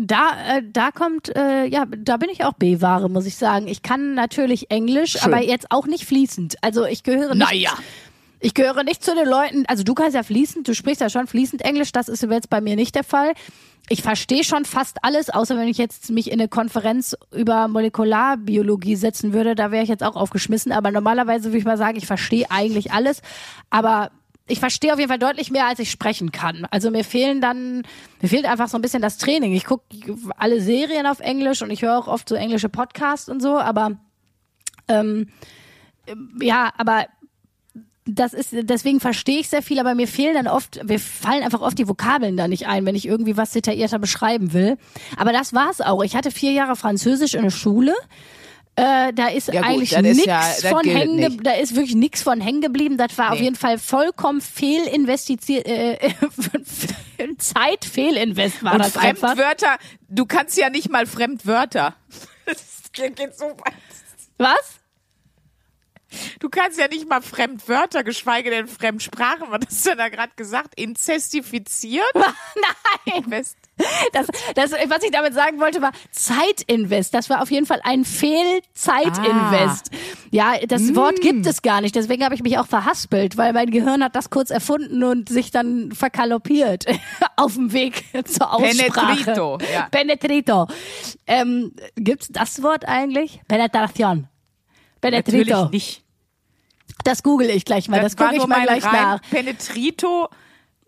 Da, 0.00 0.58
äh, 0.58 0.62
da 0.64 0.92
kommt, 0.92 1.34
äh, 1.34 1.64
ja, 1.66 1.84
da 1.86 2.18
bin 2.18 2.28
ich 2.30 2.44
auch 2.44 2.52
B-Ware, 2.52 3.08
muss 3.08 3.26
ich 3.26 3.36
sagen. 3.36 3.66
Ich 3.66 3.82
kann 3.82 4.14
natürlich 4.14 4.70
Englisch, 4.70 5.12
Schön. 5.12 5.22
aber 5.22 5.42
jetzt 5.42 5.66
auch 5.70 5.86
nicht 5.86 6.04
fließend. 6.04 6.56
Also 6.62 6.84
ich 6.84 7.02
gehöre 7.02 7.34
nicht. 7.34 7.38
Naja. 7.38 7.72
Ich 8.40 8.54
gehöre 8.54 8.84
nicht 8.84 9.02
zu 9.02 9.14
den 9.14 9.28
Leuten, 9.28 9.64
also 9.66 9.82
du 9.82 9.94
kannst 9.94 10.14
ja 10.14 10.22
fließend, 10.22 10.68
du 10.68 10.74
sprichst 10.74 11.00
ja 11.00 11.10
schon 11.10 11.26
fließend 11.26 11.62
Englisch, 11.62 11.92
das 11.92 12.08
ist 12.08 12.22
jetzt 12.22 12.50
bei 12.50 12.60
mir 12.60 12.76
nicht 12.76 12.94
der 12.94 13.04
Fall. 13.04 13.32
Ich 13.90 14.02
verstehe 14.02 14.44
schon 14.44 14.64
fast 14.64 14.98
alles, 15.02 15.30
außer 15.30 15.56
wenn 15.56 15.68
ich 15.68 15.78
jetzt 15.78 16.10
mich 16.10 16.28
in 16.30 16.38
eine 16.38 16.48
Konferenz 16.48 17.16
über 17.32 17.68
Molekularbiologie 17.68 18.96
setzen 18.96 19.32
würde, 19.32 19.54
da 19.54 19.70
wäre 19.70 19.82
ich 19.82 19.88
jetzt 19.88 20.04
auch 20.04 20.14
aufgeschmissen. 20.14 20.72
Aber 20.72 20.90
normalerweise 20.90 21.46
würde 21.46 21.58
ich 21.58 21.64
mal 21.64 21.78
sagen, 21.78 21.96
ich 21.96 22.06
verstehe 22.06 22.50
eigentlich 22.50 22.92
alles. 22.92 23.22
Aber 23.70 24.10
ich 24.46 24.60
verstehe 24.60 24.92
auf 24.92 24.98
jeden 24.98 25.08
Fall 25.08 25.18
deutlich 25.18 25.50
mehr, 25.50 25.66
als 25.66 25.78
ich 25.78 25.90
sprechen 25.90 26.32
kann. 26.32 26.66
Also 26.70 26.90
mir 26.90 27.04
fehlen 27.04 27.40
dann, 27.40 27.82
mir 28.20 28.28
fehlt 28.28 28.44
einfach 28.44 28.68
so 28.68 28.76
ein 28.76 28.82
bisschen 28.82 29.02
das 29.02 29.16
Training. 29.16 29.54
Ich 29.54 29.64
gucke 29.64 29.84
alle 30.36 30.60
Serien 30.60 31.06
auf 31.06 31.20
Englisch 31.20 31.62
und 31.62 31.70
ich 31.70 31.80
höre 31.80 31.98
auch 31.98 32.08
oft 32.08 32.28
so 32.28 32.34
englische 32.34 32.68
Podcasts 32.68 33.28
und 33.30 33.40
so, 33.40 33.58
aber 33.58 33.92
ähm, 34.88 35.28
ja, 36.40 36.72
aber 36.76 37.06
das 38.10 38.32
ist, 38.32 38.48
deswegen 38.52 39.00
verstehe 39.00 39.38
ich 39.40 39.48
sehr 39.48 39.62
viel, 39.62 39.78
aber 39.78 39.94
mir 39.94 40.08
fehlen 40.08 40.34
dann 40.34 40.48
oft, 40.48 40.82
mir 40.84 40.98
fallen 40.98 41.42
einfach 41.42 41.60
oft 41.60 41.78
die 41.78 41.88
Vokabeln 41.88 42.36
da 42.36 42.48
nicht 42.48 42.66
ein, 42.66 42.86
wenn 42.86 42.94
ich 42.94 43.06
irgendwie 43.06 43.36
was 43.36 43.50
detaillierter 43.52 43.98
beschreiben 43.98 44.52
will. 44.52 44.78
Aber 45.16 45.32
das 45.32 45.52
war's 45.52 45.80
auch. 45.80 46.02
Ich 46.02 46.16
hatte 46.16 46.30
vier 46.30 46.52
Jahre 46.52 46.74
Französisch 46.76 47.34
in 47.34 47.42
der 47.42 47.50
Schule. 47.50 47.94
Äh, 48.76 49.12
da 49.12 49.26
ist 49.28 49.48
Ja 49.48 49.62
gut, 49.62 49.70
eigentlich 49.70 49.98
nichts 50.00 50.24
ja- 50.26 50.40
von 50.70 50.84
hängen, 50.84 51.16
nicht. 51.16 51.44
da 51.46 51.52
ist 51.54 51.74
wirklich 51.74 51.96
nichts 51.96 52.22
von 52.22 52.40
hängen 52.40 52.60
geblieben. 52.60 52.96
Das 52.96 53.18
war 53.18 53.32
auf 53.32 53.38
Nee. 53.38 53.44
jeden 53.46 53.56
Fall 53.56 53.76
vollkommen 53.76 54.40
fehlinvestiert, 54.40 55.44
äh, 55.66 55.98
Zeit 57.38 57.84
fehlinvest 57.84 58.62
war 58.62 58.74
Und 58.74 58.78
das 58.80 58.96
einfach. 58.96 59.30
Fremdwörter, 59.34 59.76
du 60.08 60.26
kannst 60.26 60.56
ja 60.56 60.70
nicht 60.70 60.90
mal 60.90 61.06
Fremdwörter. 61.06 61.94
Das 62.46 63.14
geht 63.14 63.36
so 63.36 63.44
weit. 63.44 63.74
Was? 64.38 64.80
Du 66.40 66.48
kannst 66.48 66.78
ja 66.78 66.88
nicht 66.88 67.08
mal 67.08 67.20
Fremdwörter, 67.20 68.02
geschweige 68.02 68.50
denn 68.50 68.66
Fremdsprachen. 68.66 69.48
Was 69.50 69.60
hast 69.66 69.86
du 69.86 69.96
da 69.96 70.08
gerade 70.08 70.32
gesagt? 70.36 70.74
Inzestifiziert? 70.76 72.04
Nein. 72.14 73.24
West. 73.30 73.56
Das, 74.12 74.26
das, 74.54 74.72
was 74.72 75.02
ich 75.02 75.10
damit 75.10 75.34
sagen 75.34 75.60
wollte, 75.60 75.80
war 75.80 75.92
Zeitinvest. 76.10 77.14
Das 77.14 77.30
war 77.30 77.42
auf 77.42 77.50
jeden 77.50 77.66
Fall 77.66 77.80
ein 77.84 78.04
Fehlzeitinvest. 78.04 79.90
Ja, 80.30 80.54
das 80.66 80.94
Wort 80.96 81.20
gibt 81.20 81.46
es 81.46 81.62
gar 81.62 81.80
nicht. 81.80 81.94
Deswegen 81.94 82.24
habe 82.24 82.34
ich 82.34 82.42
mich 82.42 82.58
auch 82.58 82.66
verhaspelt, 82.66 83.36
weil 83.36 83.52
mein 83.52 83.70
Gehirn 83.70 84.02
hat 84.02 84.16
das 84.16 84.30
kurz 84.30 84.50
erfunden 84.50 85.04
und 85.04 85.28
sich 85.28 85.50
dann 85.50 85.92
verkaloppiert 85.92 86.86
auf 87.36 87.54
dem 87.54 87.72
Weg 87.72 88.04
zur 88.26 88.52
Aussprache. 88.52 89.14
Penetrito, 89.14 89.58
ja. 89.72 89.88
Penetrito. 89.90 90.66
Ähm, 91.26 91.72
gibt's 91.96 92.28
das 92.30 92.62
Wort 92.62 92.86
eigentlich? 92.86 93.40
Penetration. 93.48 94.28
Penetrito. 95.00 95.50
Natürlich 95.50 95.70
nicht. 95.72 96.04
Das 97.04 97.22
google 97.22 97.50
ich 97.50 97.64
gleich 97.64 97.88
mal. 97.88 98.00
Das, 98.00 98.16
gucke 98.16 98.36
ich 98.36 98.46
mal 98.46 98.62
gleich 98.62 98.84
Reim. 98.84 98.92
nach. 98.92 99.22
Penetrito, 99.30 100.28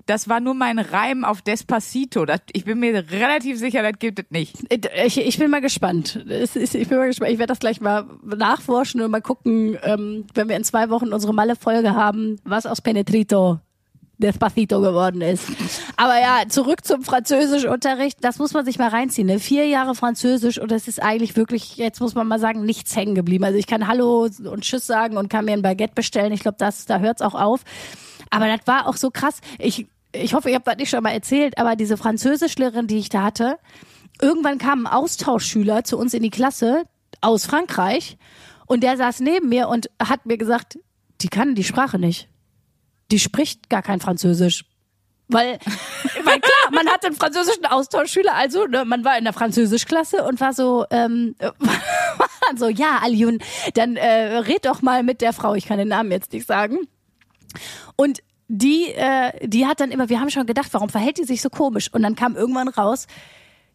das 0.06 0.28
war 0.28 0.40
nur 0.40 0.54
mein 0.54 0.78
Reim 0.78 1.24
auf 1.24 1.42
Despacito. 1.42 2.24
Das, 2.24 2.40
ich 2.52 2.64
bin 2.64 2.80
mir 2.80 3.10
relativ 3.10 3.58
sicher, 3.58 3.82
das 3.82 3.98
gibt 3.98 4.18
es 4.18 4.24
nicht. 4.30 4.56
Ich, 5.04 5.18
ich 5.18 5.38
bin 5.38 5.50
mal 5.50 5.60
gespannt. 5.60 6.24
Ich 6.28 6.88
bin 6.88 6.98
mal 6.98 7.06
gespannt. 7.06 7.30
Ich 7.30 7.38
werde 7.38 7.52
das 7.52 7.60
gleich 7.60 7.80
mal 7.80 8.06
nachforschen 8.24 9.00
und 9.00 9.10
mal 9.10 9.22
gucken, 9.22 9.78
ähm, 9.82 10.26
wenn 10.34 10.48
wir 10.48 10.56
in 10.56 10.64
zwei 10.64 10.90
Wochen 10.90 11.12
unsere 11.12 11.32
Malle-Folge 11.32 11.94
haben, 11.94 12.40
was 12.44 12.66
aus 12.66 12.80
Penetrito 12.80 13.60
Despacito 14.20 14.80
geworden 14.80 15.20
ist. 15.20 15.44
Aber 15.96 16.20
ja, 16.20 16.42
zurück 16.48 16.85
zum 16.85 17.02
Französischunterricht. 17.02 18.18
Das 18.22 18.38
muss 18.38 18.52
man 18.52 18.64
sich 18.64 18.78
mal 18.78 18.88
reinziehen. 18.88 19.26
Ne? 19.26 19.38
Vier 19.40 19.66
Jahre 19.66 19.94
Französisch 19.94 20.59
und 20.59 20.70
es 20.72 20.88
ist 20.88 21.02
eigentlich 21.02 21.37
wirklich, 21.37 21.76
jetzt 21.76 22.00
muss 22.00 22.14
man 22.14 22.28
mal 22.28 22.38
sagen, 22.38 22.64
nichts 22.64 22.94
hängen 22.94 23.14
geblieben. 23.14 23.44
Also 23.44 23.59
ich 23.59 23.66
kann 23.66 23.88
Hallo 23.88 24.28
und 24.44 24.61
Tschüss 24.62 24.87
sagen 24.87 25.16
und 25.16 25.28
kann 25.28 25.44
mir 25.44 25.52
ein 25.52 25.62
Baguette 25.62 25.94
bestellen. 25.94 26.33
Ich 26.33 26.40
glaube, 26.40 26.56
das, 26.59 26.87
da 26.87 26.98
hört's 26.98 27.22
auch 27.22 27.35
auf. 27.35 27.62
Aber 28.30 28.46
das 28.46 28.66
war 28.66 28.87
auch 28.87 28.96
so 28.96 29.11
krass. 29.11 29.40
Ich, 29.59 29.87
ich 30.12 30.35
hoffe, 30.35 30.48
ich 30.50 30.54
habe 30.54 30.64
das 30.64 30.76
nicht 30.76 30.90
schon 30.90 31.02
mal 31.02 31.11
erzählt, 31.11 31.59
aber 31.59 31.76
diese 31.76 31.96
Französischlehrerin, 31.96 32.87
die 32.87 32.98
ich 32.98 33.09
da 33.09 33.22
hatte, 33.22 33.59
irgendwann 34.20 34.59
kam 34.59 34.87
ein 34.87 34.92
Austauschschüler 34.92 35.85
zu 35.85 35.98
uns 35.98 36.14
in 36.14 36.22
die 36.22 36.30
Klasse 36.30 36.85
aus 37.20 37.46
Frankreich 37.46 38.16
und 38.66 38.83
der 38.83 38.96
saß 38.96 39.20
neben 39.20 39.48
mir 39.48 39.68
und 39.68 39.90
hat 40.00 40.26
mir 40.26 40.38
gesagt, 40.38 40.78
die 41.22 41.28
kann 41.28 41.54
die 41.54 41.64
Sprache 41.64 41.98
nicht. 41.98 42.28
Die 43.10 43.18
spricht 43.18 43.68
gar 43.70 43.82
kein 43.82 44.00
Französisch. 44.00 44.64
Weil, 45.28 45.58
weil 46.24 46.40
klar, 46.40 46.72
man 46.72 46.88
hatte 46.88 47.06
einen 47.06 47.16
französischen 47.16 47.64
Austauschschüler, 47.66 48.34
also 48.34 48.66
ne, 48.66 48.84
man 48.84 49.04
war 49.04 49.16
in 49.16 49.24
der 49.24 49.32
Französischklasse 49.32 50.24
und 50.24 50.40
war 50.40 50.52
so, 50.52 50.84
ähm, 50.90 51.36
war 51.38 52.28
dann 52.48 52.56
so, 52.56 52.68
ja, 52.68 52.98
Aljun, 53.02 53.38
dann 53.74 53.96
äh, 53.96 54.38
red 54.38 54.64
doch 54.64 54.82
mal 54.82 55.02
mit 55.02 55.20
der 55.20 55.32
Frau, 55.32 55.54
ich 55.54 55.66
kann 55.66 55.78
den 55.78 55.88
Namen 55.88 56.10
jetzt 56.10 56.32
nicht 56.32 56.46
sagen. 56.46 56.78
Und 57.96 58.22
die, 58.48 58.86
äh, 58.86 59.46
die 59.46 59.66
hat 59.66 59.78
dann 59.78 59.92
immer, 59.92 60.08
wir 60.08 60.20
haben 60.20 60.30
schon 60.30 60.46
gedacht, 60.46 60.68
warum 60.72 60.88
verhält 60.88 61.18
die 61.18 61.24
sich 61.24 61.40
so 61.40 61.50
komisch? 61.50 61.92
Und 61.92 62.02
dann 62.02 62.16
kam 62.16 62.34
irgendwann 62.34 62.68
raus, 62.68 63.06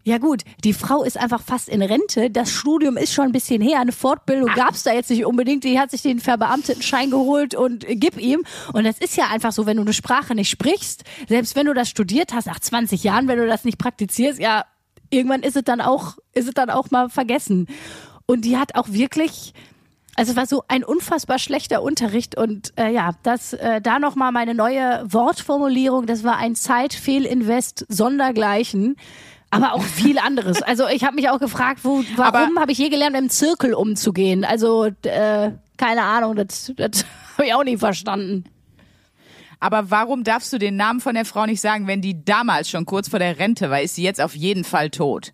ja 0.05 0.19
gut, 0.19 0.43
die 0.63 0.73
Frau 0.73 1.03
ist 1.03 1.17
einfach 1.17 1.41
fast 1.41 1.67
in 1.67 1.81
Rente. 1.81 2.29
Das 2.29 2.51
Studium 2.51 2.95
ist 2.95 3.11
schon 3.11 3.25
ein 3.25 3.31
bisschen 3.31 3.59
her. 3.59 3.79
Eine 3.79 3.91
Fortbildung 3.91 4.53
gab's 4.53 4.83
da 4.83 4.93
jetzt 4.93 5.09
nicht 5.09 5.25
unbedingt. 5.25 5.63
Die 5.63 5.79
hat 5.79 5.89
sich 5.89 6.03
den 6.03 6.19
verbeamteten 6.19 6.83
Schein 6.83 7.09
geholt 7.09 7.55
und 7.55 7.89
äh, 7.89 7.95
gib 7.95 8.19
ihm. 8.19 8.43
Und 8.71 8.83
das 8.83 8.99
ist 8.99 9.17
ja 9.17 9.29
einfach 9.29 9.51
so, 9.51 9.65
wenn 9.65 9.77
du 9.77 9.81
eine 9.81 9.93
Sprache 9.93 10.35
nicht 10.35 10.49
sprichst, 10.49 11.05
selbst 11.27 11.55
wenn 11.55 11.65
du 11.65 11.73
das 11.73 11.89
studiert 11.89 12.33
hast, 12.35 12.45
nach 12.45 12.59
20 12.59 13.03
Jahren, 13.03 13.27
wenn 13.27 13.39
du 13.39 13.47
das 13.47 13.63
nicht 13.63 13.79
praktizierst, 13.79 14.39
ja, 14.39 14.65
irgendwann 15.09 15.41
ist 15.41 15.55
es 15.55 15.63
dann 15.63 15.81
auch, 15.81 16.17
ist 16.33 16.47
es 16.47 16.53
dann 16.53 16.69
auch 16.69 16.91
mal 16.91 17.09
vergessen. 17.09 17.65
Und 18.27 18.45
die 18.45 18.57
hat 18.57 18.75
auch 18.75 18.89
wirklich, 18.89 19.55
also 20.15 20.33
es 20.33 20.37
war 20.37 20.45
so 20.45 20.63
ein 20.67 20.83
unfassbar 20.83 21.39
schlechter 21.39 21.81
Unterricht 21.81 22.37
und 22.37 22.73
äh, 22.77 22.93
ja, 22.93 23.13
das 23.23 23.53
äh, 23.53 23.81
da 23.81 23.97
noch 23.97 24.13
mal 24.13 24.31
meine 24.31 24.53
neue 24.53 25.03
Wortformulierung, 25.07 26.05
das 26.05 26.23
war 26.23 26.37
ein 26.37 26.53
Zeitfehlinvest 26.53 27.87
sondergleichen. 27.89 28.97
Aber 29.55 29.73
auch 29.73 29.83
viel 29.83 30.19
anderes. 30.19 30.61
Also 30.61 30.87
ich 30.87 31.03
habe 31.03 31.15
mich 31.15 31.29
auch 31.29 31.39
gefragt, 31.39 31.79
wo, 31.83 32.03
warum 32.15 32.59
habe 32.59 32.71
ich 32.71 32.77
je 32.77 32.89
gelernt, 32.89 33.15
im 33.15 33.29
Zirkel 33.29 33.73
umzugehen? 33.73 34.43
Also 34.43 34.85
äh, 35.03 35.51
keine 35.77 36.03
Ahnung, 36.03 36.35
das, 36.35 36.73
das 36.75 37.05
habe 37.37 37.47
ich 37.47 37.53
auch 37.53 37.63
nie 37.63 37.77
verstanden. 37.77 38.45
Aber 39.59 39.89
warum 39.89 40.23
darfst 40.23 40.51
du 40.51 40.57
den 40.57 40.75
Namen 40.75 40.99
von 40.99 41.15
der 41.15 41.25
Frau 41.25 41.45
nicht 41.45 41.61
sagen, 41.61 41.87
wenn 41.87 42.01
die 42.01 42.23
damals 42.23 42.69
schon 42.69 42.85
kurz 42.85 43.07
vor 43.07 43.19
der 43.19 43.39
Rente 43.39 43.69
war, 43.69 43.81
ist 43.81 43.95
sie 43.95 44.03
jetzt 44.03 44.21
auf 44.21 44.35
jeden 44.35 44.63
Fall 44.63 44.89
tot? 44.89 45.33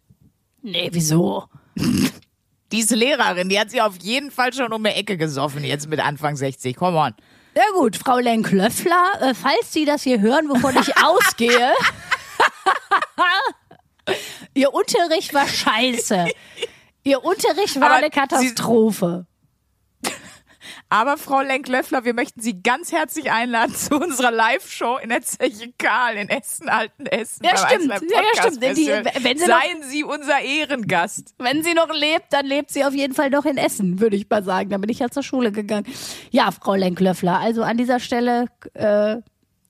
Nee, 0.62 0.90
wieso? 0.92 1.46
Diese 2.72 2.96
Lehrerin, 2.96 3.50
die 3.50 3.60
hat 3.60 3.72
sie 3.72 3.82
auf 3.82 3.98
jeden 4.02 4.32
Fall 4.32 4.54
schon 4.54 4.72
um 4.72 4.84
die 4.84 4.92
Ecke 4.92 5.18
gesoffen, 5.18 5.64
jetzt 5.64 5.90
mit 5.90 6.00
Anfang 6.00 6.38
60. 6.38 6.76
Come 6.76 6.98
on. 6.98 7.14
Ja 7.56 7.64
gut, 7.74 7.98
Frau 7.98 8.20
Lenklöffler, 8.20 9.12
äh, 9.20 9.34
falls 9.34 9.74
Sie 9.74 9.84
das 9.84 10.04
hier 10.04 10.22
hören, 10.22 10.48
wovon 10.48 10.78
ich 10.78 10.96
ausgehe. 11.04 11.74
Ihr 14.54 14.74
Unterricht 14.74 15.34
war 15.34 15.48
scheiße. 15.48 16.26
Ihr 17.04 17.24
Unterricht 17.24 17.80
war 17.80 17.88
Aber 17.88 17.96
eine 17.96 18.10
Katastrophe. 18.10 19.26
Aber 20.90 21.18
Frau 21.18 21.40
Lenk-Löffler, 21.42 22.04
wir 22.04 22.14
möchten 22.14 22.42
Sie 22.42 22.62
ganz 22.62 22.92
herzlich 22.92 23.32
einladen 23.32 23.74
zu 23.74 23.96
unserer 23.96 24.30
Live-Show 24.30 24.98
in 24.98 25.10
der 25.10 25.22
Zeche 25.22 25.72
Karl 25.78 26.18
in 26.18 26.30
Essen, 26.30 26.68
Alten 26.68 27.06
Essen. 27.06 27.46
Ja, 27.46 27.56
stimmt. 27.56 27.88
Ja, 27.90 28.22
ja, 28.36 28.42
stimmt. 28.42 28.62
Die- 28.78 29.24
wenn 29.24 29.38
Sie 29.38 29.48
noch- 29.48 29.62
Seien 29.62 29.84
Sie 29.84 30.04
unser 30.04 30.42
Ehrengast. 30.42 31.34
Wenn 31.38 31.64
sie 31.64 31.74
noch 31.74 31.94
lebt, 31.94 32.26
dann 32.32 32.46
lebt 32.46 32.72
sie 32.72 32.84
auf 32.84 32.94
jeden 32.94 33.14
Fall 33.14 33.30
noch 33.30 33.46
in 33.46 33.58
Essen, 33.58 34.00
würde 34.02 34.18
ich 34.18 34.30
mal 34.30 34.44
sagen. 34.44 34.70
Da 34.70 34.78
bin 34.78 34.90
ich 34.90 35.00
ja 35.00 35.10
zur 35.10 35.24
Schule 35.24 35.52
gegangen. 35.54 35.86
Ja, 36.30 36.52
Frau 36.52 36.76
Lenklöffler, 36.76 37.40
also 37.40 37.64
an 37.64 37.78
dieser 37.78 38.00
Stelle, 38.02 38.48
äh, 38.74 39.16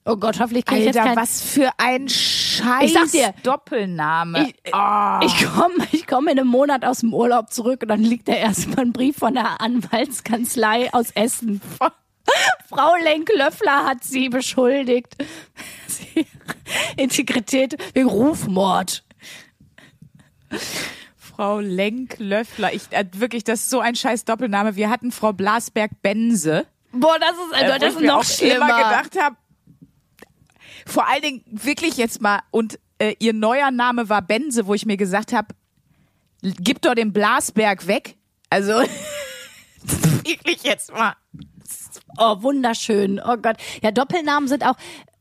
oh 0.05 0.15
Gott, 0.17 0.39
hoffentlich 0.39 0.65
kriege 0.65 0.81
ich 0.81 0.85
jetzt 0.87 0.97
Alter, 0.97 1.09
kein... 1.13 1.17
was 1.23 1.41
für 1.41 1.69
ein 1.77 2.09
scheiß 2.51 2.83
Ich 2.83 2.93
sag 2.93 3.11
dir, 3.11 3.33
Doppelname. 3.43 4.49
Ich, 4.63 4.73
Ah. 4.73 5.19
ich 5.23 5.45
komme 5.45 5.87
ich 5.91 6.07
komm 6.07 6.27
in 6.27 6.39
einem 6.39 6.47
Monat 6.47 6.83
aus 6.85 6.99
dem 6.99 7.13
Urlaub 7.13 7.51
zurück 7.51 7.81
und 7.83 7.87
dann 7.89 8.01
liegt 8.03 8.27
da 8.27 8.33
erstmal 8.33 8.79
ein 8.85 8.93
Brief 8.93 9.17
von 9.17 9.33
der 9.33 9.61
Anwaltskanzlei 9.61 10.93
aus 10.93 11.11
Essen. 11.11 11.61
Frau 12.69 12.95
Lenk-Löffler 13.03 13.85
hat 13.85 14.03
sie 14.03 14.29
beschuldigt. 14.29 15.15
Integrität 16.97 17.75
wegen 17.93 18.07
Rufmord. 18.07 19.03
Frau 21.17 21.59
Lenk-Löffler. 21.59 22.73
Ich, 22.73 22.83
äh, 22.91 23.05
wirklich, 23.15 23.43
das 23.43 23.61
ist 23.61 23.69
so 23.69 23.79
ein 23.79 23.95
scheiß 23.95 24.25
Doppelname. 24.25 24.75
Wir 24.75 24.89
hatten 24.89 25.11
Frau 25.11 25.33
Blasberg-Bense. 25.33 26.65
Boah, 26.93 27.17
das 27.19 27.31
ist, 27.31 27.61
äh, 27.61 27.65
also, 27.65 27.73
wo 27.73 27.79
das 27.79 27.93
ich 27.95 27.99
ist 28.01 28.05
noch 28.07 28.23
schlimmer. 28.23 28.55
immer 28.55 28.77
gedacht 28.77 29.19
habe, 29.19 29.35
vor 30.85 31.07
allen 31.07 31.21
Dingen 31.21 31.43
wirklich 31.49 31.97
jetzt 31.97 32.21
mal, 32.21 32.41
und 32.51 32.79
äh, 32.99 33.15
ihr 33.19 33.33
neuer 33.33 33.71
Name 33.71 34.09
war 34.09 34.21
Bense, 34.21 34.67
wo 34.67 34.73
ich 34.73 34.85
mir 34.85 34.97
gesagt 34.97 35.33
habe, 35.33 35.47
gib 36.41 36.81
doch 36.81 36.95
den 36.95 37.13
Blasberg 37.13 37.87
weg. 37.87 38.15
Also, 38.49 38.73
wirklich 40.23 40.63
jetzt 40.63 40.91
mal. 40.93 41.13
Oh, 42.17 42.41
wunderschön. 42.41 43.21
Oh 43.23 43.37
Gott. 43.37 43.57
Ja, 43.81 43.91
Doppelnamen 43.91 44.47
sind 44.47 44.65
auch. 44.65 44.75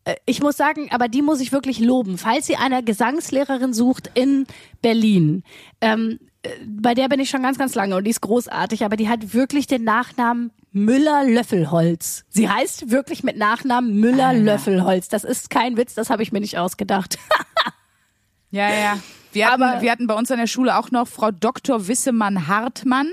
äh, 0.04 0.16
ich 0.26 0.42
muss 0.42 0.56
sagen, 0.56 0.88
aber 0.90 1.08
die 1.08 1.22
muss 1.22 1.40
ich 1.40 1.52
wirklich 1.52 1.78
loben. 1.78 2.18
Falls 2.18 2.48
ihr 2.48 2.61
eine 2.61 2.82
Gesangslehrerin 2.82 3.72
sucht 3.72 4.11
in 4.14 4.46
Berlin, 4.82 5.44
ähm, 5.80 6.18
äh, 6.42 6.50
bei 6.66 6.94
der 6.94 7.08
bin 7.08 7.20
ich 7.20 7.30
schon 7.30 7.42
ganz, 7.42 7.58
ganz 7.58 7.74
lange 7.74 7.96
und 7.96 8.04
die 8.04 8.11
ist 8.11 8.20
großartig, 8.20 8.84
aber 8.84 8.96
die 8.96 9.08
hat 9.08 9.34
wirklich 9.34 9.66
den 9.66 9.84
Nachnamen 9.84 10.50
Müller-Löffelholz. 10.72 12.24
Sie 12.28 12.48
heißt 12.48 12.90
wirklich 12.90 13.22
mit 13.24 13.36
Nachnamen 13.36 13.98
Müller-Löffelholz. 13.98 15.08
Das 15.08 15.24
ist 15.24 15.50
kein 15.50 15.76
Witz, 15.76 15.94
das 15.94 16.10
habe 16.10 16.22
ich 16.22 16.32
mir 16.32 16.40
nicht 16.40 16.58
ausgedacht. 16.58 17.18
Ja, 18.52 18.68
ja. 18.68 18.98
Wir 19.32 19.46
hatten, 19.48 19.62
Aber- 19.62 19.80
wir 19.80 19.92
hatten 19.92 20.08
bei 20.08 20.14
uns 20.14 20.28
an 20.32 20.38
der 20.38 20.48
Schule 20.48 20.76
auch 20.76 20.90
noch 20.90 21.06
Frau 21.06 21.30
Dr. 21.30 21.86
Wissemann 21.86 22.48
Hartmann, 22.48 23.12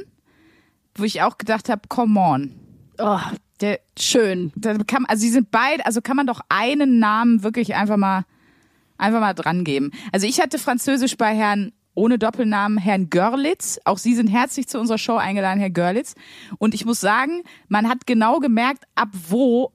wo 0.96 1.04
ich 1.04 1.22
auch 1.22 1.38
gedacht 1.38 1.70
habe, 1.70 1.82
come 1.90 2.20
on. 2.20 2.56
Oh, 2.98 3.20
Der, 3.62 3.80
schön. 4.00 4.52
da 4.56 4.74
kann, 4.80 5.06
also 5.06 5.22
sie 5.22 5.30
sind 5.30 5.52
beide, 5.52 5.86
also 5.86 6.02
kann 6.02 6.16
man 6.18 6.26
doch 6.26 6.42
einen 6.50 6.98
Namen 6.98 7.44
wirklich 7.44 7.76
einfach 7.76 7.98
mal, 7.98 8.24
einfach 8.98 9.20
mal 9.20 9.36
dran 9.36 9.64
geben. 9.64 9.92
Also 10.12 10.26
ich 10.26 10.42
hatte 10.42 10.58
Französisch 10.58 11.18
bei 11.18 11.36
Herrn 11.36 11.72
ohne 11.98 12.20
Doppelnamen, 12.20 12.78
Herrn 12.78 13.10
Görlitz. 13.10 13.80
Auch 13.84 13.98
Sie 13.98 14.14
sind 14.14 14.28
herzlich 14.28 14.68
zu 14.68 14.80
unserer 14.80 15.00
Show 15.00 15.16
eingeladen, 15.16 15.60
Herr 15.60 15.72
Görlitz. 15.72 16.14
Und 16.60 16.76
ich 16.76 16.86
muss 16.86 17.02
sagen, 17.02 17.42
man 17.68 17.90
hat 17.90 18.06
genau 18.06 18.40
gemerkt, 18.40 18.84
ab 18.94 19.10
wo, 19.30 19.74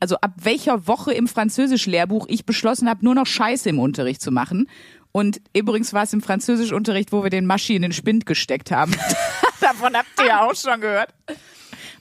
also 0.00 0.16
ab 0.16 0.32
welcher 0.42 0.88
Woche 0.88 1.12
im 1.12 1.28
Französisch-Lehrbuch 1.28 2.26
ich 2.28 2.46
beschlossen 2.46 2.88
habe, 2.88 3.04
nur 3.04 3.14
noch 3.14 3.26
Scheiße 3.26 3.68
im 3.68 3.78
Unterricht 3.78 4.20
zu 4.20 4.32
machen. 4.32 4.68
Und 5.12 5.40
übrigens 5.56 5.92
war 5.92 6.02
es 6.02 6.12
im 6.12 6.20
Französischunterricht, 6.20 7.12
wo 7.12 7.22
wir 7.22 7.30
den 7.30 7.46
Maschi 7.46 7.76
in 7.76 7.82
den 7.82 7.92
Spind 7.92 8.26
gesteckt 8.26 8.72
haben. 8.72 8.92
Davon 9.60 9.94
habt 9.94 10.08
ihr 10.18 10.26
ja 10.26 10.44
auch 10.44 10.54
schon 10.54 10.80
gehört. 10.80 11.14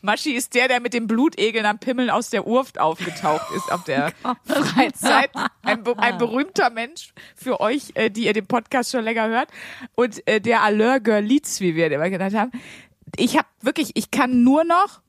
Maschi 0.05 0.31
ist 0.31 0.53
der, 0.53 0.67
der 0.67 0.79
mit 0.79 0.93
dem 0.93 1.07
Blutegeln 1.07 1.65
am 1.65 1.79
Pimmeln 1.79 2.09
aus 2.09 2.29
der 2.29 2.47
Urft 2.47 2.79
aufgetaucht 2.79 3.45
ist 3.55 3.71
auf 3.71 3.83
der 3.83 4.13
Freizeit. 4.45 5.31
Ein, 5.63 5.85
ein 5.97 6.17
berühmter 6.17 6.69
Mensch 6.69 7.13
für 7.35 7.59
euch, 7.59 7.91
äh, 7.95 8.09
die 8.09 8.25
ihr 8.25 8.33
den 8.33 8.45
Podcast 8.45 8.91
schon 8.91 9.03
länger 9.03 9.27
hört. 9.27 9.49
Und 9.95 10.25
äh, 10.27 10.39
der 10.39 10.61
Alleur 10.61 10.99
Görlitz, 10.99 11.59
wie 11.59 11.75
wir 11.75 11.89
den 11.89 11.99
immer 11.99 12.09
genannt 12.09 12.35
haben. 12.35 12.51
Ich 13.17 13.37
habe 13.37 13.47
wirklich, 13.61 13.91
ich 13.95 14.11
kann 14.11 14.43
nur 14.43 14.63
noch 14.63 15.01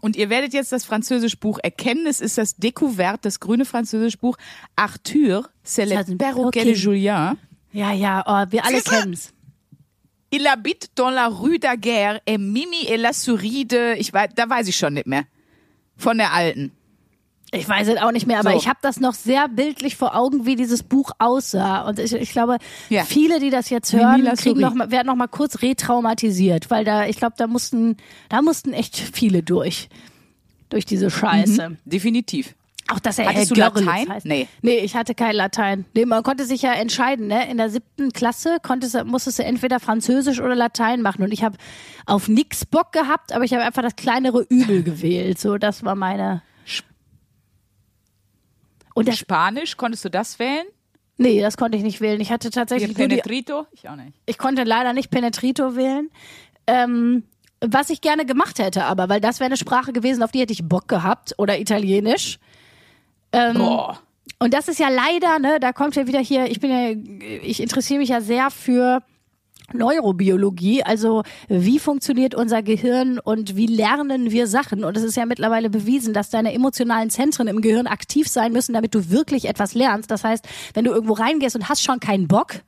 und 0.00 0.16
ihr 0.16 0.30
werdet 0.30 0.52
jetzt 0.52 0.72
das 0.72 0.84
Französischbuch 0.84 1.58
erkennen. 1.62 2.06
Es 2.06 2.20
ist 2.20 2.38
das 2.38 2.58
Découvert, 2.58 3.24
das 3.24 3.40
grüne 3.40 3.64
Französischbuch. 3.64 4.36
Arthur, 4.76 5.48
c'est 5.64 5.86
le 5.86 6.16
perroquet 6.16 6.64
de 6.64 6.74
Julien. 6.74 7.38
Ja, 7.72 7.92
ja, 7.92 8.22
oh, 8.26 8.50
wir 8.50 8.64
alle 8.64 8.80
kennen's. 8.82 9.32
Il 10.36 10.46
habite 10.46 10.90
dans 10.96 11.10
la 11.10 11.28
rue 11.28 11.58
Daguerre 11.58 12.20
et 12.26 12.36
Mimi 12.38 12.84
et 12.88 12.96
la 12.98 13.12
souris 13.12 13.64
de, 13.64 13.94
ich 13.98 14.12
weiß, 14.12 14.30
da 14.34 14.48
weiß 14.50 14.68
ich 14.68 14.76
schon 14.76 14.94
nicht 14.94 15.06
mehr. 15.06 15.24
Von 15.96 16.18
der 16.18 16.32
alten. 16.34 16.72
Ich 17.52 17.66
weiß 17.66 17.88
es 17.88 17.96
auch 18.02 18.10
nicht 18.12 18.26
mehr, 18.26 18.40
aber 18.40 18.50
So. 18.50 18.58
ich 18.58 18.68
habe 18.68 18.80
das 18.82 19.00
noch 19.00 19.14
sehr 19.14 19.48
bildlich 19.48 19.96
vor 19.96 20.14
Augen, 20.16 20.44
wie 20.46 20.56
dieses 20.56 20.82
Buch 20.82 21.12
aussah. 21.18 21.82
Und 21.88 21.98
ich, 22.00 22.12
ich 22.12 22.32
glaube, 22.32 22.58
Ja. 22.90 23.04
viele, 23.04 23.40
die 23.40 23.50
das 23.50 23.70
jetzt 23.70 23.92
hören, 23.92 24.28
kriegen 24.36 24.60
noch 24.60 24.74
mal, 24.74 24.90
werden 24.90 25.06
noch 25.06 25.14
mal 25.14 25.28
kurz 25.28 25.62
retraumatisiert, 25.62 26.70
weil 26.70 26.84
da, 26.84 27.06
ich 27.06 27.16
glaube, 27.16 27.34
da 27.38 27.46
mussten, 27.46 27.96
da 28.28 28.42
mussten 28.42 28.72
echt 28.72 28.96
viele 28.98 29.42
durch, 29.42 29.88
durch 30.68 30.84
diese 30.84 31.08
Scheiße. 31.08 31.76
Definitiv. 31.86 32.54
Auch 32.88 33.00
dass 33.00 33.18
er. 33.18 33.26
Hattest 33.26 33.50
Herr 33.56 33.68
du 33.68 33.74
Görlitz 33.74 33.86
Latein? 33.86 34.08
heißt. 34.08 34.26
Nee. 34.26 34.48
Nee, 34.62 34.78
ich 34.78 34.94
hatte 34.94 35.14
kein 35.14 35.34
Latein. 35.34 35.84
Nee, 35.94 36.04
man 36.04 36.22
konnte 36.22 36.44
sich 36.44 36.62
ja 36.62 36.72
entscheiden, 36.72 37.26
ne? 37.26 37.50
In 37.50 37.56
der 37.56 37.70
siebten 37.70 38.12
Klasse 38.12 38.58
konntest, 38.62 39.04
musstest 39.04 39.38
du 39.38 39.44
entweder 39.44 39.80
Französisch 39.80 40.40
oder 40.40 40.54
Latein 40.54 41.02
machen. 41.02 41.22
Und 41.22 41.32
ich 41.32 41.42
habe 41.42 41.56
auf 42.06 42.28
nix 42.28 42.64
Bock 42.64 42.92
gehabt, 42.92 43.32
aber 43.32 43.44
ich 43.44 43.52
habe 43.52 43.64
einfach 43.64 43.82
das 43.82 43.96
kleinere 43.96 44.42
Übel 44.48 44.82
gewählt. 44.82 45.38
So, 45.40 45.58
das 45.58 45.84
war 45.84 45.94
meine. 45.94 46.42
Und 48.94 49.08
das, 49.08 49.18
Spanisch, 49.18 49.76
konntest 49.76 50.04
du 50.06 50.08
das 50.08 50.38
wählen? 50.38 50.64
nee, 51.18 51.40
das 51.40 51.56
konnte 51.56 51.76
ich 51.76 51.82
nicht 51.82 52.00
wählen. 52.00 52.20
Ich 52.20 52.30
hatte 52.30 52.50
tatsächlich 52.50 52.88
die, 52.88 52.94
Penetrito? 52.94 53.66
Ich 53.72 53.88
auch 53.88 53.96
nicht. 53.96 54.12
ich 54.24 54.38
konnte 54.38 54.64
leider 54.64 54.92
nicht 54.94 55.10
Penetrito 55.10 55.76
wählen. 55.76 56.08
Ähm, 56.66 57.24
was 57.60 57.90
ich 57.90 58.00
gerne 58.00 58.24
gemacht 58.26 58.58
hätte, 58.58 58.84
aber, 58.84 59.08
weil 59.08 59.20
das 59.20 59.40
wäre 59.40 59.46
eine 59.46 59.56
Sprache 59.56 59.92
gewesen, 59.92 60.22
auf 60.22 60.30
die 60.30 60.40
hätte 60.40 60.52
ich 60.52 60.64
Bock 60.64 60.88
gehabt. 60.88 61.34
Oder 61.36 61.58
Italienisch. 61.58 62.38
Ähm, 63.32 63.58
Boah. 63.58 64.00
Und 64.38 64.52
das 64.52 64.68
ist 64.68 64.78
ja 64.78 64.88
leider, 64.88 65.38
ne, 65.38 65.58
da 65.60 65.72
kommt 65.72 65.96
ja 65.96 66.06
wieder 66.06 66.20
hier, 66.20 66.46
ich 66.46 66.60
bin 66.60 66.70
ja, 66.70 66.90
ich 67.42 67.60
interessiere 67.60 68.00
mich 68.00 68.10
ja 68.10 68.20
sehr 68.20 68.50
für 68.50 69.02
Neurobiologie, 69.72 70.82
also 70.84 71.22
wie 71.48 71.78
funktioniert 71.78 72.34
unser 72.34 72.62
Gehirn 72.62 73.18
und 73.18 73.56
wie 73.56 73.66
lernen 73.66 74.30
wir 74.30 74.46
Sachen? 74.46 74.84
Und 74.84 74.96
es 74.96 75.02
ist 75.02 75.16
ja 75.16 75.26
mittlerweile 75.26 75.70
bewiesen, 75.70 76.14
dass 76.14 76.30
deine 76.30 76.52
emotionalen 76.52 77.10
Zentren 77.10 77.48
im 77.48 77.60
Gehirn 77.60 77.86
aktiv 77.86 78.28
sein 78.28 78.52
müssen, 78.52 78.74
damit 78.74 78.94
du 78.94 79.10
wirklich 79.10 79.46
etwas 79.46 79.74
lernst. 79.74 80.10
Das 80.10 80.22
heißt, 80.22 80.46
wenn 80.74 80.84
du 80.84 80.92
irgendwo 80.92 81.14
reingehst 81.14 81.56
und 81.56 81.68
hast 81.68 81.82
schon 81.82 81.98
keinen 81.98 82.28
Bock, 82.28 82.60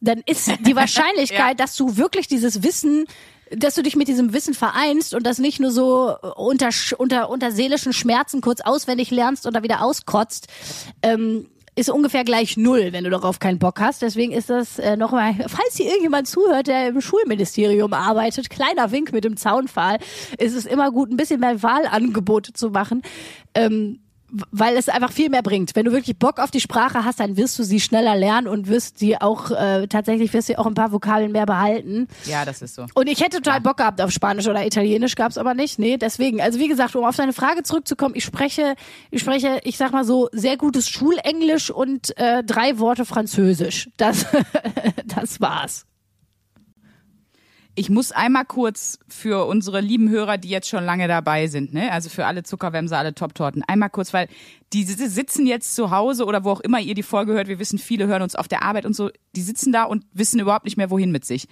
dann 0.00 0.22
ist 0.26 0.50
die 0.66 0.76
Wahrscheinlichkeit, 0.76 1.60
dass 1.60 1.76
du 1.76 1.96
wirklich 1.96 2.26
dieses 2.26 2.62
Wissen, 2.62 3.04
dass 3.50 3.74
du 3.74 3.82
dich 3.82 3.96
mit 3.96 4.08
diesem 4.08 4.32
Wissen 4.32 4.54
vereinst 4.54 5.14
und 5.14 5.24
das 5.24 5.38
nicht 5.38 5.60
nur 5.60 5.70
so 5.70 6.16
unter, 6.36 6.70
unter, 6.98 7.30
unter 7.30 7.52
seelischen 7.52 7.92
Schmerzen 7.92 8.40
kurz 8.40 8.60
auswendig 8.60 9.10
lernst 9.10 9.46
und 9.46 9.54
da 9.54 9.62
wieder 9.62 9.82
auskotzt, 9.82 10.48
ähm, 11.02 11.46
ist 11.78 11.90
ungefähr 11.90 12.24
gleich 12.24 12.56
null, 12.56 12.88
wenn 12.92 13.04
du 13.04 13.10
darauf 13.10 13.38
keinen 13.38 13.58
Bock 13.58 13.80
hast. 13.80 14.00
Deswegen 14.00 14.32
ist 14.32 14.48
das 14.48 14.78
äh, 14.78 14.96
nochmal, 14.96 15.34
falls 15.46 15.76
hier 15.76 15.86
irgendjemand 15.86 16.26
zuhört, 16.26 16.68
der 16.68 16.88
im 16.88 17.00
Schulministerium 17.02 17.92
arbeitet, 17.92 18.48
kleiner 18.48 18.90
Wink 18.92 19.12
mit 19.12 19.24
dem 19.24 19.36
Zaunpfahl, 19.36 19.98
ist 20.38 20.54
es 20.54 20.64
immer 20.64 20.90
gut, 20.90 21.10
ein 21.10 21.18
bisschen 21.18 21.40
mehr 21.40 21.62
Wahlangebote 21.62 22.54
zu 22.54 22.70
machen. 22.70 23.02
Ähm, 23.54 24.00
weil 24.50 24.76
es 24.76 24.88
einfach 24.88 25.12
viel 25.12 25.30
mehr 25.30 25.42
bringt. 25.42 25.76
Wenn 25.76 25.84
du 25.84 25.92
wirklich 25.92 26.18
Bock 26.18 26.38
auf 26.38 26.50
die 26.50 26.60
Sprache 26.60 27.04
hast, 27.04 27.20
dann 27.20 27.36
wirst 27.36 27.58
du 27.58 27.62
sie 27.62 27.80
schneller 27.80 28.16
lernen 28.16 28.48
und 28.48 28.68
wirst 28.68 28.98
sie 28.98 29.20
auch 29.20 29.50
äh, 29.50 29.86
tatsächlich 29.86 30.32
wirst 30.32 30.48
du 30.48 30.58
auch 30.58 30.66
ein 30.66 30.74
paar 30.74 30.92
Vokabeln 30.92 31.32
mehr 31.32 31.46
behalten. 31.46 32.08
Ja, 32.24 32.44
das 32.44 32.62
ist 32.62 32.74
so. 32.74 32.86
Und 32.94 33.08
ich 33.08 33.20
hätte 33.20 33.40
total 33.40 33.60
Bock 33.60 33.76
gehabt 33.76 34.00
auf 34.00 34.10
Spanisch 34.10 34.48
oder 34.48 34.66
Italienisch, 34.66 35.14
gab's 35.14 35.38
aber 35.38 35.54
nicht. 35.54 35.78
Nee, 35.78 35.96
deswegen. 35.96 36.40
Also 36.40 36.58
wie 36.58 36.68
gesagt, 36.68 36.96
um 36.96 37.04
auf 37.04 37.16
deine 37.16 37.32
Frage 37.32 37.62
zurückzukommen, 37.62 38.14
ich 38.16 38.24
spreche, 38.24 38.74
ich 39.10 39.20
spreche, 39.20 39.60
ich 39.64 39.76
sag 39.76 39.92
mal 39.92 40.04
so, 40.04 40.28
sehr 40.32 40.56
gutes 40.56 40.88
Schulenglisch 40.88 41.70
und 41.70 42.16
äh, 42.18 42.42
drei 42.42 42.78
Worte 42.78 43.04
Französisch. 43.04 43.88
Das, 43.96 44.26
das 45.06 45.40
war's. 45.40 45.85
Ich 47.78 47.90
muss 47.90 48.10
einmal 48.10 48.46
kurz 48.46 48.98
für 49.06 49.44
unsere 49.46 49.80
lieben 49.82 50.08
Hörer, 50.08 50.38
die 50.38 50.48
jetzt 50.48 50.66
schon 50.68 50.82
lange 50.84 51.08
dabei 51.08 51.46
sind, 51.46 51.74
ne? 51.74 51.92
also 51.92 52.08
für 52.08 52.24
alle 52.24 52.42
Zuckerwämser, 52.42 52.96
alle 52.96 53.14
Top-Torten, 53.14 53.62
einmal 53.68 53.90
kurz, 53.90 54.14
weil 54.14 54.28
die 54.72 54.82
si- 54.84 55.06
sitzen 55.08 55.46
jetzt 55.46 55.74
zu 55.74 55.90
Hause 55.90 56.24
oder 56.24 56.42
wo 56.42 56.50
auch 56.52 56.60
immer 56.60 56.80
ihr 56.80 56.94
die 56.94 57.02
Folge 57.02 57.34
hört, 57.34 57.48
wir 57.48 57.58
wissen, 57.58 57.78
viele 57.78 58.06
hören 58.06 58.22
uns 58.22 58.34
auf 58.34 58.48
der 58.48 58.62
Arbeit 58.62 58.86
und 58.86 58.96
so, 58.96 59.10
die 59.36 59.42
sitzen 59.42 59.72
da 59.72 59.84
und 59.84 60.04
wissen 60.14 60.40
überhaupt 60.40 60.64
nicht 60.64 60.78
mehr, 60.78 60.88
wohin 60.90 61.12
mit 61.12 61.26
sich. 61.26 61.48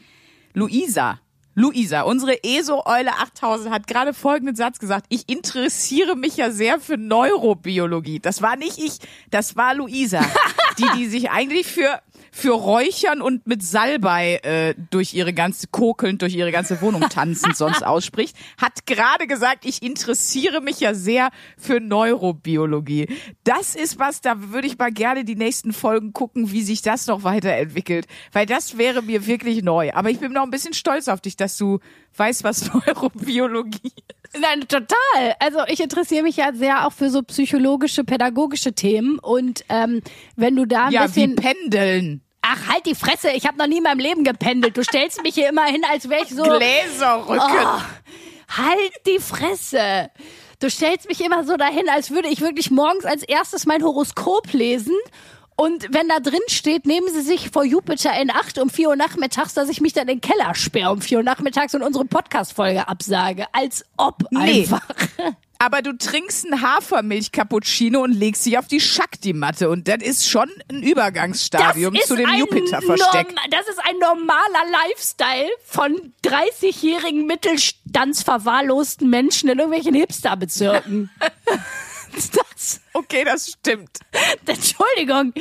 Luisa, 0.55 1.21
Luisa, 1.57 2.01
unsere 2.03 2.43
ESO-Eule 2.43 3.13
8000 3.19 3.71
hat 3.73 3.87
gerade 3.87 4.15
folgenden 4.15 4.57
Satz 4.57 4.79
gesagt, 4.79 5.07
ich 5.11 5.29
interessiere 5.29 6.17
mich 6.17 6.37
ja 6.39 6.51
sehr 6.51 6.81
für 6.81 6.97
Neurobiologie. 6.97 8.19
Das 8.19 8.41
war 8.43 8.57
nicht 8.57 8.79
ich, 8.79 8.99
das 9.31 9.57
war 9.57 9.75
Luisa, 9.75 10.21
die, 10.79 10.87
die 10.99 11.07
sich 11.07 11.31
eigentlich 11.31 11.67
für 11.67 12.01
für 12.37 12.51
Räuchern 12.51 13.23
und 13.23 13.47
mit 13.47 13.63
Salbei 13.63 14.41
äh, 14.43 14.75
durch 14.91 15.15
ihre 15.15 15.33
ganze 15.33 15.69
kokelnd 15.69 16.21
durch 16.21 16.35
ihre 16.35 16.51
ganze 16.51 16.81
Wohnung 16.81 17.03
tanzend 17.09 17.57
sonst 17.57 17.87
ausspricht, 17.87 18.37
hat 18.59 18.87
gerade 18.87 19.29
gesagt, 19.29 19.65
ich 19.65 19.85
interessiere 19.85 20.61
mich 20.61 20.81
ja 20.81 20.95
sehr 20.95 21.31
für 21.57 21.79
Neurobiologie. 21.79 23.07
Das 23.45 23.77
ist 23.77 24.01
was, 24.01 24.21
da 24.21 24.51
würde 24.51 24.67
ich 24.67 24.77
mal 24.77 24.91
gerne 24.91 25.25
die 25.25 25.37
nächsten 25.37 25.73
Folgen 25.73 26.13
gucken, 26.13 26.51
wie 26.51 26.63
sich 26.63 26.83
das 26.83 27.07
noch 27.07 27.23
weiterentwickelt, 27.23 28.09
weil 28.33 28.47
das 28.47 28.79
wäre 28.79 29.01
mir 29.01 29.27
wirklich 29.29 29.63
neu. 29.63 29.93
Aber 29.95 30.11
ich 30.11 30.19
bin 30.19 30.33
noch 30.33 30.43
ein 30.43 30.51
bisschen 30.51 30.75
stolz 30.75 31.07
auf 31.07 31.21
dich, 31.21 31.37
dass 31.37 31.57
du 31.57 31.79
weißt, 32.17 32.43
was 32.43 32.73
Neurobiologie 32.75 33.93
ist. 34.33 34.41
Nein, 34.41 34.63
total. 34.67 35.37
Also 35.39 35.61
ich 35.69 35.81
interessiere 35.81 36.25
mich 36.25 36.37
ja 36.37 36.53
sehr 36.53 36.85
auch 36.85 36.93
für 36.93 37.11
so 37.11 37.23
psychologische, 37.23 38.03
pädagogische 38.03 38.73
Themen 38.73 39.21
und 39.21 39.65
ähm, 39.69 40.03
wenn 40.35 40.57
du 40.57 40.67
da 40.67 40.87
ein 40.87 40.93
Ja, 40.93 41.03
wie 41.03 41.07
bisschen 41.07 41.37
Pendeln. 41.37 42.24
Ach, 42.47 42.69
halt 42.69 42.85
die 42.85 42.95
Fresse, 42.95 43.31
ich 43.31 43.47
habe 43.47 43.57
noch 43.57 43.67
nie 43.67 43.79
in 43.79 43.83
meinem 43.83 44.01
Leben 44.01 44.23
gependelt. 44.23 44.77
Du 44.77 44.85
stellst 44.85 45.23
mich 45.23 45.35
hier 45.35 45.49
immer 45.49 45.65
hin, 45.65 45.83
als 45.91 46.11
wäre 46.11 46.25
ich 46.25 46.29
so 46.29 46.43
Gläserrücken. 46.43 47.41
Oh, 47.41 47.81
halt 48.49 48.93
die 49.07 49.19
Fresse. 49.19 50.11
Du 50.61 50.69
stellst 50.69 51.09
mich 51.09 51.23
immer 51.25 51.45
so 51.45 51.57
dahin, 51.57 51.89
als 51.89 52.11
würde 52.11 52.29
ich 52.29 52.43
wirklich 52.43 52.71
morgens 52.71 53.07
als 53.07 53.23
erstes 53.23 53.65
mein 53.65 53.83
Horoskop 53.83 54.53
lesen. 54.53 54.97
Und 55.57 55.87
wenn 55.93 56.09
da 56.09 56.19
drin 56.19 56.41
steht, 56.49 56.85
nehmen 56.85 57.07
Sie 57.13 57.21
sich 57.23 57.51
vor 57.51 57.65
Jupiter 57.65 58.13
in 58.21 58.31
Acht 58.31 58.59
um 58.59 58.69
4 58.71 58.89
Uhr 58.89 58.97
nachmittags, 58.97 59.55
dass 59.55 59.69
ich 59.69 59.81
mich 59.81 59.93
dann 59.93 60.09
in 60.09 60.19
den 60.19 60.21
Keller 60.21 60.55
sperre 60.55 60.91
um 60.91 61.01
4 61.01 61.19
Uhr 61.19 61.25
nachmittags 61.25 61.75
und 61.75 61.83
unsere 61.83 62.05
Podcast-Folge 62.05 62.89
absage. 62.89 63.47
Als 63.53 63.85
ob 63.97 64.25
Nee. 64.31 64.63
einfach. 64.63 64.83
Aber 65.61 65.81
du 65.81 65.97
trinkst 65.97 66.45
einen 66.45 66.61
Hafermilch-Cappuccino 66.61 68.03
und 68.03 68.13
legst 68.13 68.45
dich 68.45 68.59
auf 68.59 68.67
die 68.67 68.81
Shakti-Matte. 68.81 69.71
Und 69.71 69.87
das 69.89 70.03
ist 70.03 70.29
schon 70.29 70.51
ein 70.69 70.83
Übergangsstadium 70.83 71.95
zu 72.05 72.17
dem 72.17 72.29
Jupiter-Versteck. 72.35 73.35
Das 73.51 73.69
ist 73.69 73.79
ein 73.79 73.97
normaler 73.99 74.65
Lifestyle 74.89 75.49
von 75.65 76.13
30-jährigen 76.25 77.27
Mittelstandsverwahrlosten 77.27 79.09
Menschen 79.09 79.49
in 79.49 79.59
irgendwelchen 79.59 79.95
Hipsterbezirken. 79.95 81.09
das? 82.15 82.81
Okay, 82.93 83.25
das 83.25 83.49
stimmt. 83.51 83.99
Entschuldigung, 84.47 85.33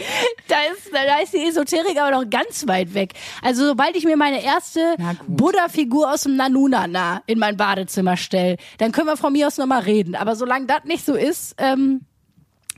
da 0.47 0.55
ist, 0.71 0.91
da 0.91 1.19
ist 1.19 1.34
die 1.34 1.47
Esoterik 1.47 1.99
aber 1.99 2.24
noch 2.24 2.30
ganz 2.30 2.67
weit 2.67 2.93
weg. 2.93 3.13
Also 3.41 3.65
sobald 3.67 3.95
ich 3.95 4.05
mir 4.05 4.17
meine 4.17 4.43
erste. 4.43 4.95
Buddha-Figur 5.28 6.11
aus 6.11 6.24
dem 6.24 6.36
Nanunana 6.36 7.21
in 7.28 7.39
mein 7.39 7.57
Badezimmer 7.57 8.17
stelle, 8.17 8.57
dann 8.78 8.91
können 8.91 9.07
wir 9.07 9.17
von 9.17 9.34
mir 9.34 9.47
aus 9.47 9.57
nochmal 9.57 9.82
reden. 9.84 10.15
Aber 10.15 10.36
solange 10.36 10.65
das 10.65 10.84
nicht 10.86 11.05
so 11.05 11.13
ist, 11.13 11.55
ähm, 11.57 12.01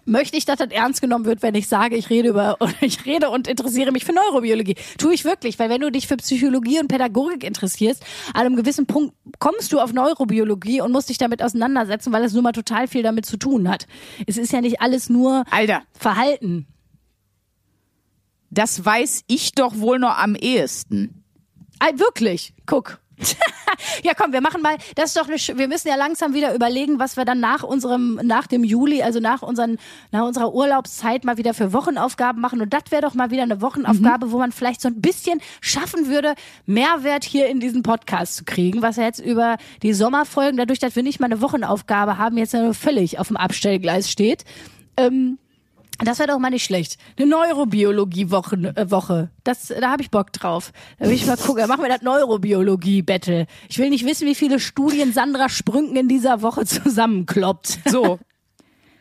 möchte 0.05 0.37
ich, 0.37 0.45
dass 0.45 0.57
das 0.57 0.69
ernst 0.69 1.01
genommen 1.01 1.25
wird, 1.25 1.41
wenn 1.41 1.55
ich 1.55 1.67
sage, 1.67 1.95
ich 1.95 2.09
rede 2.09 2.29
über, 2.29 2.57
ich 2.81 3.05
rede 3.05 3.29
und 3.29 3.47
interessiere 3.47 3.91
mich 3.91 4.05
für 4.05 4.13
Neurobiologie. 4.13 4.75
Tue 4.97 5.13
ich 5.13 5.25
wirklich, 5.25 5.59
weil 5.59 5.69
wenn 5.69 5.81
du 5.81 5.91
dich 5.91 6.07
für 6.07 6.17
Psychologie 6.17 6.79
und 6.79 6.87
Pädagogik 6.87 7.43
interessierst, 7.43 8.03
an 8.33 8.45
einem 8.45 8.55
gewissen 8.55 8.85
Punkt 8.85 9.15
kommst 9.39 9.73
du 9.73 9.79
auf 9.79 9.93
Neurobiologie 9.93 10.81
und 10.81 10.91
musst 10.91 11.09
dich 11.09 11.17
damit 11.17 11.41
auseinandersetzen, 11.41 12.13
weil 12.13 12.23
es 12.23 12.33
nun 12.33 12.43
mal 12.43 12.51
total 12.51 12.87
viel 12.87 13.03
damit 13.03 13.25
zu 13.25 13.37
tun 13.37 13.69
hat. 13.69 13.87
Es 14.27 14.37
ist 14.37 14.51
ja 14.53 14.61
nicht 14.61 14.81
alles 14.81 15.09
nur 15.09 15.43
Alter, 15.51 15.83
Verhalten. 15.93 16.67
das 18.49 18.83
weiß 18.83 19.23
ich 19.27 19.53
doch 19.53 19.77
wohl 19.79 19.99
noch 19.99 20.17
am 20.17 20.35
ehesten. 20.35 21.23
Ah, 21.79 21.91
wirklich, 21.95 22.53
guck. 22.65 22.99
ja, 24.03 24.13
komm, 24.13 24.34
wir 24.34 24.41
machen 24.41 24.61
mal, 24.61 24.76
das 24.95 25.07
ist 25.07 25.18
doch 25.18 25.28
eine, 25.28 25.38
sch- 25.38 25.57
wir 25.57 25.68
müssen 25.68 25.88
ja 25.88 25.95
langsam 25.95 26.34
wieder 26.34 26.53
überlegen, 26.53 26.99
was 26.99 27.18
wir 27.18 27.26
dann 27.26 27.39
nach 27.39 27.63
unserem, 27.63 28.20
nach 28.24 28.47
dem 28.47 28.63
Juli, 28.63 29.01
also 29.01 29.20
nach 29.20 29.41
unseren, 29.41 29.78
nach 30.11 30.24
unserer 30.26 30.53
Urlaubszeit 30.53 31.24
mal 31.24 31.38
wieder 31.38 31.53
für 31.53 31.74
Wochenaufgaben 31.74 32.41
machen. 32.41 32.61
Und 32.61 32.74
das 32.74 32.84
wäre 32.89 33.01
doch 33.01 33.13
mal 33.13 33.32
wieder 33.32 33.43
eine 33.43 33.61
Wochenaufgabe, 33.61 34.32
wo 34.32 34.38
man 34.38 34.51
vielleicht 34.51 34.82
so 34.82 34.89
ein 34.89 35.01
bisschen 35.01 35.39
schaffen 35.61 36.07
würde, 36.07 36.36
Mehrwert 36.66 37.24
hier 37.24 37.47
in 37.47 37.59
diesen 37.59 37.84
Podcast 37.84 38.36
zu 38.36 38.43
kriegen, 38.45 38.82
was 38.82 38.97
ja 38.97 39.03
jetzt 39.03 39.20
über 39.20 39.57
die 39.82 39.93
Sommerfolgen, 39.93 40.57
dadurch, 40.57 40.80
dass 40.80 40.95
wir 40.95 41.03
nicht 41.03 41.20
mal 41.20 41.28
eine 41.28 41.41
Wochenaufgabe 41.41 42.18
haben, 42.18 42.38
jetzt 42.38 42.53
ja 42.53 42.61
nur 42.61 42.74
völlig 42.74 43.20
auf 43.20 43.28
dem 43.28 43.38
Abstellgleis 43.38 44.11
steht. 44.11 44.43
Ähm, 44.97 45.38
das 46.03 46.19
wäre 46.19 46.27
doch 46.29 46.39
mal 46.39 46.49
nicht 46.49 46.65
schlecht. 46.65 46.97
Eine 47.17 47.27
Neurobiologie-Woche. 47.29 48.73
Äh, 48.75 48.91
Woche. 48.91 49.29
Das, 49.43 49.67
da 49.67 49.91
habe 49.91 50.01
ich 50.01 50.11
Bock 50.11 50.33
drauf. 50.33 50.71
Da 50.99 51.05
will 51.05 51.13
ich 51.13 51.25
mal 51.25 51.37
gucken. 51.37 51.57
Dann 51.57 51.69
machen 51.69 51.83
wir 51.83 51.89
das 51.89 52.01
Neurobiologie-Battle. 52.01 53.47
Ich 53.69 53.77
will 53.77 53.89
nicht 53.89 54.05
wissen, 54.05 54.27
wie 54.27 54.35
viele 54.35 54.59
Studien 54.59 55.13
Sandra 55.13 55.47
Sprünken 55.49 55.95
in 55.95 56.07
dieser 56.07 56.41
Woche 56.41 56.65
zusammenkloppt. 56.65 57.79
So. 57.85 58.19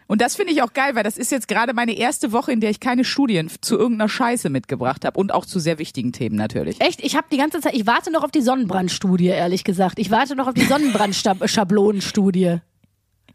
Und 0.06 0.20
das 0.20 0.36
finde 0.36 0.52
ich 0.52 0.62
auch 0.62 0.74
geil, 0.74 0.94
weil 0.94 1.02
das 1.02 1.16
ist 1.16 1.32
jetzt 1.32 1.48
gerade 1.48 1.72
meine 1.72 1.96
erste 1.96 2.30
Woche, 2.30 2.52
in 2.52 2.60
der 2.60 2.68
ich 2.70 2.78
keine 2.78 3.04
Studien 3.04 3.50
zu 3.62 3.76
irgendeiner 3.78 4.08
Scheiße 4.10 4.50
mitgebracht 4.50 5.04
habe 5.06 5.18
und 5.18 5.32
auch 5.32 5.46
zu 5.46 5.58
sehr 5.58 5.78
wichtigen 5.78 6.12
Themen 6.12 6.36
natürlich. 6.36 6.80
Echt? 6.82 7.02
Ich 7.02 7.16
habe 7.16 7.26
die 7.32 7.38
ganze 7.38 7.60
Zeit, 7.60 7.74
ich 7.74 7.86
warte 7.86 8.12
noch 8.12 8.22
auf 8.22 8.30
die 8.30 8.42
Sonnenbrandstudie, 8.42 9.26
ehrlich 9.28 9.64
gesagt. 9.64 9.98
Ich 9.98 10.10
warte 10.10 10.36
noch 10.36 10.46
auf 10.46 10.54
die 10.54 10.66
Sonnenbrandschablonenstudie. 10.66 12.58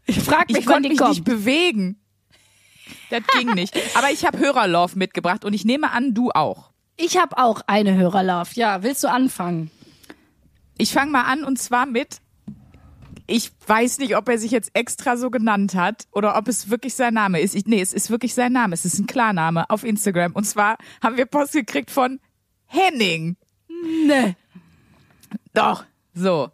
Ich 0.06 0.20
frage 0.20 0.52
mich, 0.52 0.58
Ich 0.62 0.66
wann 0.66 0.74
konnte 0.74 0.88
die 0.88 0.94
mich 0.94 0.98
kommt. 0.98 1.10
nicht 1.10 1.24
bewegen. 1.24 1.99
Das 3.10 3.22
ging 3.38 3.54
nicht. 3.54 3.76
Aber 3.96 4.10
ich 4.10 4.24
habe 4.24 4.38
Hörerlauf 4.38 4.96
mitgebracht 4.96 5.44
und 5.44 5.52
ich 5.52 5.64
nehme 5.64 5.90
an, 5.90 6.14
du 6.14 6.30
auch. 6.30 6.70
Ich 6.96 7.16
habe 7.16 7.38
auch 7.38 7.62
eine 7.66 7.96
Hörerlauf. 7.96 8.54
Ja, 8.54 8.82
willst 8.82 9.04
du 9.04 9.08
anfangen? 9.08 9.70
Ich 10.78 10.92
fange 10.92 11.10
mal 11.10 11.24
an 11.24 11.44
und 11.44 11.58
zwar 11.58 11.86
mit, 11.86 12.20
ich 13.26 13.52
weiß 13.66 13.98
nicht, 13.98 14.16
ob 14.16 14.28
er 14.28 14.38
sich 14.38 14.50
jetzt 14.50 14.70
extra 14.74 15.16
so 15.16 15.30
genannt 15.30 15.74
hat 15.74 16.06
oder 16.12 16.36
ob 16.36 16.48
es 16.48 16.70
wirklich 16.70 16.94
sein 16.94 17.14
Name 17.14 17.40
ist. 17.40 17.54
Ich, 17.54 17.66
nee, 17.66 17.80
es 17.80 17.92
ist 17.92 18.10
wirklich 18.10 18.34
sein 18.34 18.52
Name. 18.52 18.74
Es 18.74 18.84
ist 18.84 18.98
ein 18.98 19.06
Klarname 19.06 19.68
auf 19.70 19.84
Instagram. 19.84 20.32
Und 20.32 20.44
zwar 20.44 20.76
haben 21.02 21.16
wir 21.16 21.26
Post 21.26 21.52
gekriegt 21.52 21.90
von 21.90 22.20
Henning. 22.66 23.36
Ne. 24.06 24.36
Doch, 25.54 25.84
so. 26.14 26.50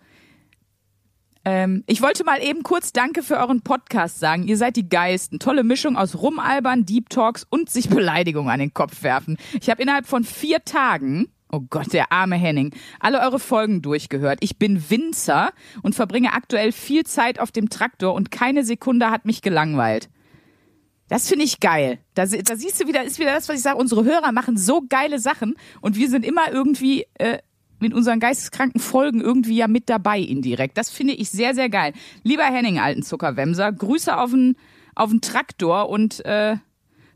Ähm, 1.47 1.85
ich 1.87 2.03
wollte 2.03 2.25
mal 2.25 2.43
eben 2.43 2.65
kurz 2.65 2.93
Danke 2.93 3.23
für 3.23 3.37
euren 3.37 3.61
Podcast 3.63 4.19
sagen. 4.19 4.49
Ihr 4.49 4.57
seid 4.57 4.75
die 4.75 4.89
geilsten. 4.89 5.39
Tolle 5.39 5.63
Mischung 5.63 5.97
aus 5.97 6.17
Rumalbern, 6.17 6.85
Deep 6.85 7.09
Talks 7.09 7.47
und 7.49 7.71
sich 7.71 7.89
Beleidigungen 7.89 8.51
an 8.51 8.59
den 8.59 8.75
Kopf 8.75 9.05
werfen. 9.05 9.39
Ich 9.61 9.71
habe 9.71 9.81
innerhalb 9.81 10.07
von 10.07 10.25
vier 10.25 10.65
Tagen, 10.65 11.29
oh 11.53 11.61
Gott, 11.61 11.93
der 11.93 12.11
arme 12.11 12.35
Henning, 12.35 12.75
alle 12.99 13.21
eure 13.21 13.39
Folgen 13.39 13.81
durchgehört. 13.81 14.39
Ich 14.41 14.59
bin 14.59 14.91
Winzer 14.91 15.53
und 15.83 15.95
verbringe 15.95 16.33
aktuell 16.33 16.73
viel 16.73 17.05
Zeit 17.07 17.39
auf 17.39 17.53
dem 17.53 17.71
Traktor 17.71 18.15
und 18.15 18.33
keine 18.33 18.65
Sekunde 18.65 19.13
hat 19.13 19.25
mich 19.25 19.41
gelangweilt. 19.41 20.09
Das 21.09 21.29
finde 21.29 21.45
ich 21.45 21.61
geil. 21.61 22.01
Da, 22.15 22.27
da 22.27 22.57
siehst 22.57 22.83
du 22.83 22.89
wieder, 22.89 23.05
ist 23.05 23.21
wieder 23.21 23.33
das, 23.33 23.49
was 23.49 23.55
ich 23.55 23.63
sage. 23.63 23.79
Unsere 23.79 24.03
Hörer 24.03 24.33
machen 24.33 24.57
so 24.57 24.83
geile 24.89 25.21
Sachen 25.21 25.55
und 25.81 25.95
wir 25.95 26.11
sind 26.11 26.25
immer 26.25 26.51
irgendwie 26.51 27.07
äh, 27.19 27.39
mit 27.79 27.95
unseren 27.95 28.21
geisteskranken 28.21 28.81
Folgen 28.81 29.21
irgendwie 29.21 29.57
ja 29.57 29.69
mit 29.69 29.89
dabei 29.89 30.21
indirekt. 30.21 30.79
Das 30.79 30.91
finde 30.91 31.15
ich 31.15 31.31
sehr, 31.31 31.55
sehr 31.55 31.69
geil. 31.69 31.93
Lieber 32.23 32.45
Henning, 32.45 32.79
alten 32.79 33.03
Zuckerwemser, 33.03 33.73
Grüße 33.73 34.17
auf 34.17 34.31
den, 34.31 34.57
auf 34.95 35.11
den 35.11 35.21
Traktor 35.21 35.89
und 35.89 36.25
äh, 36.25 36.57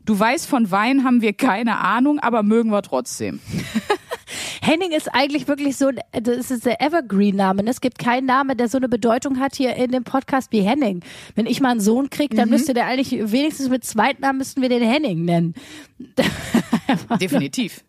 du 0.05 0.19
weißt, 0.19 0.47
von 0.47 0.71
Wein 0.71 1.03
haben 1.03 1.21
wir 1.21 1.33
keine 1.33 1.77
Ahnung, 1.79 2.19
aber 2.19 2.43
mögen 2.43 2.71
wir 2.71 2.81
trotzdem. 2.81 3.39
Henning 4.61 4.91
ist 4.91 5.13
eigentlich 5.13 5.47
wirklich 5.47 5.75
so, 5.75 5.89
das 6.11 6.51
ist 6.51 6.65
der 6.65 6.81
Evergreen-Name. 6.81 7.63
ne? 7.63 7.71
Es 7.71 7.81
gibt 7.81 7.97
keinen 7.97 8.27
Namen, 8.27 8.55
der 8.57 8.69
so 8.69 8.77
eine 8.77 8.87
Bedeutung 8.87 9.39
hat 9.39 9.55
hier 9.55 9.75
in 9.75 9.91
dem 9.91 10.03
Podcast 10.03 10.51
wie 10.51 10.61
Henning. 10.61 11.01
Wenn 11.35 11.47
ich 11.47 11.61
mal 11.61 11.71
einen 11.71 11.79
Sohn 11.79 12.09
kriege, 12.09 12.35
dann 12.35 12.49
müsste 12.49 12.73
der 12.73 12.85
eigentlich 12.85 13.31
wenigstens 13.31 13.69
mit 13.69 13.83
Zweitnamen 13.83 14.37
müssten 14.37 14.61
wir 14.61 14.69
den 14.69 14.83
Henning 14.83 15.25
nennen. 15.25 15.55
Definitiv. 17.19 17.83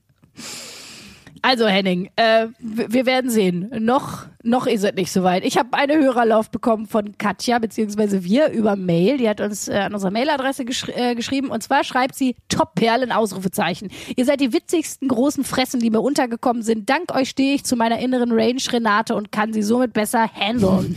Also 1.44 1.66
Henning, 1.66 2.08
äh, 2.14 2.46
wir 2.60 3.04
werden 3.04 3.28
sehen. 3.28 3.68
Noch, 3.80 4.26
noch 4.44 4.68
ist 4.68 4.84
es 4.84 4.94
nicht 4.94 5.10
soweit. 5.10 5.44
Ich 5.44 5.58
habe 5.58 5.70
eine 5.72 5.98
Hörerlauf 5.98 6.52
bekommen 6.52 6.86
von 6.86 7.18
Katja, 7.18 7.58
beziehungsweise 7.58 8.22
wir 8.22 8.50
über 8.50 8.76
Mail. 8.76 9.18
Die 9.18 9.28
hat 9.28 9.40
uns 9.40 9.66
äh, 9.66 9.74
an 9.74 9.92
unserer 9.92 10.12
Mailadresse 10.12 10.64
geschri 10.64 10.92
äh, 10.92 11.16
geschrieben. 11.16 11.50
Und 11.50 11.60
zwar 11.64 11.82
schreibt 11.82 12.14
sie 12.14 12.36
Top-Perlen, 12.48 13.10
Ausrufezeichen. 13.10 13.90
Ihr 14.14 14.24
seid 14.24 14.40
die 14.40 14.52
witzigsten 14.52 15.08
großen 15.08 15.42
Fressen, 15.42 15.80
die 15.80 15.90
mir 15.90 16.00
untergekommen 16.00 16.62
sind. 16.62 16.88
Dank 16.88 17.12
euch 17.12 17.30
stehe 17.30 17.56
ich 17.56 17.64
zu 17.64 17.74
meiner 17.74 17.98
inneren 17.98 18.30
Range 18.30 18.62
Renate 18.70 19.16
und 19.16 19.32
kann 19.32 19.52
sie 19.52 19.62
somit 19.62 19.92
besser 19.92 20.30
handeln. 20.32 20.94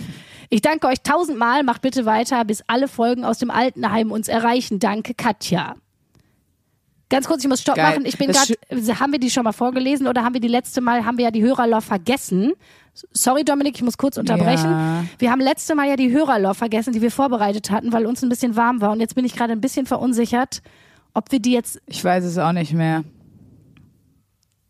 Ich 0.51 0.61
danke 0.61 0.85
euch 0.85 1.01
tausendmal. 1.01 1.63
Macht 1.63 1.81
bitte 1.81 2.05
weiter, 2.05 2.45
bis 2.45 2.63
alle 2.67 2.87
Folgen 2.87 3.25
aus 3.25 3.39
dem 3.39 3.49
Altenheim 3.49 4.11
uns 4.11 4.27
erreichen. 4.27 4.77
Danke, 4.77 5.15
Katja. 5.15 5.75
Ganz 7.09 7.27
kurz, 7.27 7.43
ich 7.43 7.49
muss 7.49 7.61
Stopp 7.61 7.75
Geil. 7.75 7.91
machen. 7.91 8.05
Ich 8.05 8.17
bin 8.17 8.31
gerade, 8.31 8.99
haben 8.99 9.11
wir 9.11 9.19
die 9.19 9.29
schon 9.29 9.43
mal 9.43 9.51
vorgelesen 9.51 10.07
oder 10.07 10.23
haben 10.23 10.33
wir 10.33 10.41
die 10.41 10.47
letzte 10.47 10.81
Mal, 10.81 11.05
haben 11.05 11.17
wir 11.17 11.25
ja 11.25 11.31
die 11.31 11.43
Hörerlauf 11.43 11.85
vergessen? 11.85 12.53
Sorry, 13.11 13.43
Dominik, 13.43 13.75
ich 13.75 13.83
muss 13.83 13.97
kurz 13.97 14.17
unterbrechen. 14.17 14.71
Ja. 14.71 15.03
Wir 15.19 15.31
haben 15.31 15.41
letzte 15.41 15.75
Mal 15.75 15.87
ja 15.87 15.97
die 15.97 16.11
Hörerlauf 16.11 16.57
vergessen, 16.57 16.93
die 16.93 17.01
wir 17.01 17.11
vorbereitet 17.11 17.69
hatten, 17.69 17.91
weil 17.91 18.05
uns 18.05 18.23
ein 18.23 18.29
bisschen 18.29 18.55
warm 18.55 18.81
war. 18.81 18.91
Und 18.91 19.01
jetzt 19.01 19.15
bin 19.15 19.25
ich 19.25 19.35
gerade 19.35 19.51
ein 19.51 19.61
bisschen 19.61 19.85
verunsichert, 19.85 20.61
ob 21.13 21.31
wir 21.31 21.39
die 21.39 21.51
jetzt. 21.51 21.81
Ich 21.85 22.03
weiß 22.03 22.23
es 22.23 22.37
auch 22.37 22.53
nicht 22.53 22.73
mehr. 22.73 23.03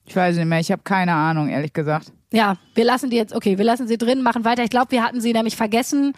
Ich 0.06 0.16
weiß 0.16 0.36
nicht 0.36 0.46
mehr. 0.46 0.60
Ich 0.60 0.72
habe 0.72 0.82
keine 0.84 1.14
Ahnung, 1.14 1.50
ehrlich 1.50 1.74
gesagt. 1.74 2.12
Ja, 2.34 2.58
wir 2.74 2.84
lassen 2.84 3.10
die 3.10 3.16
jetzt, 3.16 3.34
okay, 3.34 3.58
wir 3.58 3.66
lassen 3.66 3.88
sie 3.88 3.98
drin, 3.98 4.22
machen 4.22 4.44
weiter. 4.44 4.64
Ich 4.64 4.70
glaube, 4.70 4.92
wir 4.92 5.04
hatten 5.04 5.22
sie 5.22 5.32
nämlich 5.32 5.56
vergessen, 5.56 6.14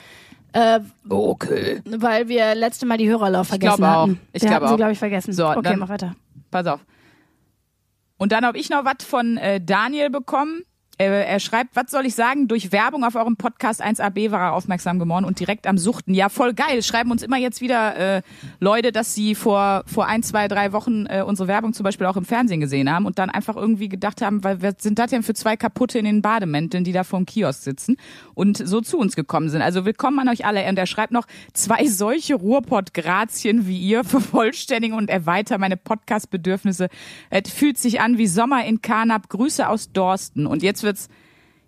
äh, 0.53 0.79
Okay. 1.09 1.81
weil 1.85 2.27
wir 2.27 2.55
letzte 2.55 2.85
Mal 2.85 2.97
die 2.97 3.09
Hörerlauf 3.09 3.47
vergessen 3.47 3.77
glaube 3.77 3.95
auch. 3.95 4.01
hatten. 4.03 4.19
Ich 4.33 4.41
wir 4.41 4.49
glaube 4.49 4.55
hatten 4.65 4.67
sie, 4.67 4.73
auch. 4.73 4.77
glaube 4.77 4.91
ich, 4.93 4.99
vergessen. 4.99 5.33
So, 5.33 5.47
okay, 5.49 5.61
dann- 5.63 5.79
mach 5.79 5.89
weiter. 5.89 6.15
Pass 6.51 6.65
auf. 6.67 6.79
Und 8.17 8.31
dann 8.31 8.45
habe 8.45 8.57
ich 8.57 8.69
noch 8.69 8.83
was 8.85 9.05
von 9.05 9.37
äh, 9.37 9.61
Daniel 9.61 10.09
bekommen. 10.09 10.63
Äh, 10.99 11.25
er 11.25 11.39
schreibt, 11.39 11.75
was 11.75 11.91
soll 11.91 12.07
ich 12.07 12.15
sagen? 12.15 12.47
Durch 12.47 12.71
Werbung 12.71 13.03
auf 13.03 13.15
eurem 13.15 13.37
Podcast 13.37 13.83
1AB 13.83 14.31
war 14.31 14.41
er 14.41 14.53
aufmerksam 14.53 14.97
geworden 14.97 15.25
und 15.25 15.39
direkt 15.39 15.67
am 15.67 15.77
Suchten. 15.77 16.15
Ja, 16.15 16.29
voll 16.29 16.53
geil. 16.55 16.81
Schreiben 16.81 17.11
uns 17.11 17.21
immer 17.21 17.37
jetzt 17.37 17.61
wieder 17.61 18.17
äh, 18.17 18.21
Leute, 18.59 18.91
dass 18.91 19.13
sie 19.13 19.35
vor, 19.35 19.83
vor 19.85 20.07
ein, 20.07 20.23
zwei, 20.23 20.47
drei 20.47 20.71
Wochen 20.71 21.05
äh, 21.05 21.21
unsere 21.21 21.47
Werbung 21.47 21.73
zum 21.73 21.83
Beispiel 21.83 22.07
auch 22.07 22.17
im 22.17 22.25
Fernsehen 22.25 22.61
gesehen 22.61 22.91
haben 22.91 23.05
und 23.05 23.19
dann 23.19 23.29
einfach 23.29 23.55
irgendwie 23.55 23.89
gedacht 23.89 24.23
haben, 24.23 24.43
weil 24.43 24.63
was 24.63 24.75
sind 24.79 24.97
das 24.97 25.11
denn 25.11 25.21
für 25.21 25.35
zwei 25.35 25.55
kaputte 25.55 25.99
in 25.99 26.05
den 26.05 26.23
Bademänteln, 26.23 26.83
die 26.83 26.93
da 26.93 27.03
vor 27.03 27.19
dem 27.19 27.27
Kiosk 27.27 27.61
sitzen 27.61 27.97
und 28.33 28.57
so 28.57 28.81
zu 28.81 28.97
uns 28.97 29.15
gekommen 29.15 29.49
sind. 29.49 29.61
Also 29.61 29.85
willkommen 29.85 30.17
an 30.19 30.29
euch 30.29 30.45
alle. 30.45 30.67
Und 30.67 30.79
er 30.79 30.87
schreibt 30.87 31.11
noch, 31.11 31.27
zwei 31.53 31.85
solche 31.85 32.33
Ruhrpott-Grazien 32.33 33.67
wie 33.67 33.77
ihr 33.77 34.03
vervollständigen 34.03 34.97
und 34.97 35.11
erweitern 35.11 35.61
meine 35.61 35.77
Podcast-Bedürfnisse. 35.77 36.89
Es 37.29 37.51
fühlt 37.51 37.77
sich 37.77 38.01
an 38.01 38.17
wie 38.17 38.25
Sommer 38.25 38.65
in 38.65 38.81
Karnap. 38.81 39.29
Grüße 39.29 39.69
aus 39.69 39.91
Dorsten. 39.91 40.47
Und 40.47 40.63
jetzt 40.63 40.86
wird's 40.87 41.07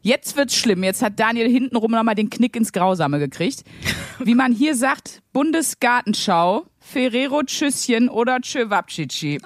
Jetzt 0.01 0.37
wird's 0.37 0.55
schlimm. 0.55 0.81
Jetzt 0.85 1.01
hat 1.01 1.19
Daniel 1.19 1.49
hintenrum 1.49 1.91
nochmal 1.91 2.15
den 2.15 2.29
Knick 2.29 2.55
ins 2.55 2.71
Grausame 2.71 3.19
gekriegt. 3.19 3.65
Wie 4.19 4.33
man 4.33 4.53
hier 4.53 4.73
sagt, 4.73 5.21
Bundesgartenschau, 5.33 6.63
Ferrero 6.79 7.43
Tschüsschen 7.43 8.07
oder 8.07 8.39
Tschöwabtschichi. 8.39 9.39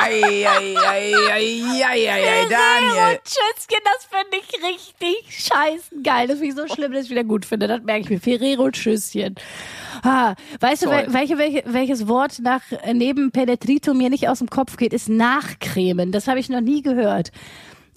Ei, 0.00 0.22
ei, 0.24 0.46
ei, 0.48 1.14
ei, 1.30 1.62
ei, 1.84 2.10
ei, 2.10 2.10
ei, 2.10 2.46
Daniel. 2.48 3.18
Tschüsschen, 3.22 3.82
das 3.84 4.08
finde 4.10 4.38
ich 4.38 4.62
richtig 4.64 5.46
scheißen 5.46 6.02
geil. 6.02 6.26
Das 6.26 6.38
finde 6.38 6.54
ich 6.54 6.68
so 6.68 6.74
schlimm, 6.74 6.92
dass 6.92 7.04
ich 7.04 7.10
wieder 7.10 7.24
gut 7.24 7.44
finde. 7.44 7.68
Das 7.68 7.82
merke 7.82 8.04
ich 8.04 8.08
mir. 8.10 8.18
Ferrero 8.20 8.70
Tschüsschen. 8.70 9.34
Ah, 10.02 10.34
weißt 10.60 10.84
Toll. 10.84 10.90
du, 10.90 11.10
wel- 11.10 11.12
welche, 11.12 11.36
welche, 11.36 11.64
welches 11.66 12.08
Wort 12.08 12.38
nach 12.40 12.62
neben 12.94 13.30
Penetrito 13.30 13.92
mir 13.92 14.08
nicht 14.08 14.28
aus 14.28 14.38
dem 14.38 14.48
Kopf 14.48 14.78
geht, 14.78 14.94
ist 14.94 15.10
Nachcremen. 15.10 16.12
Das 16.12 16.28
habe 16.28 16.40
ich 16.40 16.48
noch 16.48 16.62
nie 16.62 16.80
gehört. 16.80 17.30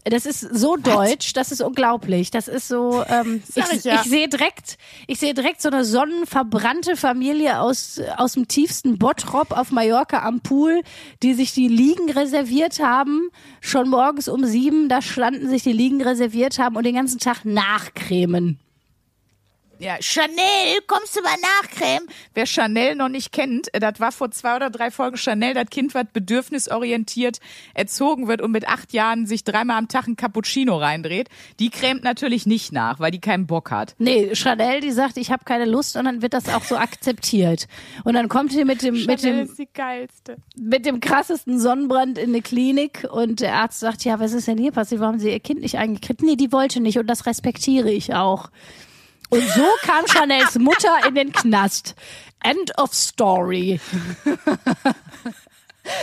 Das 0.07 0.27
ist 0.27 0.41
so 0.41 0.75
deutsch, 0.75 1.33
das 1.33 1.51
ist 1.51 1.61
unglaublich. 1.61 2.29
Das 2.29 2.47
ist 2.47 2.67
so, 2.67 3.03
ähm, 3.09 3.41
Sag 3.49 3.71
ich, 3.71 3.79
ich 3.79 3.83
ja. 3.85 3.95
ich 3.95 4.01
sehe 4.09 4.29
direkt, 4.29 4.77
ich 5.07 5.19
sehe 5.19 5.33
direkt 5.33 5.61
so 5.61 5.69
eine 5.69 5.83
sonnenverbrannte 5.83 6.95
Familie 6.95 7.59
aus, 7.59 7.99
aus 8.17 8.33
dem 8.33 8.47
tiefsten 8.47 8.99
Bottrop 8.99 9.51
auf 9.51 9.71
Mallorca 9.71 10.23
am 10.23 10.41
Pool, 10.41 10.83
die 11.23 11.33
sich 11.33 11.53
die 11.53 11.67
Liegen 11.67 12.11
reserviert 12.11 12.79
haben, 12.79 13.29
schon 13.61 13.89
morgens 13.89 14.27
um 14.27 14.45
sieben, 14.45 14.89
da 14.89 15.01
standen 15.01 15.49
sich 15.49 15.63
die 15.63 15.73
Liegen 15.73 16.01
reserviert 16.03 16.59
haben 16.59 16.75
und 16.75 16.85
den 16.85 16.95
ganzen 16.95 17.19
Tag 17.19 17.43
nachcremen. 17.43 18.59
Ja, 19.77 19.97
Chanel, 19.99 20.79
kommst 20.87 21.17
du 21.17 21.21
mal 21.21 21.35
nachcremen? 21.41 22.07
Wer 22.33 22.45
Chanel 22.45 22.95
noch 22.95 23.09
nicht 23.09 23.33
kennt, 23.33 23.73
äh, 23.73 23.79
das 23.79 23.99
war 23.99 24.11
vor 24.13 24.31
zwei 24.31 24.55
oder 24.55 24.69
drei 24.69 24.89
Folgen 24.89 25.17
Chanel, 25.17 25.53
das 25.53 25.69
Kind, 25.69 25.93
was 25.93 26.05
bedürfnisorientiert 26.13 27.39
erzogen 27.73 28.27
wird 28.27 28.41
und 28.41 28.51
mit 28.51 28.67
acht 28.67 28.93
Jahren 28.93 29.25
sich 29.25 29.43
dreimal 29.43 29.77
am 29.77 29.87
Tag 29.89 30.07
ein 30.07 30.15
Cappuccino 30.15 30.77
reindreht. 30.77 31.27
Die 31.59 31.69
cremt 31.69 32.03
natürlich 32.03 32.45
nicht 32.45 32.71
nach, 32.71 32.99
weil 32.99 33.11
die 33.11 33.19
keinen 33.19 33.47
Bock 33.47 33.69
hat. 33.71 33.95
Nee, 33.97 34.33
Chanel, 34.33 34.79
die 34.79 34.91
sagt, 34.91 35.17
ich 35.17 35.29
habe 35.31 35.43
keine 35.43 35.65
Lust 35.65 35.97
und 35.97 36.05
dann 36.05 36.21
wird 36.21 36.33
das 36.33 36.47
auch 36.47 36.63
so 36.63 36.77
akzeptiert. 36.77 37.67
Und 38.05 38.13
dann 38.13 38.29
kommt 38.29 38.53
sie 38.53 38.63
mit 38.63 38.81
dem, 38.81 39.05
mit 39.05 39.23
dem, 39.23 39.53
die 39.55 39.67
geilste. 39.73 40.37
mit 40.57 40.85
dem 40.85 41.01
krassesten 41.01 41.59
Sonnenbrand 41.59 42.17
in 42.17 42.29
eine 42.29 42.41
Klinik 42.41 43.05
und 43.11 43.41
der 43.41 43.55
Arzt 43.55 43.81
sagt, 43.81 44.05
ja, 44.05 44.19
was 44.19 44.31
ist 44.31 44.47
denn 44.47 44.57
hier 44.57 44.71
passiert? 44.71 45.01
Warum 45.01 45.15
haben 45.15 45.19
Sie 45.19 45.31
Ihr 45.31 45.39
Kind 45.41 45.61
nicht 45.61 45.77
eingekriegt? 45.77 46.21
Nee, 46.21 46.37
die 46.37 46.51
wollte 46.53 46.79
nicht 46.79 46.97
und 46.97 47.07
das 47.07 47.25
respektiere 47.25 47.91
ich 47.91 48.13
auch. 48.13 48.49
Und 49.29 49.43
so 49.49 49.65
kam 49.81 50.05
Chanels 50.05 50.57
Mutter 50.59 51.07
in 51.07 51.15
den 51.15 51.31
Knast. 51.31 51.95
End 52.43 52.77
of 52.77 52.93
story. 52.93 53.79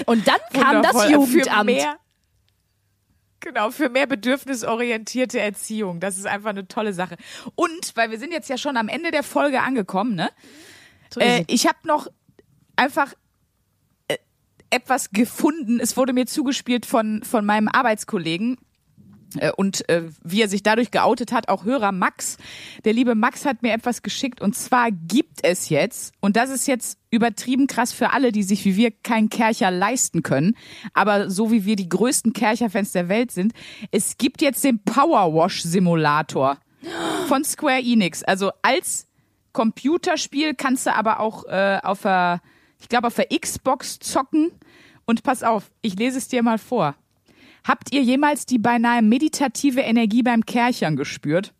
Und 0.07 0.27
dann 0.27 0.39
kam 0.53 0.83
das 0.83 0.95
Wundervoll. 0.95 1.27
Für 1.27 1.39
Jugendamt. 1.39 1.67
mehr, 1.67 1.97
genau, 3.41 3.71
für 3.71 3.89
mehr 3.89 4.07
bedürfnisorientierte 4.07 5.41
Erziehung. 5.41 6.01
Das 6.01 6.19
ist 6.19 6.27
einfach 6.27 6.51
eine 6.51 6.67
tolle 6.69 6.93
Sache. 6.93 7.17
Und, 7.55 7.97
weil 7.97 8.11
wir 8.11 8.19
sind 8.19 8.33
jetzt 8.33 8.49
ja 8.49 8.59
schon 8.59 8.77
am 8.77 8.89
Ende 8.89 9.11
der 9.11 9.23
Folge 9.23 9.61
angekommen, 9.61 10.15
ne? 10.15 10.31
Äh, 11.19 11.45
ich 11.47 11.67
habe 11.67 11.79
noch 11.85 12.09
einfach 12.77 13.13
äh, 14.09 14.17
etwas 14.71 15.11
gefunden. 15.11 15.79
Es 15.79 15.97
wurde 15.97 16.13
mir 16.13 16.27
zugespielt 16.27 16.87
von, 16.87 17.23
von 17.23 17.45
meinem 17.45 17.69
Arbeitskollegen. 17.69 18.59
Äh, 19.37 19.53
Und 19.55 19.89
äh, 19.89 20.05
wie 20.23 20.43
er 20.43 20.49
sich 20.49 20.63
dadurch 20.63 20.91
geoutet 20.91 21.33
hat, 21.33 21.49
auch 21.49 21.65
Hörer 21.65 21.93
Max. 21.93 22.37
Der 22.85 22.93
liebe 22.93 23.15
Max 23.15 23.45
hat 23.45 23.63
mir 23.63 23.73
etwas 23.73 24.03
geschickt 24.03 24.41
und 24.41 24.55
zwar 24.55 24.91
gibt 24.91 25.41
es 25.43 25.69
jetzt, 25.69 26.15
und 26.21 26.37
das 26.37 26.51
ist 26.51 26.67
jetzt 26.67 26.99
übertrieben 27.11 27.67
krass 27.67 27.93
für 27.93 28.11
alle, 28.13 28.33
die 28.33 28.43
sich 28.43 28.65
wie 28.65 28.77
wir 28.77 28.91
keinen 28.91 29.29
Kercher 29.29 29.71
leisten 29.71 30.23
können, 30.23 30.57
aber 30.95 31.31
so 31.31 31.51
wie 31.51 31.65
wir 31.65 31.77
die 31.77 31.89
größten 31.89 32.33
Kercher-Fans 32.33 32.93
der 32.93 33.09
Welt 33.09 33.31
sind, 33.31 33.53
es 33.91 34.17
gibt 34.19 34.43
jetzt 34.43 34.65
den 34.65 34.83
Powerwash-Simulator 34.83 36.59
von 37.29 37.45
Square 37.45 37.83
Enix. 37.83 38.23
Also 38.23 38.51
als 38.63 39.07
Computerspiel 39.53 40.55
kannst 40.55 40.87
du 40.87 40.95
aber 40.95 41.21
auch 41.21 41.45
äh, 41.45 41.79
auf 41.83 42.03
der, 42.03 42.41
ich 42.81 42.89
glaube 42.89 43.07
auf 43.07 43.15
der 43.15 43.29
Xbox 43.29 43.99
zocken. 43.99 44.51
Und 45.05 45.25
pass 45.25 45.43
auf, 45.43 45.73
ich 45.83 45.97
lese 45.97 46.19
es 46.19 46.29
dir 46.29 46.43
mal 46.43 46.59
vor. 46.59 46.95
Habt 47.65 47.95
ihr 47.95 48.03
jemals 48.03 48.45
die 48.45 48.59
beinahe 48.59 49.03
meditative 49.03 49.81
Energie 49.81 50.23
beim 50.23 50.45
Kerchern 50.45 50.97
gespürt? 50.97 51.55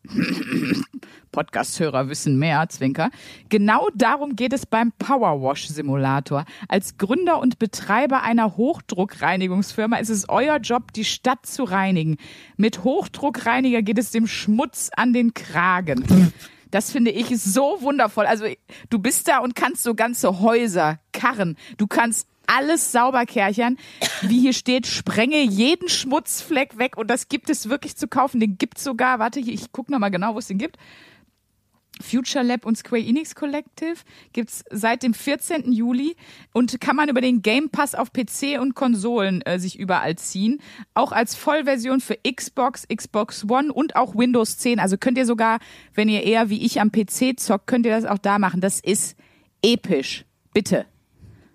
Podcast-Hörer 1.31 2.09
wissen 2.09 2.39
mehr, 2.39 2.69
Zwinker. 2.69 3.11
Genau 3.49 3.89
darum 3.95 4.37
geht 4.37 4.53
es 4.53 4.67
beim 4.67 4.93
Powerwash-Simulator. 4.99 6.45
Als 6.69 6.99
Gründer 6.99 7.41
und 7.41 7.59
Betreiber 7.59 8.23
einer 8.23 8.57
Hochdruckreinigungsfirma 8.57 9.97
ist 9.97 10.11
es 10.11 10.29
euer 10.29 10.59
Job, 10.59 10.93
die 10.93 11.05
Stadt 11.05 11.47
zu 11.47 11.65
reinigen. 11.65 12.19
Mit 12.57 12.85
Hochdruckreiniger 12.85 13.83
geht 13.83 13.99
es 13.99 14.11
dem 14.11 14.27
Schmutz 14.27 14.91
an 14.97 15.13
den 15.13 15.35
Kragen. 15.35 16.33
Das 16.73 16.91
finde 16.91 17.11
ich 17.11 17.29
so 17.39 17.79
wundervoll. 17.81 18.27
Also 18.27 18.47
du 18.91 18.99
bist 18.99 19.29
da 19.29 19.39
und 19.39 19.55
kannst 19.55 19.83
so 19.83 19.95
ganze 19.95 20.41
Häuser, 20.41 20.99
Karren, 21.13 21.57
du 21.77 21.87
kannst 21.87 22.27
alles 22.47 22.93
sauber 22.93 23.27
kerchern. 23.27 23.77
Wie 24.23 24.41
hier 24.41 24.53
steht, 24.53 24.87
sprenge 24.87 25.43
jeden 25.43 25.89
Schmutzfleck 25.89 26.79
weg 26.79 26.97
und 26.97 27.09
das 27.09 27.29
gibt 27.29 27.51
es 27.51 27.69
wirklich 27.69 27.97
zu 27.97 28.09
kaufen. 28.09 28.41
Den 28.41 28.59
gibt's 28.59 28.85
sogar, 28.85 29.19
warte, 29.19 29.41
hier, 29.41 29.55
ich 29.55 29.73
gucke 29.73 29.93
nochmal 29.93 30.11
genau, 30.11 30.35
wo 30.35 30.39
es 30.39 30.47
den 30.47 30.59
gibt. 30.59 30.79
Future 32.01 32.45
Lab 32.45 32.67
und 32.67 32.77
Square 32.77 33.03
Enix 33.03 33.35
Collective 33.35 33.97
gibt's 34.33 34.65
seit 34.71 35.03
dem 35.03 35.15
14. 35.15 35.73
Juli 35.73 36.17
und 36.53 36.81
kann 36.81 36.97
man 36.97 37.09
über 37.09 37.21
den 37.21 37.43
Game 37.43 37.71
Pass 37.71 37.95
auf 37.95 38.13
PC 38.13 38.61
und 38.61 38.75
Konsolen 38.75 39.43
äh, 39.43 39.59
sich 39.59 39.79
überall 39.79 40.17
ziehen. 40.17 40.61
Auch 40.95 41.13
als 41.13 41.35
Vollversion 41.35 42.01
für 42.01 42.19
Xbox, 42.29 42.87
Xbox 42.89 43.49
One 43.49 43.73
und 43.73 43.97
auch 43.97 44.15
Windows 44.15 44.59
10. 44.59 44.81
Also 44.81 44.97
könnt 44.97 45.19
ihr 45.19 45.27
sogar, 45.27 45.59
wenn 45.95 46.09
ihr 46.09 46.25
eher 46.25 46.49
wie 46.49 46.65
ich 46.65 46.81
am 46.81 46.91
PC 46.91 47.39
zockt, 47.39 47.67
könnt 47.67 47.87
ihr 47.87 47.95
das 47.95 48.05
auch 48.05 48.19
da 48.19 48.39
machen. 48.39 48.61
Das 48.61 48.81
ist 48.81 49.17
episch. 49.63 50.25
Bitte. 50.53 50.87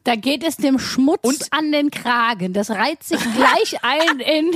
Da 0.07 0.15
geht 0.15 0.41
es 0.41 0.55
dem 0.55 0.79
Schmutz 0.79 1.19
Und- 1.23 1.47
an 1.51 1.73
den 1.73 1.91
Kragen. 1.91 2.53
Das 2.53 2.69
reiht 2.69 3.03
sich 3.03 3.19
gleich 3.35 3.83
ein 3.83 4.21
in 4.21 4.51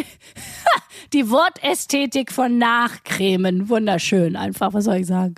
die 1.13 1.29
Wortästhetik 1.29 2.31
von 2.31 2.57
Nachcremen. 2.57 3.67
Wunderschön, 3.67 4.37
einfach, 4.37 4.73
was 4.73 4.85
soll 4.85 4.95
ich 4.95 5.07
sagen? 5.07 5.35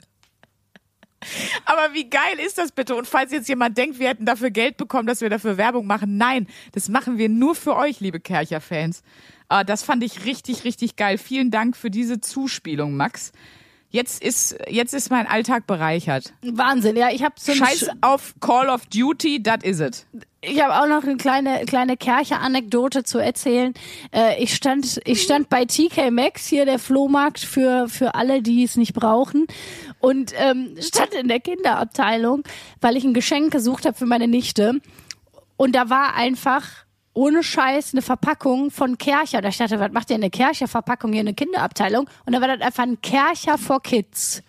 Aber 1.66 1.96
wie 1.96 2.12
geil 2.12 2.38
ist 2.46 2.60
das 2.60 2.72
bitte? 2.72 2.96
Und 2.96 3.08
falls 3.08 3.32
jetzt 3.32 3.50
jemand 3.50 3.76
denkt, 3.76 3.98
wir 3.98 4.08
hätten 4.10 4.28
dafür 4.28 4.52
Geld 4.52 4.78
bekommen, 4.78 5.08
dass 5.08 5.22
wir 5.22 5.32
dafür 5.32 5.58
Werbung 5.58 5.88
machen, 5.88 6.16
nein, 6.18 6.46
das 6.74 6.90
machen 6.90 7.18
wir 7.18 7.28
nur 7.30 7.56
für 7.56 7.76
euch, 7.76 8.00
liebe 8.00 8.20
Kercher-Fans. 8.20 9.02
Ah, 9.48 9.64
das 9.64 9.82
fand 9.82 10.04
ich 10.04 10.26
richtig, 10.26 10.64
richtig 10.64 10.96
geil. 10.96 11.18
Vielen 11.18 11.50
Dank 11.50 11.76
für 11.76 11.90
diese 11.90 12.22
Zuspielung, 12.22 12.96
Max. 12.96 13.32
Jetzt 13.94 14.24
ist, 14.24 14.58
jetzt 14.68 14.96
ist 14.96 15.12
mein 15.12 15.28
Alltag 15.28 15.68
bereichert. 15.68 16.34
Wahnsinn, 16.42 16.96
ja, 16.96 17.12
ich 17.12 17.24
habe 17.24 17.36
so 17.38 17.54
Scheiß 17.54 17.90
auf 18.02 18.34
Call 18.40 18.68
of 18.68 18.88
Duty, 18.88 19.44
that 19.44 19.64
is 19.64 19.80
it. 19.80 20.08
Ich 20.42 20.60
habe 20.64 20.82
auch 20.82 20.88
noch 20.88 21.04
eine 21.04 21.16
kleine 21.16 21.64
kleine 21.66 21.96
Kercher-Anekdote 21.96 23.04
zu 23.04 23.20
erzählen. 23.20 23.76
Äh, 24.12 24.42
ich 24.42 24.56
stand 24.56 25.00
ich 25.06 25.22
stand 25.22 25.48
bei 25.48 25.66
TK 25.66 26.10
Maxx 26.10 26.48
hier 26.48 26.66
der 26.66 26.80
Flohmarkt 26.80 27.40
für 27.40 27.88
für 27.88 28.16
alle, 28.16 28.42
die 28.42 28.64
es 28.64 28.78
nicht 28.78 28.96
brauchen 28.96 29.46
und 30.00 30.34
ähm, 30.38 30.76
stand 30.80 31.14
in 31.14 31.28
der 31.28 31.40
Kinderabteilung, 31.40 32.42
weil 32.82 32.98
ich 32.98 33.04
ein 33.04 33.14
Geschenk 33.14 33.52
gesucht 33.52 33.86
habe 33.86 33.96
für 33.96 34.08
meine 34.08 34.28
Nichte 34.28 34.82
und 35.56 35.76
da 35.76 35.92
war 35.92 36.16
einfach 36.16 36.83
ohne 37.14 37.44
Scheiß 37.44 37.94
eine 37.94 38.02
Verpackung 38.02 38.72
von 38.72 38.98
Kercher. 38.98 39.42
Da 39.42 39.50
ich 39.50 39.58
dachte, 39.58 39.80
was 39.80 39.92
macht 39.92 40.10
ihr 40.10 40.16
eine 40.16 40.30
Kercher-Verpackung 40.30 41.12
hier 41.12 41.22
in 41.22 41.28
der 41.28 41.36
Kinderabteilung? 41.36 42.10
Und 42.26 42.34
da 42.34 42.42
war 42.42 42.48
das 42.48 42.62
einfach 42.62 42.84
ein 42.84 43.02
Kercher 43.02 43.58
for 43.58 43.82
Kids. 43.82 44.42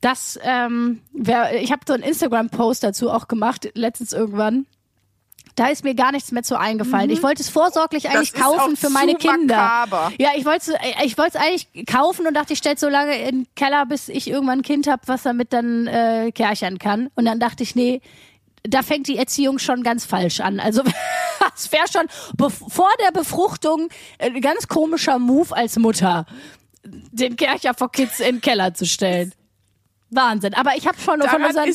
Das, 0.00 0.38
ähm, 0.42 1.02
wär, 1.12 1.60
ich 1.60 1.72
habe 1.72 1.82
so 1.86 1.94
einen 1.94 2.04
Instagram-Post 2.04 2.84
dazu 2.84 3.10
auch 3.10 3.26
gemacht, 3.26 3.68
letztens 3.74 4.12
irgendwann. 4.12 4.66
Da 5.56 5.66
ist 5.66 5.82
mir 5.82 5.96
gar 5.96 6.12
nichts 6.12 6.30
mehr 6.30 6.44
zu 6.44 6.56
eingefallen. 6.56 7.10
Ich 7.10 7.20
wollte 7.20 7.42
es 7.42 7.48
vorsorglich 7.48 8.08
eigentlich 8.08 8.32
ist 8.32 8.40
kaufen 8.40 8.76
für 8.76 8.90
meine 8.90 9.16
Kinder. 9.16 9.56
makaber. 9.56 10.12
Ja, 10.16 10.28
ich 10.36 10.44
wollte 10.44 10.72
es 10.72 11.04
ich 11.04 11.18
wollte 11.18 11.36
es 11.36 11.44
eigentlich 11.44 11.86
kaufen 11.86 12.28
und 12.28 12.34
dachte, 12.34 12.52
ich 12.52 12.60
stelle 12.60 12.78
so 12.78 12.88
lange 12.88 13.18
in 13.18 13.42
den 13.42 13.46
Keller, 13.56 13.84
bis 13.84 14.08
ich 14.08 14.30
irgendwann 14.30 14.60
ein 14.60 14.62
Kind 14.62 14.86
habe, 14.86 15.02
was 15.06 15.24
damit 15.24 15.52
dann 15.52 15.88
äh, 15.88 16.30
kerchern 16.30 16.78
kann. 16.78 17.10
Und 17.16 17.24
dann 17.24 17.40
dachte 17.40 17.64
ich, 17.64 17.74
nee, 17.74 18.02
da 18.62 18.82
fängt 18.82 19.08
die 19.08 19.16
Erziehung 19.16 19.58
schon 19.58 19.82
ganz 19.82 20.04
falsch 20.04 20.40
an. 20.40 20.60
Also 20.60 20.82
es 21.54 21.70
wäre 21.72 21.86
schon 21.90 22.08
vor 22.68 22.90
der 23.04 23.12
Befruchtung 23.12 23.88
ein 24.18 24.40
ganz 24.40 24.68
komischer 24.68 25.18
Move 25.18 25.54
als 25.54 25.78
Mutter, 25.78 26.26
den 26.84 27.36
Kercher 27.36 27.74
vor 27.74 27.90
Kids 27.90 28.20
in 28.20 28.36
den 28.36 28.40
Keller 28.40 28.74
zu 28.74 28.86
stellen. 28.86 29.34
Wahnsinn. 30.10 30.54
Aber 30.54 30.76
ich 30.76 30.86
habe 30.86 30.98
schon 30.98 31.20
von 31.20 31.44
unseren, 31.44 31.72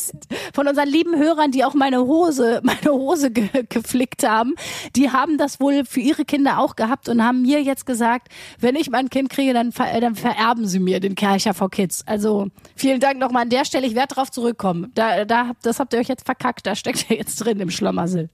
von 0.54 0.68
unseren 0.68 0.88
lieben 0.88 1.18
Hörern, 1.18 1.52
die 1.52 1.64
auch 1.64 1.74
meine 1.74 2.02
Hose, 2.02 2.62
meine 2.64 2.92
Hose 2.92 3.32
ge 3.32 3.50
geflickt 3.70 4.28
haben, 4.28 4.56
die 4.96 5.12
haben 5.12 5.38
das 5.38 5.60
wohl 5.60 5.86
für 5.86 6.00
ihre 6.00 6.26
Kinder 6.26 6.60
auch 6.60 6.76
gehabt 6.76 7.10
und 7.10 7.24
haben 7.24 7.42
mir 7.44 7.62
jetzt 7.62 7.86
gesagt, 7.86 8.30
wenn 8.60 8.76
ich 8.76 8.90
mein 8.90 9.10
Kind 9.10 9.30
kriege, 9.30 9.54
dann, 9.54 9.72
ver 9.72 10.00
dann 10.00 10.16
vererben 10.16 10.68
sie 10.68 10.80
mir 10.80 11.00
den 11.00 11.16
Kercher 11.16 11.54
for 11.54 11.70
Kids. 11.70 12.04
Also 12.08 12.48
vielen 12.76 13.00
Dank 13.00 13.20
nochmal 13.20 13.44
an 13.44 13.50
der 13.50 13.66
Stelle. 13.66 13.86
Ich 13.86 13.96
werde 13.96 14.16
drauf 14.16 14.32
zurückkommen. 14.32 14.92
Da, 14.96 15.26
da, 15.26 15.52
das 15.62 15.80
habt 15.80 15.94
ihr 15.94 16.00
euch 16.00 16.08
jetzt 16.08 16.26
verkackt. 16.26 16.66
Da 16.66 16.76
steckt 16.76 17.10
ihr 17.10 17.18
jetzt 17.18 17.36
drin 17.38 17.60
im 17.60 17.70
Schlamassel. 17.70 18.30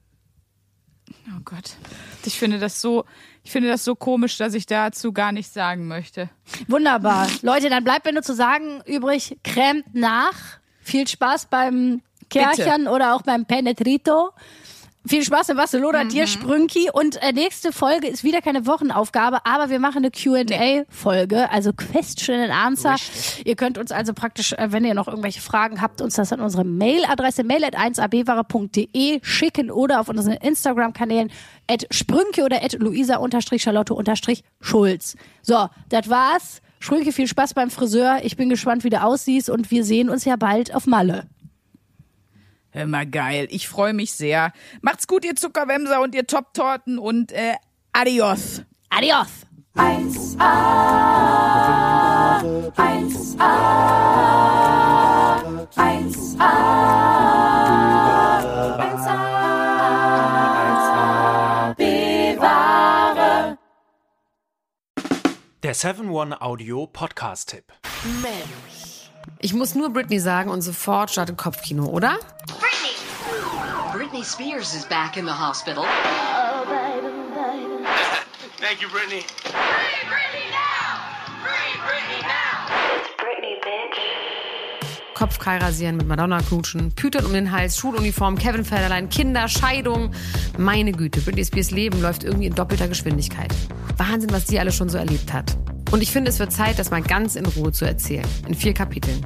Oh 1.36 1.42
Gott. 1.44 1.76
Ich 2.26 2.38
finde 2.38 2.60
das 2.60 2.82
so, 2.82 3.06
ich 3.50 3.54
finde 3.54 3.70
das 3.70 3.84
so 3.84 3.96
komisch, 3.96 4.38
dass 4.38 4.54
ich 4.54 4.68
dazu 4.68 5.12
gar 5.12 5.32
nichts 5.32 5.56
sagen 5.56 5.88
möchte. 5.88 6.30
Wunderbar. 6.68 7.28
Leute, 7.42 7.72
dann 7.72 7.84
bleibt 7.84 8.06
mir 8.06 8.14
nur 8.14 8.22
zu 8.22 8.36
sagen 8.36 8.84
übrig, 8.86 9.40
cremt 9.44 9.96
nach. 9.96 10.36
Viel 10.82 11.08
Spaß 11.08 11.48
beim 11.48 12.04
Kerchern 12.30 12.88
oder 12.88 13.16
auch 13.16 13.24
beim 13.24 13.46
Penetrito. 13.46 14.30
Viel 15.08 15.24
Spaß 15.24 15.48
in 15.50 15.56
Barcelona, 15.58 16.04
Mhm. 16.04 16.10
dir 16.10 16.28
Sprünki. 16.28 16.90
Und 16.92 17.16
äh, 17.24 17.32
nächste 17.32 17.72
Folge 17.72 18.08
ist 18.08 18.26
wieder 18.26 18.42
keine 18.42 18.68
Wochenaufgabe, 18.68 19.46
aber 19.46 19.70
wir 19.70 19.80
machen 19.80 20.00
eine 20.00 20.12
Q&A-Folge, 20.12 21.50
also 21.52 21.72
Question 21.72 22.38
and 22.38 22.52
Answer. 22.52 22.96
Ihr 23.46 23.56
könnt 23.56 23.78
uns 23.78 23.94
also 23.94 24.14
praktisch, 24.14 24.52
äh, 24.54 24.74
wenn 24.74 24.84
ihr 24.84 24.94
noch 24.94 25.08
irgendwelche 25.08 25.40
Fragen 25.40 25.82
habt, 25.82 26.02
uns 26.02 26.16
das 26.16 26.34
an 26.34 26.42
unsere 26.42 26.66
Mailadresse 26.66 27.46
mail 27.46 27.64
at 27.64 27.78
1abware.de 27.78 29.20
schicken 29.24 29.72
oder 29.72 30.02
auf 30.02 30.10
unseren 30.10 30.34
Instagram-Kanälen 30.34 31.32
at 31.68 31.88
Sprünke 31.92 32.44
oder 32.44 32.62
at 32.62 32.74
Luisa-Charlotte-Schulz. 32.74 35.16
So, 35.42 35.68
das 35.90 36.10
war's. 36.10 36.62
Sprünke, 36.82 37.12
viel 37.12 37.28
Spaß 37.28 37.54
beim 37.56 37.70
Friseur. 37.70 38.20
Ich 38.24 38.38
bin 38.38 38.48
gespannt, 38.50 38.84
wie 38.86 38.90
du 38.90 39.02
aussiehst 39.02 39.50
und 39.50 39.70
wir 39.70 39.84
sehen 39.84 40.10
uns 40.10 40.24
ja 40.26 40.38
bald 40.38 40.74
auf 40.74 40.88
Malle. 40.88 41.26
Immer 42.80 43.06
geil. 43.06 43.48
Ich 43.52 43.68
freue 43.68 43.94
mich 43.94 44.14
sehr. 44.14 44.54
Macht's 44.82 45.08
gut, 45.08 45.26
ihr 45.26 45.36
Zuckerwämser 45.36 46.02
und 46.02 46.16
ihr 46.16 46.26
Top-Torten 46.26 46.98
und 46.98 47.32
äh, 47.32 47.54
adios. 47.92 48.64
Adios! 48.90 49.28
1a, 49.76 50.40
1a, 52.40 52.74
1a, 55.76 56.52
1a, 60.56 61.76
bewahre. 61.78 63.58
Der 65.64 65.76
7-One-Audio-Podcast-Tipp. 65.76 67.66
Ich 69.40 69.54
muss 69.54 69.76
nur 69.76 69.92
Britney 69.92 70.20
sagen 70.20 70.50
und 70.50 70.62
sofort 70.62 71.12
startet 71.12 71.38
Kopfkino, 71.38 71.86
oder? 71.86 72.18
Britney! 74.20 74.26
Britney 74.26 74.26
Spears 74.26 74.76
is 74.76 74.86
back 74.86 75.18
in 75.18 75.26
the 75.26 75.32
hospital. 75.32 75.84
Thank 78.58 78.82
you, 78.82 78.90
Brittany. 78.90 79.22
Free 79.22 80.04
Britney 80.10 80.52
now! 80.52 81.00
Free 81.42 81.80
Britney 81.86 82.22
now! 82.24 82.68
Britney, 83.18 83.56
bitch. 83.64 83.98
Kopfkei 85.16 85.58
rasieren, 85.58 85.98
mit 85.98 86.08
Madonna 86.08 86.42
knutschen, 86.42 86.92
Pütern 86.94 87.26
um 87.26 87.34
den 87.34 87.52
Hals, 87.52 87.78
Schuluniform, 87.78 88.38
Kevin 88.38 88.64
Federlein, 88.64 89.10
Kinder, 89.10 89.48
Scheidung. 89.48 90.12
Meine 90.58 90.92
Güte, 90.92 91.22
Britney 91.22 91.46
Spears 91.46 91.72
Leben 91.72 92.02
läuft 92.02 92.24
irgendwie 92.24 92.48
in 92.48 92.56
doppelter 92.56 92.88
Geschwindigkeit. 92.88 93.54
Wahnsinn, 93.98 94.32
was 94.32 94.46
die 94.46 94.60
alle 94.60 94.72
schon 94.72 94.90
so 94.90 94.98
erlebt 94.98 95.34
hat. 95.34 95.56
Und 95.92 96.02
ich 96.02 96.12
finde, 96.12 96.30
es 96.30 96.40
wird 96.40 96.52
Zeit, 96.52 96.78
das 96.80 96.92
mal 96.92 97.02
ganz 97.02 97.36
in 97.36 97.46
Ruhe 97.46 97.72
zu 97.72 97.86
erzählen. 97.86 98.28
In 98.48 98.54
vier 98.54 98.74
Kapiteln. 98.74 99.26